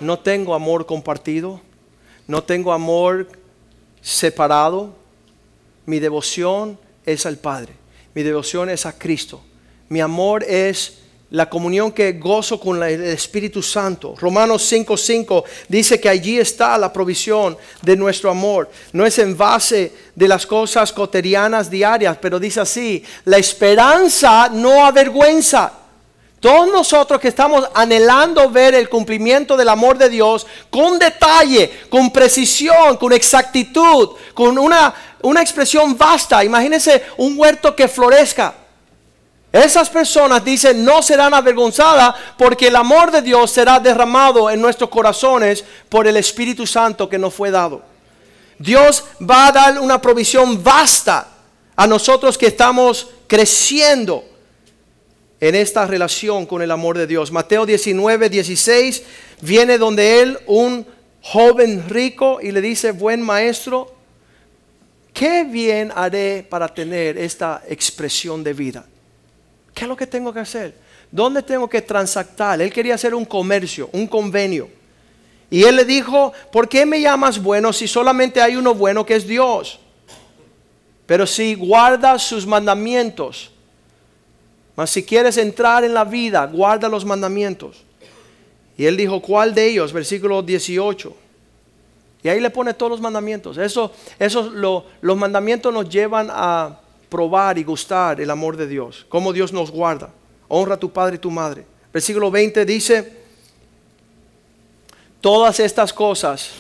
No 0.01 0.19
tengo 0.21 0.55
amor 0.55 0.87
compartido, 0.87 1.61
no 2.29 2.45
tengo 2.45 2.73
amor 2.73 3.29
separado. 4.01 4.95
Mi 5.87 5.99
devoción 5.99 6.79
es 7.05 7.27
al 7.27 7.39
Padre, 7.39 7.73
mi 8.15 8.23
devoción 8.23 8.71
es 8.71 8.87
a 8.87 8.97
Cristo. 8.97 9.43
Mi 9.89 10.01
amor 10.01 10.43
es 10.45 10.99
la 11.31 11.51
comunión 11.51 11.91
que 11.91 12.13
gozo 12.13 12.61
con 12.61 12.83
el 12.83 13.03
Espíritu 13.03 13.63
Santo. 13.63 14.15
Romanos 14.17 14.63
5:5 14.63 15.45
dice 15.69 16.01
que 16.01 16.09
allí 16.09 16.39
está 16.39 16.79
la 16.79 16.93
provisión 16.93 17.57
de 17.83 17.97
nuestro 17.97 18.31
amor. 18.31 18.71
No 18.93 19.05
es 19.05 19.19
en 19.19 19.37
base 19.37 19.93
de 20.15 20.29
las 20.29 20.47
cosas 20.47 20.93
cotidianas 20.93 21.69
diarias, 21.69 22.17
pero 22.21 22.39
dice 22.39 22.61
así, 22.61 23.03
la 23.25 23.39
esperanza 23.39 24.49
no 24.53 24.87
avergüenza. 24.87 25.73
Todos 26.39 26.69
nosotros 26.71 27.19
que 27.19 27.29
estamos 27.29 27.69
anhelando 27.75 28.49
ver 28.51 28.75
el 28.75 28.89
cumplimiento 28.89 29.57
del 29.57 29.69
amor 29.69 29.99
de 29.99 30.09
Dios 30.09 30.47
con 30.71 30.97
detalle, 30.97 31.87
con 31.89 32.13
precisión, 32.13 32.99
con 32.99 33.13
exactitud, 33.13 34.11
con 34.33 34.57
una, 34.59 34.95
una 35.23 35.41
expresión 35.43 35.99
vasta. 35.99 36.45
Imagínense 36.45 37.03
un 37.17 37.37
huerto 37.37 37.75
que 37.75 37.89
florezca 37.89 38.55
esas 39.65 39.89
personas 39.89 40.45
dicen 40.45 40.85
no 40.85 41.03
serán 41.03 41.33
avergonzadas 41.33 42.15
porque 42.37 42.69
el 42.69 42.77
amor 42.77 43.11
de 43.11 43.23
Dios 43.23 43.51
será 43.51 43.79
derramado 43.79 44.51
en 44.51 44.61
nuestros 44.61 44.91
corazones 44.91 45.65
por 45.89 46.07
el 46.07 46.17
Espíritu 46.17 46.67
Santo 46.67 47.09
que 47.09 47.19
nos 47.19 47.35
fue 47.35 47.51
dado. 47.51 47.83
Dios 48.59 49.05
va 49.21 49.49
a 49.49 49.53
dar 49.53 49.81
una 49.81 50.01
provisión 50.01 50.63
vasta 50.63 51.29
a 51.77 51.87
nosotros 51.87 52.39
que 52.39 52.47
estamos 52.47 53.09
creciendo 53.27 54.25
en 55.41 55.55
esta 55.55 55.87
relación 55.87 56.47
con 56.47 56.63
el 56.63 56.71
amor 56.71 56.97
de 56.97 57.07
Dios. 57.07 57.31
Mateo 57.31 57.67
19, 57.67 58.31
16 58.31 59.03
viene 59.43 59.79
donde 59.79 60.23
él, 60.23 60.39
un 60.47 60.87
joven 61.21 61.89
rico, 61.89 62.39
y 62.43 62.53
le 62.53 62.61
dice, 62.61 62.93
buen 62.93 63.21
maestro, 63.21 63.95
¿qué 65.13 65.45
bien 65.45 65.93
haré 65.95 66.47
para 66.49 66.69
tener 66.69 67.19
esta 67.19 67.63
expresión 67.69 68.43
de 68.43 68.53
vida? 68.55 68.87
¿Qué 69.77 69.85
es 69.85 69.89
lo 69.91 69.95
que 69.95 70.07
tengo 70.07 70.33
que 70.33 70.41
hacer? 70.41 70.73
¿Dónde 71.11 71.43
tengo 71.43 71.69
que 71.69 71.83
transactar? 71.83 72.63
Él 72.63 72.73
quería 72.73 72.95
hacer 72.95 73.15
un 73.15 73.27
comercio, 73.27 73.91
un 73.93 74.07
convenio. 74.07 74.71
Y 75.51 75.65
él 75.65 75.77
le 75.77 75.85
dijo, 75.85 76.33
¿por 76.51 76.67
qué 76.67 76.87
me 76.87 76.99
llamas 76.99 77.43
bueno 77.43 77.75
si 77.75 77.87
solamente 77.87 78.41
hay 78.41 78.57
uno 78.57 78.75
bueno 78.75 79.05
que 79.05 79.15
es 79.17 79.27
Dios? 79.27 79.79
Pero 81.05 81.27
si 81.27 81.55
guardas 81.55 82.23
sus 82.23 82.47
mandamientos, 82.47 83.51
mas 84.77 84.89
si 84.89 85.05
quieres 85.05 85.37
entrar 85.37 85.85
en 85.85 85.93
la 85.93 86.05
vida, 86.05 86.47
guarda 86.47 86.89
los 86.89 87.05
mandamientos. 87.05 87.85
Y 88.79 88.87
él 88.87 88.97
dijo, 88.97 89.21
¿cuál 89.21 89.55
de 89.55 89.67
ellos? 89.69 89.93
Versículo 89.93 90.43
18. 90.43 91.15
Y 92.23 92.29
ahí 92.31 92.41
le 92.41 92.49
pone 92.49 92.73
todos 92.73 92.93
los 92.93 93.01
mandamientos. 93.03 93.59
Eso, 93.59 93.93
eso 94.19 94.51
los 95.03 95.17
mandamientos 95.19 95.71
nos 95.71 95.87
llevan 95.87 96.29
a 96.31 96.81
probar 97.09 97.59
y 97.59 97.65
gustar 97.65 98.21
el 98.21 98.31
amor 98.31 98.57
de 98.57 98.67
Dios, 98.67 99.07
cómo 99.09 99.33
Dios 99.33 99.53
nos 99.53 99.71
guarda. 99.71 100.11
Honra 100.49 100.75
a 100.75 100.79
tu 100.79 100.93
padre 100.93 101.17
y 101.17 101.19
tu 101.19 101.31
madre. 101.31 101.67
Versículo 101.93 102.31
20 102.31 102.65
dice, 102.65 103.13
todas 105.21 105.59
estas 105.61 105.93
cosas 105.93 106.51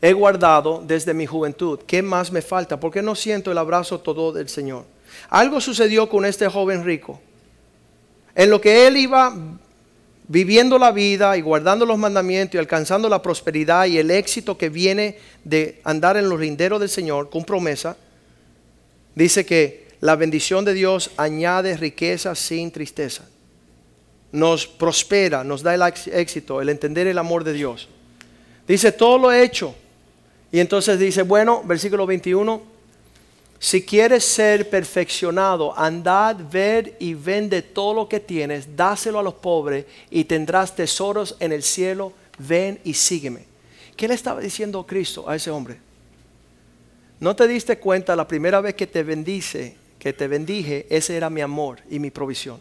he 0.00 0.12
guardado 0.12 0.82
desde 0.84 1.14
mi 1.14 1.26
juventud. 1.26 1.80
¿Qué 1.86 2.02
más 2.02 2.32
me 2.32 2.42
falta? 2.42 2.80
¿Por 2.80 2.92
qué 2.92 3.02
no 3.02 3.14
siento 3.14 3.52
el 3.52 3.58
abrazo 3.58 4.00
todo 4.00 4.32
del 4.32 4.48
Señor? 4.48 4.84
Algo 5.28 5.60
sucedió 5.60 6.08
con 6.08 6.24
este 6.24 6.48
joven 6.48 6.84
rico. 6.84 7.20
En 8.34 8.50
lo 8.50 8.60
que 8.60 8.86
él 8.86 8.96
iba 8.96 9.34
viviendo 10.28 10.78
la 10.78 10.90
vida 10.90 11.36
y 11.36 11.40
guardando 11.40 11.86
los 11.86 11.98
mandamientos 11.98 12.54
y 12.54 12.58
alcanzando 12.58 13.08
la 13.08 13.22
prosperidad 13.22 13.86
y 13.86 13.98
el 13.98 14.10
éxito 14.10 14.58
que 14.58 14.68
viene 14.68 15.18
de 15.44 15.80
andar 15.84 16.16
en 16.16 16.28
los 16.28 16.40
linderos 16.40 16.80
del 16.80 16.88
Señor 16.88 17.30
con 17.30 17.44
promesa, 17.44 17.96
dice 19.16 19.44
que 19.44 19.88
la 20.00 20.14
bendición 20.14 20.64
de 20.64 20.74
Dios 20.74 21.10
añade 21.16 21.76
riqueza 21.76 22.36
sin 22.36 22.70
tristeza. 22.70 23.28
Nos 24.30 24.66
prospera, 24.66 25.42
nos 25.42 25.62
da 25.62 25.74
el 25.74 25.82
éxito, 26.12 26.60
el 26.60 26.68
entender 26.68 27.08
el 27.08 27.18
amor 27.18 27.42
de 27.42 27.54
Dios. 27.54 27.88
Dice, 28.68 28.92
todo 28.92 29.18
lo 29.18 29.32
he 29.32 29.42
hecho. 29.42 29.74
Y 30.52 30.60
entonces 30.60 30.98
dice, 30.98 31.22
bueno, 31.22 31.62
versículo 31.64 32.06
21, 32.06 32.62
si 33.58 33.82
quieres 33.82 34.24
ser 34.24 34.68
perfeccionado, 34.68 35.76
andad, 35.76 36.36
ver 36.50 36.96
y 37.00 37.14
vende 37.14 37.62
todo 37.62 37.94
lo 37.94 38.08
que 38.08 38.20
tienes, 38.20 38.76
dáselo 38.76 39.18
a 39.18 39.22
los 39.22 39.34
pobres 39.34 39.86
y 40.10 40.24
tendrás 40.24 40.76
tesoros 40.76 41.36
en 41.40 41.52
el 41.52 41.62
cielo, 41.62 42.12
ven 42.38 42.78
y 42.84 42.92
sígueme. 42.94 43.44
¿Qué 43.96 44.06
le 44.06 44.14
estaba 44.14 44.40
diciendo 44.40 44.86
Cristo 44.86 45.28
a 45.28 45.36
ese 45.36 45.50
hombre? 45.50 45.85
¿No 47.18 47.34
te 47.34 47.48
diste 47.48 47.78
cuenta 47.78 48.14
la 48.14 48.28
primera 48.28 48.60
vez 48.60 48.74
que 48.74 48.86
te 48.86 49.02
bendice, 49.02 49.76
que 49.98 50.12
te 50.12 50.28
bendije, 50.28 50.86
ese 50.90 51.16
era 51.16 51.30
mi 51.30 51.40
amor 51.40 51.80
y 51.90 51.98
mi 51.98 52.10
provisión? 52.10 52.60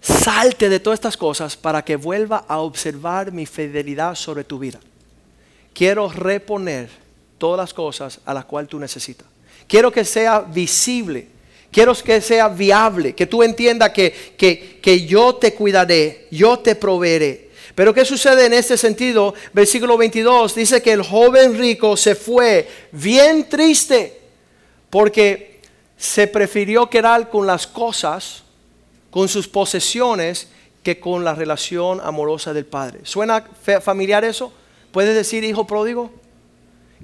Salte 0.00 0.68
de 0.68 0.78
todas 0.78 0.98
estas 0.98 1.16
cosas 1.16 1.56
para 1.56 1.84
que 1.84 1.96
vuelva 1.96 2.44
a 2.46 2.58
observar 2.58 3.32
mi 3.32 3.44
fidelidad 3.46 4.14
sobre 4.14 4.44
tu 4.44 4.58
vida. 4.58 4.78
Quiero 5.74 6.08
reponer 6.10 6.88
todas 7.38 7.58
las 7.58 7.74
cosas 7.74 8.20
a 8.24 8.32
las 8.32 8.44
cuales 8.44 8.70
tú 8.70 8.78
necesitas. 8.78 9.26
Quiero 9.66 9.90
que 9.90 10.04
sea 10.04 10.40
visible. 10.40 11.28
Quiero 11.70 11.94
que 11.94 12.20
sea 12.20 12.48
viable. 12.48 13.14
Que 13.14 13.26
tú 13.26 13.42
entiendas 13.42 13.90
que, 13.90 14.34
que, 14.36 14.78
que 14.80 15.04
yo 15.04 15.34
te 15.34 15.54
cuidaré. 15.54 16.28
Yo 16.30 16.60
te 16.60 16.74
proveeré 16.74 17.47
pero 17.78 17.94
¿qué 17.94 18.04
sucede 18.04 18.46
en 18.46 18.54
este 18.54 18.76
sentido? 18.76 19.34
Versículo 19.52 19.96
22 19.96 20.52
dice 20.52 20.82
que 20.82 20.90
el 20.90 21.04
joven 21.04 21.56
rico 21.56 21.96
se 21.96 22.16
fue 22.16 22.68
bien 22.90 23.48
triste 23.48 24.20
porque 24.90 25.60
se 25.96 26.26
prefirió 26.26 26.90
quedar 26.90 27.30
con 27.30 27.46
las 27.46 27.68
cosas, 27.68 28.42
con 29.12 29.28
sus 29.28 29.46
posesiones, 29.46 30.48
que 30.82 30.98
con 30.98 31.22
la 31.22 31.36
relación 31.36 32.00
amorosa 32.02 32.52
del 32.52 32.66
padre. 32.66 32.98
¿Suena 33.04 33.46
familiar 33.80 34.24
eso? 34.24 34.52
¿Puedes 34.90 35.14
decir 35.14 35.44
hijo 35.44 35.64
pródigo? 35.64 36.10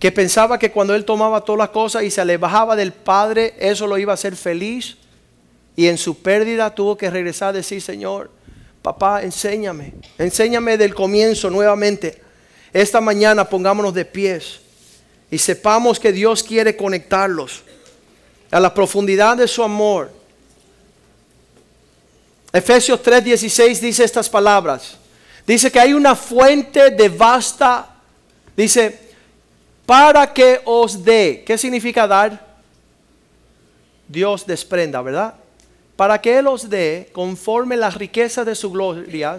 Que 0.00 0.10
pensaba 0.10 0.58
que 0.58 0.72
cuando 0.72 0.96
él 0.96 1.04
tomaba 1.04 1.42
todas 1.42 1.60
las 1.60 1.68
cosas 1.68 2.02
y 2.02 2.10
se 2.10 2.24
le 2.24 2.36
bajaba 2.36 2.74
del 2.74 2.92
padre, 2.92 3.54
eso 3.60 3.86
lo 3.86 3.96
iba 3.96 4.12
a 4.12 4.14
hacer 4.14 4.34
feliz. 4.34 4.96
Y 5.76 5.86
en 5.86 5.98
su 5.98 6.20
pérdida 6.20 6.74
tuvo 6.74 6.96
que 6.96 7.10
regresar 7.10 7.50
a 7.50 7.52
decir, 7.52 7.80
Señor, 7.80 8.28
papá, 8.84 9.22
enséñame, 9.22 9.94
enséñame 10.18 10.76
del 10.76 10.94
comienzo 10.94 11.48
nuevamente. 11.48 12.20
Esta 12.70 13.00
mañana 13.00 13.48
pongámonos 13.48 13.94
de 13.94 14.04
pies 14.04 14.60
y 15.30 15.38
sepamos 15.38 15.98
que 15.98 16.12
Dios 16.12 16.42
quiere 16.42 16.76
conectarlos 16.76 17.62
a 18.50 18.60
la 18.60 18.74
profundidad 18.74 19.38
de 19.38 19.48
su 19.48 19.62
amor. 19.62 20.12
Efesios 22.52 23.02
3:16 23.02 23.80
dice 23.80 24.04
estas 24.04 24.28
palabras. 24.28 24.98
Dice 25.46 25.72
que 25.72 25.80
hay 25.80 25.94
una 25.94 26.14
fuente 26.14 26.90
de 26.90 27.08
vasta, 27.08 27.88
dice, 28.54 29.00
para 29.86 30.30
que 30.30 30.60
os 30.66 31.02
dé. 31.02 31.42
¿Qué 31.46 31.56
significa 31.56 32.06
dar? 32.06 32.54
Dios 34.06 34.46
desprenda, 34.46 35.00
¿verdad? 35.00 35.36
Para 35.96 36.20
que 36.20 36.38
Él 36.38 36.46
os 36.46 36.68
dé, 36.68 37.08
conforme 37.12 37.76
las 37.76 37.94
riquezas 37.94 38.44
de 38.44 38.54
su 38.54 38.70
gloria, 38.70 39.38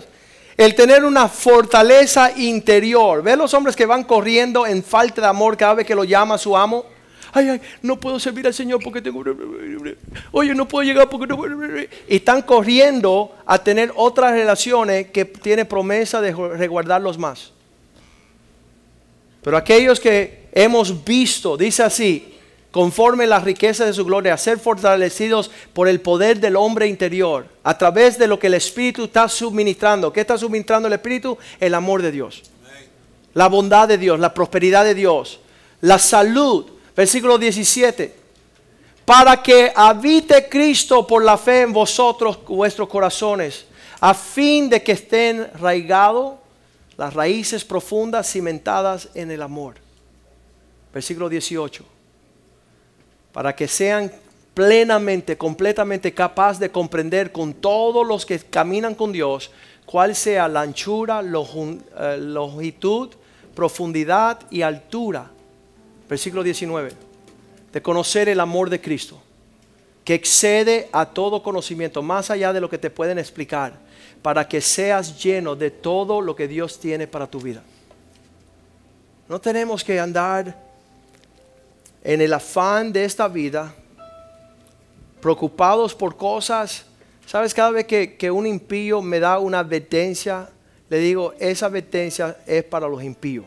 el 0.58 0.74
tener 0.74 1.04
una 1.04 1.28
fortaleza 1.28 2.32
interior. 2.38 3.22
¿Ve 3.22 3.36
los 3.36 3.54
hombres 3.54 3.76
que 3.76 3.86
van 3.86 4.04
corriendo 4.04 4.66
en 4.66 4.84
falta 4.84 5.22
de 5.22 5.28
amor 5.28 5.58
cada 5.58 5.76
vez 5.76 5.86
que 5.86 5.96
lo 5.96 6.06
llama 6.06 6.38
su 6.38 6.56
amo? 6.56 6.86
Ay, 7.34 7.50
ay, 7.50 7.62
no 7.82 8.00
puedo 8.00 8.18
servir 8.18 8.48
al 8.48 8.54
Señor 8.54 8.82
porque 8.82 9.02
tengo... 9.02 9.22
Oye, 10.32 10.56
no 10.56 10.66
puedo 10.66 10.84
llegar 10.84 11.10
porque 11.10 11.28
no... 11.28 11.38
Y 12.08 12.16
están 12.16 12.42
corriendo 12.42 13.36
a 13.46 13.62
tener 13.62 13.92
otras 13.94 14.32
relaciones 14.32 15.08
que 15.08 15.26
tiene 15.26 15.66
promesa 15.66 16.22
de 16.22 16.34
resguardarlos 16.34 17.18
más. 17.18 17.52
Pero 19.42 19.58
aquellos 19.58 20.00
que 20.00 20.48
hemos 20.54 21.04
visto, 21.04 21.58
dice 21.58 21.84
así, 21.84 22.35
conforme 22.76 23.26
la 23.26 23.40
riqueza 23.40 23.86
de 23.86 23.94
su 23.94 24.04
gloria, 24.04 24.34
a 24.34 24.38
ser 24.38 24.60
fortalecidos 24.60 25.50
por 25.72 25.88
el 25.88 26.02
poder 26.02 26.42
del 26.42 26.58
hombre 26.58 26.88
interior, 26.88 27.48
a 27.64 27.78
través 27.78 28.18
de 28.18 28.28
lo 28.28 28.38
que 28.38 28.48
el 28.48 28.54
Espíritu 28.56 29.06
está 29.06 29.30
suministrando. 29.30 30.12
¿Qué 30.12 30.20
está 30.20 30.38
suministrando 30.38 30.90
el 30.90 30.94
Espíritu? 30.94 31.38
El 31.58 31.74
amor 31.74 32.02
de 32.02 32.12
Dios. 32.12 32.44
la 33.34 33.48
bondad 33.48 33.88
de 33.88 33.98
Dios, 33.98 34.20
la 34.20 34.34
prosperidad 34.34 34.84
de 34.84 34.94
Dios, 34.94 35.40
la 35.80 35.98
salud. 35.98 36.66
Versículo 36.94 37.38
17. 37.38 38.14
Para 39.06 39.42
que 39.42 39.72
habite 39.74 40.50
Cristo 40.50 41.08
por 41.08 41.24
la 41.24 41.38
fe 41.38 41.62
en 41.62 41.72
vosotros, 41.72 42.40
vuestros 42.46 42.90
corazones, 42.90 43.68
a 44.02 44.14
fin 44.14 44.68
de 44.68 44.84
que 44.84 44.92
estén 44.92 45.48
raigados 45.62 46.34
las 46.98 47.14
raíces 47.14 47.64
profundas 47.64 48.30
cimentadas 48.30 49.08
en 49.14 49.32
el 49.32 49.42
amor. 49.44 49.76
Versículo 50.94 51.30
18. 51.30 51.95
Para 53.36 53.54
que 53.54 53.68
sean 53.68 54.10
plenamente, 54.54 55.38
completamente 55.38 56.14
capaz 56.14 56.58
de 56.58 56.72
comprender 56.72 57.34
con 57.34 57.54
todos 57.54 58.08
los 58.08 58.26
que 58.26 58.40
caminan 58.40 58.96
con 58.96 59.12
Dios 59.12 59.52
cuál 59.86 60.16
sea 60.16 60.48
la 60.48 60.62
anchura, 60.62 61.20
eh, 61.20 62.18
longitud, 62.18 63.10
profundidad 63.54 64.40
y 64.50 64.62
altura. 64.62 65.30
Versículo 66.08 66.44
19. 66.44 66.94
De 67.74 67.82
conocer 67.82 68.30
el 68.30 68.40
amor 68.40 68.70
de 68.70 68.80
Cristo, 68.80 69.22
que 70.06 70.14
excede 70.14 70.88
a 70.94 71.06
todo 71.06 71.44
conocimiento, 71.44 72.02
más 72.02 72.32
allá 72.32 72.54
de 72.54 72.62
lo 72.62 72.70
que 72.70 72.78
te 72.78 72.90
pueden 72.90 73.20
explicar, 73.20 73.74
para 74.22 74.48
que 74.48 74.62
seas 74.62 75.22
lleno 75.22 75.58
de 75.58 75.72
todo 75.72 76.22
lo 76.22 76.38
que 76.38 76.48
Dios 76.48 76.80
tiene 76.80 77.06
para 77.06 77.28
tu 77.28 77.42
vida. 77.42 77.62
No 79.28 79.42
tenemos 79.42 79.84
que 79.84 80.00
andar 80.00 80.65
en 82.06 82.22
el 82.22 82.32
afán 82.32 82.94
de 82.94 83.04
esta 83.04 83.28
vida, 83.28 83.76
preocupados 85.20 85.94
por 85.94 86.16
cosas. 86.16 86.86
Sabes, 87.26 87.54
cada 87.54 87.72
vez 87.72 87.86
que, 87.86 88.16
que 88.16 88.32
un 88.32 88.48
impío 88.48 89.02
me 89.02 89.20
da 89.20 89.40
una 89.40 89.60
advertencia, 89.60 90.48
le 90.88 91.00
digo, 91.00 91.34
esa 91.40 91.66
advertencia 91.66 92.38
es 92.48 92.64
para 92.64 92.88
los 92.88 93.04
impíos 93.04 93.46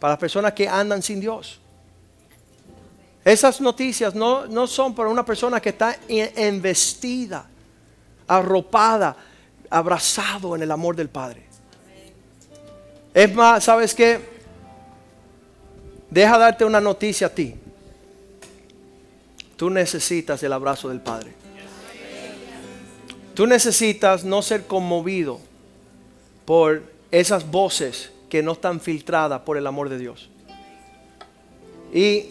para 0.00 0.14
las 0.14 0.18
personas 0.18 0.54
que 0.54 0.66
andan 0.66 1.02
sin 1.02 1.20
Dios. 1.20 1.60
Esas 3.22 3.60
noticias 3.60 4.14
no, 4.14 4.66
son 4.66 4.94
para 4.94 5.10
una 5.10 5.24
persona 5.24 5.60
que 5.60 5.68
está 5.68 5.96
investida, 6.08 7.46
arropada, 8.26 9.14
abrazado 9.68 10.56
en 10.56 10.62
el 10.62 10.70
amor 10.70 10.96
del 10.96 11.10
Padre. 11.10 11.44
Es 13.12 13.32
más, 13.34 13.62
¿sabes 13.62 13.94
qué? 13.94 14.39
Deja 16.10 16.38
darte 16.38 16.64
una 16.64 16.80
noticia 16.80 17.28
a 17.28 17.30
ti. 17.30 17.54
Tú 19.56 19.70
necesitas 19.70 20.42
el 20.42 20.52
abrazo 20.52 20.88
del 20.88 21.00
Padre. 21.00 21.32
Tú 23.34 23.46
necesitas 23.46 24.24
no 24.24 24.42
ser 24.42 24.66
conmovido 24.66 25.38
por 26.44 26.82
esas 27.10 27.48
voces 27.48 28.10
que 28.28 28.42
no 28.42 28.52
están 28.52 28.80
filtradas 28.80 29.42
por 29.42 29.56
el 29.56 29.66
amor 29.66 29.88
de 29.88 29.98
Dios. 29.98 30.28
Y 31.92 32.26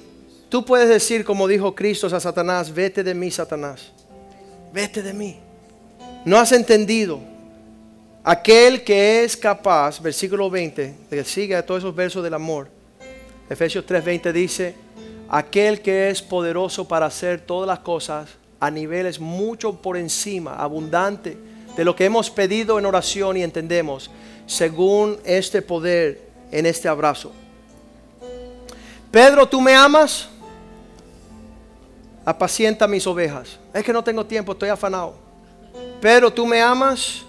tú 0.50 0.66
puedes 0.66 0.90
decir, 0.90 1.24
como 1.24 1.48
dijo 1.48 1.76
Cristo 1.76 2.08
a 2.08 2.20
Satanás, 2.20 2.74
vete 2.74 3.04
de 3.04 3.14
mí, 3.14 3.32
Satanás, 3.32 3.92
vete 4.74 5.02
de 5.02 5.14
mí. 5.14 5.40
No 6.26 6.38
has 6.38 6.52
entendido. 6.52 7.20
Aquel 8.24 8.84
que 8.84 9.24
es 9.24 9.38
capaz, 9.38 10.02
versículo 10.02 10.50
20, 10.50 10.96
que 11.10 11.24
sigue 11.24 11.62
todos 11.64 11.80
esos 11.80 11.96
versos 11.96 12.24
del 12.24 12.34
amor. 12.34 12.79
Efesios 13.50 13.86
3:20 13.86 14.32
dice, 14.32 14.76
aquel 15.28 15.82
que 15.82 16.10
es 16.10 16.22
poderoso 16.22 16.88
para 16.88 17.08
hacer 17.08 17.42
todas 17.42 17.68
las 17.68 17.80
cosas 17.80 18.30
a 18.60 18.70
niveles 18.70 19.20
mucho 19.20 19.74
por 19.74 19.98
encima, 19.98 20.56
abundante 20.56 21.38
de 21.76 21.86
lo 21.86 21.96
que 21.96 22.06
hemos 22.06 22.30
pedido 22.30 22.78
en 22.78 22.86
oración 22.86 23.38
y 23.38 23.44
entendemos, 23.44 24.12
según 24.46 25.18
este 25.24 25.62
poder 25.62 26.30
en 26.52 26.66
este 26.66 26.88
abrazo. 26.88 27.32
Pedro, 29.12 29.48
¿tú 29.48 29.62
me 29.62 29.74
amas? 29.74 30.28
Apacienta 32.26 32.88
mis 32.88 33.08
ovejas. 33.08 33.58
Es 33.74 33.84
que 33.84 33.94
no 33.94 34.04
tengo 34.04 34.26
tiempo, 34.26 34.52
estoy 34.52 34.70
afanado. 34.70 35.16
Pedro, 36.02 36.32
¿tú 36.32 36.46
me 36.46 36.62
amas? 36.62 37.24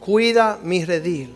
Cuida 0.00 0.58
mi 0.62 0.84
redil. 0.84 1.32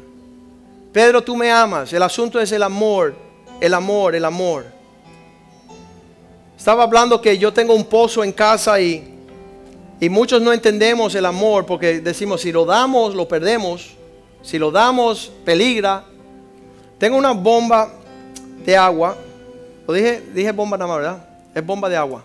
Pedro, 0.93 1.23
tú 1.23 1.37
me 1.37 1.51
amas. 1.51 1.93
El 1.93 2.03
asunto 2.03 2.41
es 2.41 2.51
el 2.51 2.63
amor, 2.63 3.15
el 3.61 3.75
amor, 3.75 4.15
el 4.15 4.25
amor. 4.25 4.67
Estaba 6.57 6.83
hablando 6.83 7.21
que 7.21 7.39
yo 7.39 7.53
tengo 7.53 7.75
un 7.75 7.85
pozo 7.85 8.25
en 8.25 8.33
casa 8.33 8.81
y, 8.81 9.17
y 10.01 10.09
muchos 10.09 10.43
no 10.43 10.53
entendemos 10.53 11.15
el 11.15 11.25
amor 11.27 11.67
porque 11.67 12.01
decimos, 12.01 12.41
si 12.41 12.53
lo 12.53 12.65
damos, 12.65 13.15
lo 13.15 13.29
perdemos. 13.29 13.95
Si 14.43 14.59
lo 14.59 14.71
damos, 14.71 15.33
peligra. 15.45 16.05
Tengo 16.99 17.17
una 17.17 17.33
bomba 17.33 17.93
de 18.65 18.77
agua. 18.77 19.17
Lo 19.87 19.95
dije, 19.95 20.23
dije 20.35 20.53
bomba 20.53 20.77
nada 20.77 20.89
más, 20.89 20.99
¿verdad? 20.99 21.29
Es 21.55 21.65
bomba 21.65 21.89
de 21.89 21.97
agua. 21.97 22.25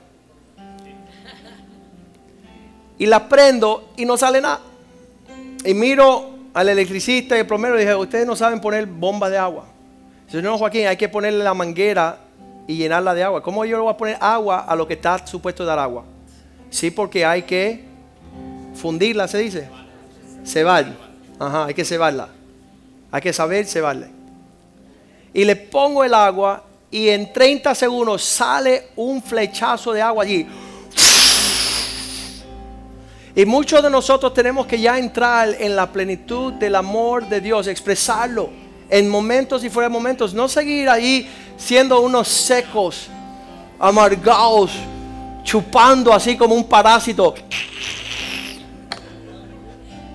Y 2.98 3.06
la 3.06 3.28
prendo 3.28 3.90
y 3.98 4.06
no 4.06 4.18
sale 4.18 4.42
nada. 4.42 4.62
Y 5.66 5.74
miro 5.74 6.30
al 6.54 6.70
electricista 6.70 7.36
y 7.36 7.40
el 7.40 7.48
plomero 7.48 7.76
y 7.76 7.80
dije, 7.80 7.96
ustedes 7.96 8.28
no 8.28 8.36
saben 8.36 8.62
poner 8.62 8.86
bomba 8.86 9.30
de 9.30 9.38
agua. 9.38 9.66
Señor 10.34 10.58
Joaquín, 10.58 10.88
hay 10.88 10.98
que 10.98 11.08
ponerle 11.08 11.44
la 11.44 11.54
manguera 11.54 12.18
y 12.66 12.76
llenarla 12.76 13.14
de 13.14 13.22
agua. 13.22 13.44
¿Cómo 13.44 13.64
yo 13.66 13.78
le 13.78 13.84
voy 13.84 13.94
a 13.94 13.98
poner 13.98 14.18
agua 14.20 14.62
a 14.62 14.76
lo 14.76 14.88
que 14.88 14.96
está 14.96 15.24
supuesto 15.28 15.64
dar 15.64 15.78
agua? 15.78 16.06
Sí, 16.72 16.90
porque 16.90 17.24
hay 17.24 17.44
que 17.44 17.84
fundirla, 18.74 19.28
se 19.28 19.38
dice. 19.38 19.70
Cebar. 20.44 20.92
Ajá, 21.38 21.66
hay 21.66 21.76
que 21.76 21.86
cebarla. 21.86 22.30
Hay 23.12 23.22
que 23.22 23.32
saber 23.32 23.68
cebarla. 23.68 24.08
Y 25.36 25.46
le 25.46 25.56
pongo 25.56 26.04
el 26.04 26.16
agua 26.16 26.64
y 26.90 27.10
en 27.10 27.32
30 27.32 27.76
segundos 27.76 28.24
sale 28.24 28.88
un 28.96 29.22
flechazo 29.22 29.94
de 29.94 30.02
agua 30.02 30.24
allí. 30.24 30.48
Y 33.36 33.46
muchos 33.46 33.84
de 33.84 33.90
nosotros 33.92 34.34
tenemos 34.34 34.66
que 34.66 34.82
ya 34.82 34.98
entrar 34.98 35.56
en 35.60 35.76
la 35.76 35.92
plenitud 35.92 36.54
del 36.54 36.74
amor 36.74 37.30
de 37.30 37.40
Dios, 37.40 37.68
expresarlo 37.68 38.63
en 38.94 39.10
momentos 39.10 39.64
y 39.64 39.70
fuera 39.70 39.90
de 39.90 39.94
momentos, 39.94 40.34
no 40.34 40.48
seguir 40.48 40.88
ahí 40.88 41.30
siendo 41.58 42.00
unos 42.02 42.28
secos, 42.28 43.08
amargados, 43.80 44.72
chupando 45.44 46.14
así 46.14 46.38
como 46.38 46.56
un 46.56 46.64
parásito 46.64 47.34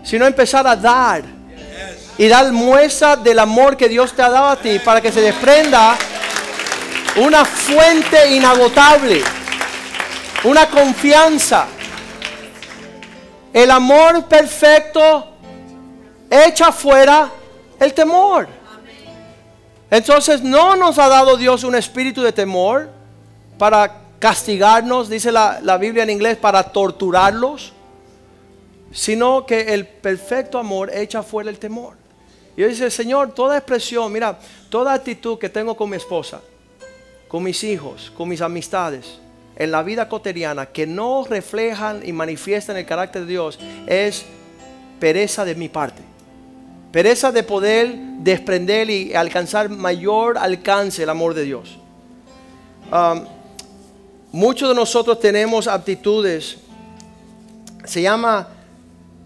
sino 0.09 0.27
empezar 0.27 0.67
a 0.67 0.75
dar 0.75 1.23
y 2.17 2.29
dar 2.29 2.51
muestra 2.51 3.15
del 3.15 3.39
amor 3.39 3.77
que 3.77 3.91
Dios 3.91 4.15
te 4.15 4.23
ha 4.23 4.31
dado 4.31 4.49
a 4.49 4.57
ti 4.57 4.79
para 4.79 5.03
que 5.03 5.13
se 5.13 5.21
desprenda 5.21 5.99
una 7.17 7.45
fuente 7.45 8.31
inagotable, 8.31 9.23
una 10.45 10.67
confianza. 10.67 11.67
El 13.53 13.71
amor 13.71 14.25
perfecto 14.25 15.37
echa 16.31 16.73
fuera 16.73 17.31
el 17.79 17.93
temor. 17.93 18.58
Entonces 19.91 20.43
no 20.43 20.77
nos 20.77 20.99
ha 20.99 21.09
dado 21.09 21.37
Dios 21.37 21.65
un 21.65 21.75
espíritu 21.75 22.23
de 22.23 22.33
temor 22.33 22.91
para 23.57 24.03
castigarnos, 24.19 25.09
dice 25.09 25.33
la, 25.33 25.61
la 25.63 25.79
Biblia 25.79 26.03
en 26.03 26.11
inglés, 26.11 26.37
para 26.37 26.63
torturarlos 26.63 27.73
sino 28.91 29.45
que 29.45 29.75
el 29.75 29.87
perfecto 29.87 30.59
amor 30.59 30.91
echa 30.93 31.23
fuera 31.23 31.51
el 31.51 31.59
temor. 31.59 31.95
Y 32.57 32.63
yo 32.63 32.69
dice, 32.69 32.91
Señor, 32.91 33.35
toda 33.35 33.57
expresión, 33.57 34.13
mira, 34.13 34.39
toda 34.71 34.95
actitud 34.95 35.39
que 35.39 35.49
tengo 35.49 35.77
con 35.77 35.91
mi 35.91 35.97
esposa, 35.97 36.41
con 37.29 37.43
mis 37.43 37.63
hijos, 37.63 38.13
con 38.17 38.29
mis 38.29 38.41
amistades, 38.41 39.19
en 39.57 39.71
la 39.71 39.83
vida 39.83 40.09
cotidiana, 40.09 40.67
que 40.67 40.87
no 40.87 41.25
reflejan 41.29 42.01
y 42.05 42.13
manifiestan 42.13 42.77
el 42.77 42.87
carácter 42.87 43.23
de 43.23 43.29
Dios, 43.29 43.59
es 43.87 44.25
pereza 44.99 45.45
de 45.45 45.55
mi 45.55 45.69
parte. 45.69 46.03
Pereza 46.93 47.31
de 47.33 47.43
poder 47.43 47.95
desprender 48.21 48.89
y 48.89 49.15
alcanzar 49.15 49.69
mayor 49.69 50.39
alcance 50.39 51.03
el 51.03 51.11
amor 51.11 51.35
de 51.35 51.43
Dios. 51.45 51.79
Um, 52.91 53.27
muchos 54.33 54.69
de 54.69 54.75
nosotros 54.75 55.21
tenemos 55.21 55.67
aptitudes, 55.67 56.57
se 57.85 58.03
llama 58.03 58.49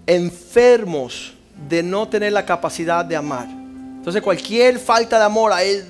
enfermos 0.07 1.35
de 1.69 1.83
no 1.83 2.09
tener 2.09 2.33
la 2.33 2.45
capacidad 2.45 3.05
de 3.05 3.15
amar. 3.15 3.47
Entonces 3.49 4.21
cualquier 4.21 4.79
falta 4.81 5.19
de 5.19 5.25
amor, 5.25 5.53
ahí 5.53 5.81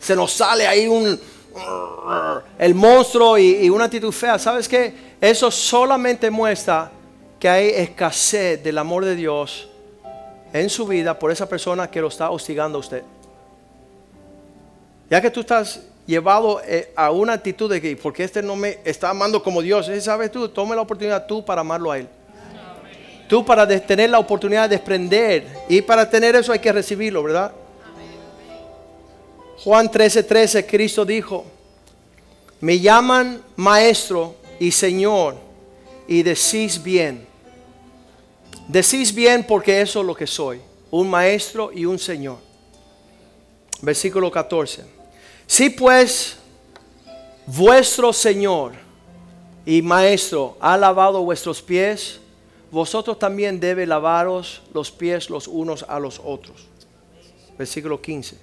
se 0.00 0.16
nos 0.16 0.32
sale 0.32 0.66
ahí 0.66 0.88
un 0.88 1.18
el 2.58 2.74
monstruo 2.74 3.38
y, 3.38 3.68
una 3.70 3.84
actitud 3.84 4.12
fea. 4.12 4.38
¿Sabes 4.38 4.68
qué? 4.68 5.12
Eso 5.20 5.50
solamente 5.50 6.30
muestra 6.30 6.90
que 7.38 7.48
hay 7.48 7.68
escasez 7.68 8.62
del 8.62 8.78
amor 8.78 9.04
de 9.04 9.16
Dios 9.16 9.68
en 10.52 10.68
su 10.68 10.86
vida 10.86 11.18
por 11.18 11.30
esa 11.30 11.48
persona 11.48 11.90
que 11.90 12.00
lo 12.00 12.08
está 12.08 12.30
hostigando 12.30 12.78
a 12.78 12.80
usted. 12.80 13.02
Ya 15.08 15.20
que 15.20 15.30
tú 15.30 15.40
estás 15.40 15.80
llevado 16.06 16.60
eh, 16.64 16.92
a 16.96 17.10
una 17.10 17.34
actitud 17.34 17.70
de 17.70 17.80
que, 17.80 17.96
porque 17.96 18.24
este 18.24 18.42
no 18.42 18.56
me 18.56 18.78
está 18.84 19.10
amando 19.10 19.42
como 19.42 19.62
Dios, 19.62 19.90
¿sabes 20.00 20.30
tú? 20.30 20.48
Tome 20.48 20.74
la 20.74 20.82
oportunidad 20.82 21.26
tú 21.26 21.44
para 21.44 21.60
amarlo 21.60 21.90
a 21.90 21.98
Él. 21.98 22.08
Tú 23.28 23.44
para 23.44 23.66
tener 23.66 24.10
la 24.10 24.18
oportunidad 24.18 24.68
de 24.68 24.76
desprender 24.76 25.46
y 25.68 25.80
para 25.80 26.08
tener 26.08 26.36
eso 26.36 26.52
hay 26.52 26.58
que 26.58 26.72
recibirlo, 26.72 27.22
¿verdad? 27.22 27.52
Juan 29.64 29.88
13:13, 29.88 30.26
13, 30.26 30.66
Cristo 30.66 31.04
dijo, 31.04 31.44
me 32.60 32.78
llaman 32.78 33.40
maestro 33.56 34.34
y 34.58 34.70
señor 34.70 35.36
y 36.06 36.22
decís 36.22 36.82
bien. 36.82 37.31
Decís 38.72 39.14
bien 39.14 39.44
porque 39.44 39.82
eso 39.82 40.00
es 40.00 40.06
lo 40.06 40.14
que 40.14 40.26
soy, 40.26 40.58
un 40.90 41.10
maestro 41.10 41.70
y 41.74 41.84
un 41.84 41.98
señor. 41.98 42.38
Versículo 43.82 44.30
14. 44.30 44.82
Si 45.46 45.68
pues 45.68 46.38
vuestro 47.46 48.14
Señor 48.14 48.72
y 49.66 49.82
Maestro 49.82 50.56
ha 50.58 50.78
lavado 50.78 51.22
vuestros 51.22 51.60
pies, 51.60 52.18
vosotros 52.70 53.18
también 53.18 53.60
debe 53.60 53.84
lavaros 53.86 54.62
los 54.72 54.90
pies 54.90 55.28
los 55.28 55.48
unos 55.48 55.84
a 55.86 55.98
los 56.00 56.18
otros. 56.24 56.66
Versículo 57.58 58.00
15. 58.00 58.38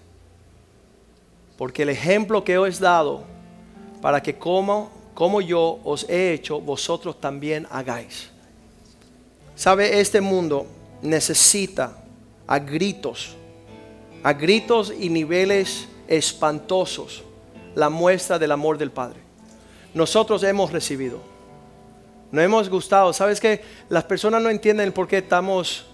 Porque 1.58 1.82
el 1.82 1.90
ejemplo 1.90 2.44
que 2.44 2.56
os 2.60 2.78
he 2.78 2.84
dado 2.84 3.24
para 4.00 4.22
que 4.22 4.38
como, 4.38 4.92
como 5.16 5.42
yo 5.42 5.80
os 5.84 6.08
he 6.08 6.34
hecho, 6.34 6.62
vosotros 6.62 7.20
también 7.20 7.66
hagáis. 7.72 8.29
Sabe, 9.60 10.00
este 10.00 10.22
mundo 10.22 10.68
necesita 11.02 11.92
a 12.48 12.60
gritos, 12.60 13.36
a 14.24 14.32
gritos 14.32 14.94
y 14.98 15.10
niveles 15.10 15.86
espantosos 16.08 17.26
la 17.76 17.90
muestra 17.90 18.40
del 18.40 18.54
amor 18.54 18.78
del 18.78 18.90
Padre. 18.90 19.20
Nosotros 19.94 20.44
hemos 20.44 20.72
recibido, 20.72 21.20
no 22.32 22.42
hemos 22.42 22.70
gustado. 22.70 23.12
¿Sabes 23.12 23.42
que 23.42 23.62
Las 23.90 24.06
personas 24.06 24.42
no 24.42 24.50
entienden 24.50 24.94
por 24.94 25.10
qué 25.10 25.18
estamos, 25.18 25.86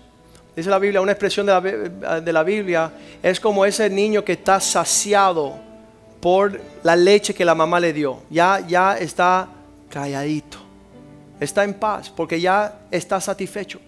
dice 0.55 0.69
la 0.69 0.77
Biblia, 0.77 1.01
una 1.01 1.13
expresión 1.13 1.47
de 1.47 1.51
la, 1.51 2.21
de 2.21 2.33
la 2.33 2.43
Biblia, 2.43 2.91
es 3.23 3.39
como 3.39 3.65
ese 3.65 3.89
niño 3.89 4.23
que 4.23 4.33
está 4.33 4.59
saciado 4.59 5.55
por 6.21 6.61
la 6.83 6.95
leche 6.95 7.33
que 7.33 7.43
la 7.43 7.55
mamá 7.55 7.79
le 7.79 7.93
dio. 7.93 8.21
Ya, 8.29 8.59
ya 8.59 8.95
está 8.95 9.47
calladito, 9.89 10.59
está 11.39 11.63
en 11.63 11.73
paz 11.73 12.09
porque 12.09 12.39
ya 12.39 12.79
está 12.91 13.19
satisfecho. 13.19 13.79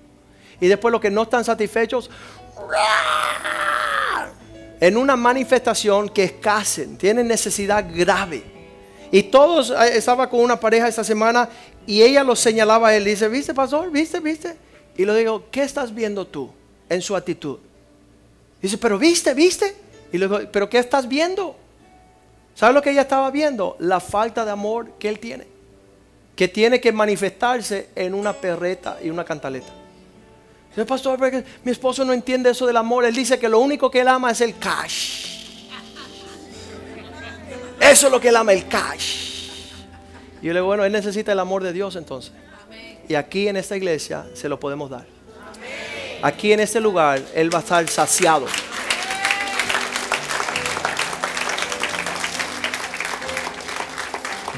Y 0.59 0.67
después 0.67 0.91
los 0.91 1.01
que 1.01 1.11
no 1.11 1.23
están 1.23 1.43
satisfechos, 1.43 2.09
en 4.79 4.97
una 4.97 5.15
manifestación 5.15 6.09
que 6.09 6.23
escasen, 6.23 6.97
tienen 6.97 7.27
necesidad 7.27 7.85
grave. 7.93 8.43
Y 9.11 9.23
todos, 9.23 9.71
eh, 9.71 9.97
estaba 9.97 10.29
con 10.29 10.41
una 10.41 10.59
pareja 10.59 10.87
esta 10.87 11.03
semana 11.03 11.49
y 11.85 12.01
ella 12.01 12.23
lo 12.23 12.35
señalaba 12.35 12.89
a 12.89 12.95
él, 12.95 13.05
dice, 13.05 13.29
¿viste, 13.29 13.53
pastor? 13.53 13.89
¿Viste, 13.91 14.19
viste? 14.19 14.57
Y 14.97 15.05
le 15.05 15.15
digo, 15.15 15.45
¿qué 15.51 15.63
estás 15.63 15.93
viendo 15.93 16.25
tú 16.27 16.51
en 16.89 17.01
su 17.01 17.15
actitud? 17.15 17.59
Dice, 18.61 18.77
pero 18.77 18.97
viste, 18.97 19.33
viste. 19.33 19.75
Y 20.11 20.17
le 20.17 20.27
digo, 20.27 20.39
¿pero 20.51 20.69
qué 20.69 20.79
estás 20.79 21.07
viendo? 21.07 21.55
¿Sabes 22.55 22.73
lo 22.73 22.81
que 22.81 22.91
ella 22.91 23.01
estaba 23.01 23.29
viendo? 23.31 23.75
La 23.79 23.99
falta 23.99 24.43
de 24.43 24.51
amor 24.51 24.91
que 24.99 25.07
él 25.07 25.19
tiene. 25.19 25.47
Que 26.37 26.47
tiene 26.47 26.79
que 26.79 26.93
manifestarse 26.93 27.89
en 27.95 28.13
una 28.13 28.31
perreta 28.31 28.97
y 29.03 29.09
una 29.09 29.25
cantaleta 29.25 29.73
mi 31.63 31.71
esposo 31.71 32.05
no 32.05 32.13
entiende 32.13 32.51
eso 32.51 32.67
del 32.67 32.77
amor. 32.77 33.05
Él 33.05 33.15
dice 33.15 33.39
que 33.39 33.49
lo 33.49 33.59
único 33.59 33.89
que 33.89 34.01
él 34.01 34.07
ama 34.07 34.31
es 34.31 34.41
el 34.41 34.57
cash. 34.57 35.39
Eso 37.79 38.07
es 38.07 38.11
lo 38.11 38.19
que 38.19 38.29
él 38.29 38.35
ama, 38.35 38.53
el 38.53 38.67
cash. 38.67 39.49
Y 40.41 40.47
yo 40.47 40.53
le 40.53 40.59
digo, 40.59 40.67
bueno, 40.67 40.85
él 40.85 40.91
necesita 40.91 41.31
el 41.31 41.39
amor 41.39 41.63
de 41.63 41.73
Dios 41.73 41.95
entonces. 41.95 42.31
Y 43.07 43.15
aquí 43.15 43.47
en 43.47 43.57
esta 43.57 43.75
iglesia 43.75 44.25
se 44.33 44.47
lo 44.49 44.59
podemos 44.59 44.89
dar. 44.89 45.05
Aquí 46.21 46.51
en 46.53 46.59
este 46.59 46.79
lugar 46.79 47.21
él 47.33 47.51
va 47.51 47.59
a 47.59 47.61
estar 47.61 47.87
saciado. 47.87 48.45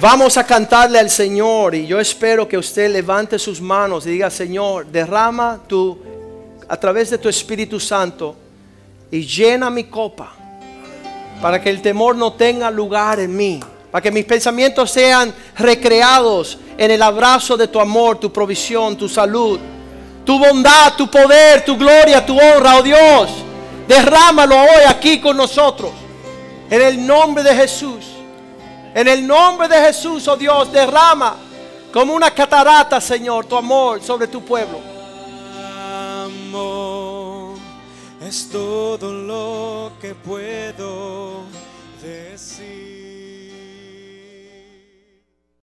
Vamos 0.02 0.38
a 0.38 0.46
cantarle 0.46 0.98
al 0.98 1.10
Señor 1.10 1.76
y 1.76 1.86
yo 1.86 2.00
espero 2.00 2.48
que 2.48 2.58
usted 2.58 2.90
levante 2.90 3.38
sus 3.38 3.60
manos 3.60 4.06
y 4.06 4.12
diga, 4.12 4.30
Señor, 4.30 4.86
derrama 4.86 5.60
tu 5.68 6.00
a 6.70 6.78
través 6.78 7.10
de 7.10 7.18
tu 7.18 7.28
Espíritu 7.28 7.82
Santo 7.82 8.34
y 9.12 9.26
llena 9.26 9.70
mi 9.70 9.84
copa 9.86 10.32
para 11.42 11.62
que 11.62 11.70
el 11.70 11.82
temor 11.82 12.16
no 12.16 12.32
tenga 12.32 12.72
lugar 12.72 13.20
en 13.20 13.36
mí, 13.36 13.60
para 13.92 14.02
que 14.02 14.10
mis 14.10 14.24
pensamientos 14.24 14.90
sean 14.90 15.34
recreados 15.58 16.58
en 16.78 16.92
el 16.92 17.02
abrazo 17.02 17.58
de 17.58 17.68
tu 17.68 17.82
amor, 17.82 18.22
tu 18.22 18.32
provisión, 18.32 18.96
tu 18.96 19.10
salud, 19.10 19.60
tu 20.24 20.40
bondad, 20.40 20.94
tu 20.96 21.12
poder, 21.12 21.66
tu 21.66 21.78
gloria, 21.78 22.26
tu 22.26 22.40
honra, 22.40 22.78
oh 22.78 22.84
Dios. 22.84 23.32
Derrámalo 23.86 24.56
hoy 24.62 24.84
aquí 24.88 25.20
con 25.20 25.36
nosotros. 25.36 25.92
En 26.70 26.82
el 26.82 27.06
nombre 27.06 27.44
de 27.44 27.54
Jesús. 27.54 28.19
En 29.00 29.08
el 29.08 29.26
nombre 29.26 29.70
de 29.70 29.78
Jesús, 29.78 30.28
oh 30.28 30.36
Dios, 30.36 30.72
derrama 30.74 31.38
como 31.94 32.14
una 32.14 32.32
catarata, 32.32 33.00
Señor, 33.00 33.46
tu 33.46 33.56
amor 33.56 34.04
sobre 34.04 34.28
tu 34.28 34.44
pueblo 34.44 35.00
es 38.30 38.50
todo 38.50 39.12
lo 39.12 39.92
que 40.00 40.14
puedo. 40.14 41.39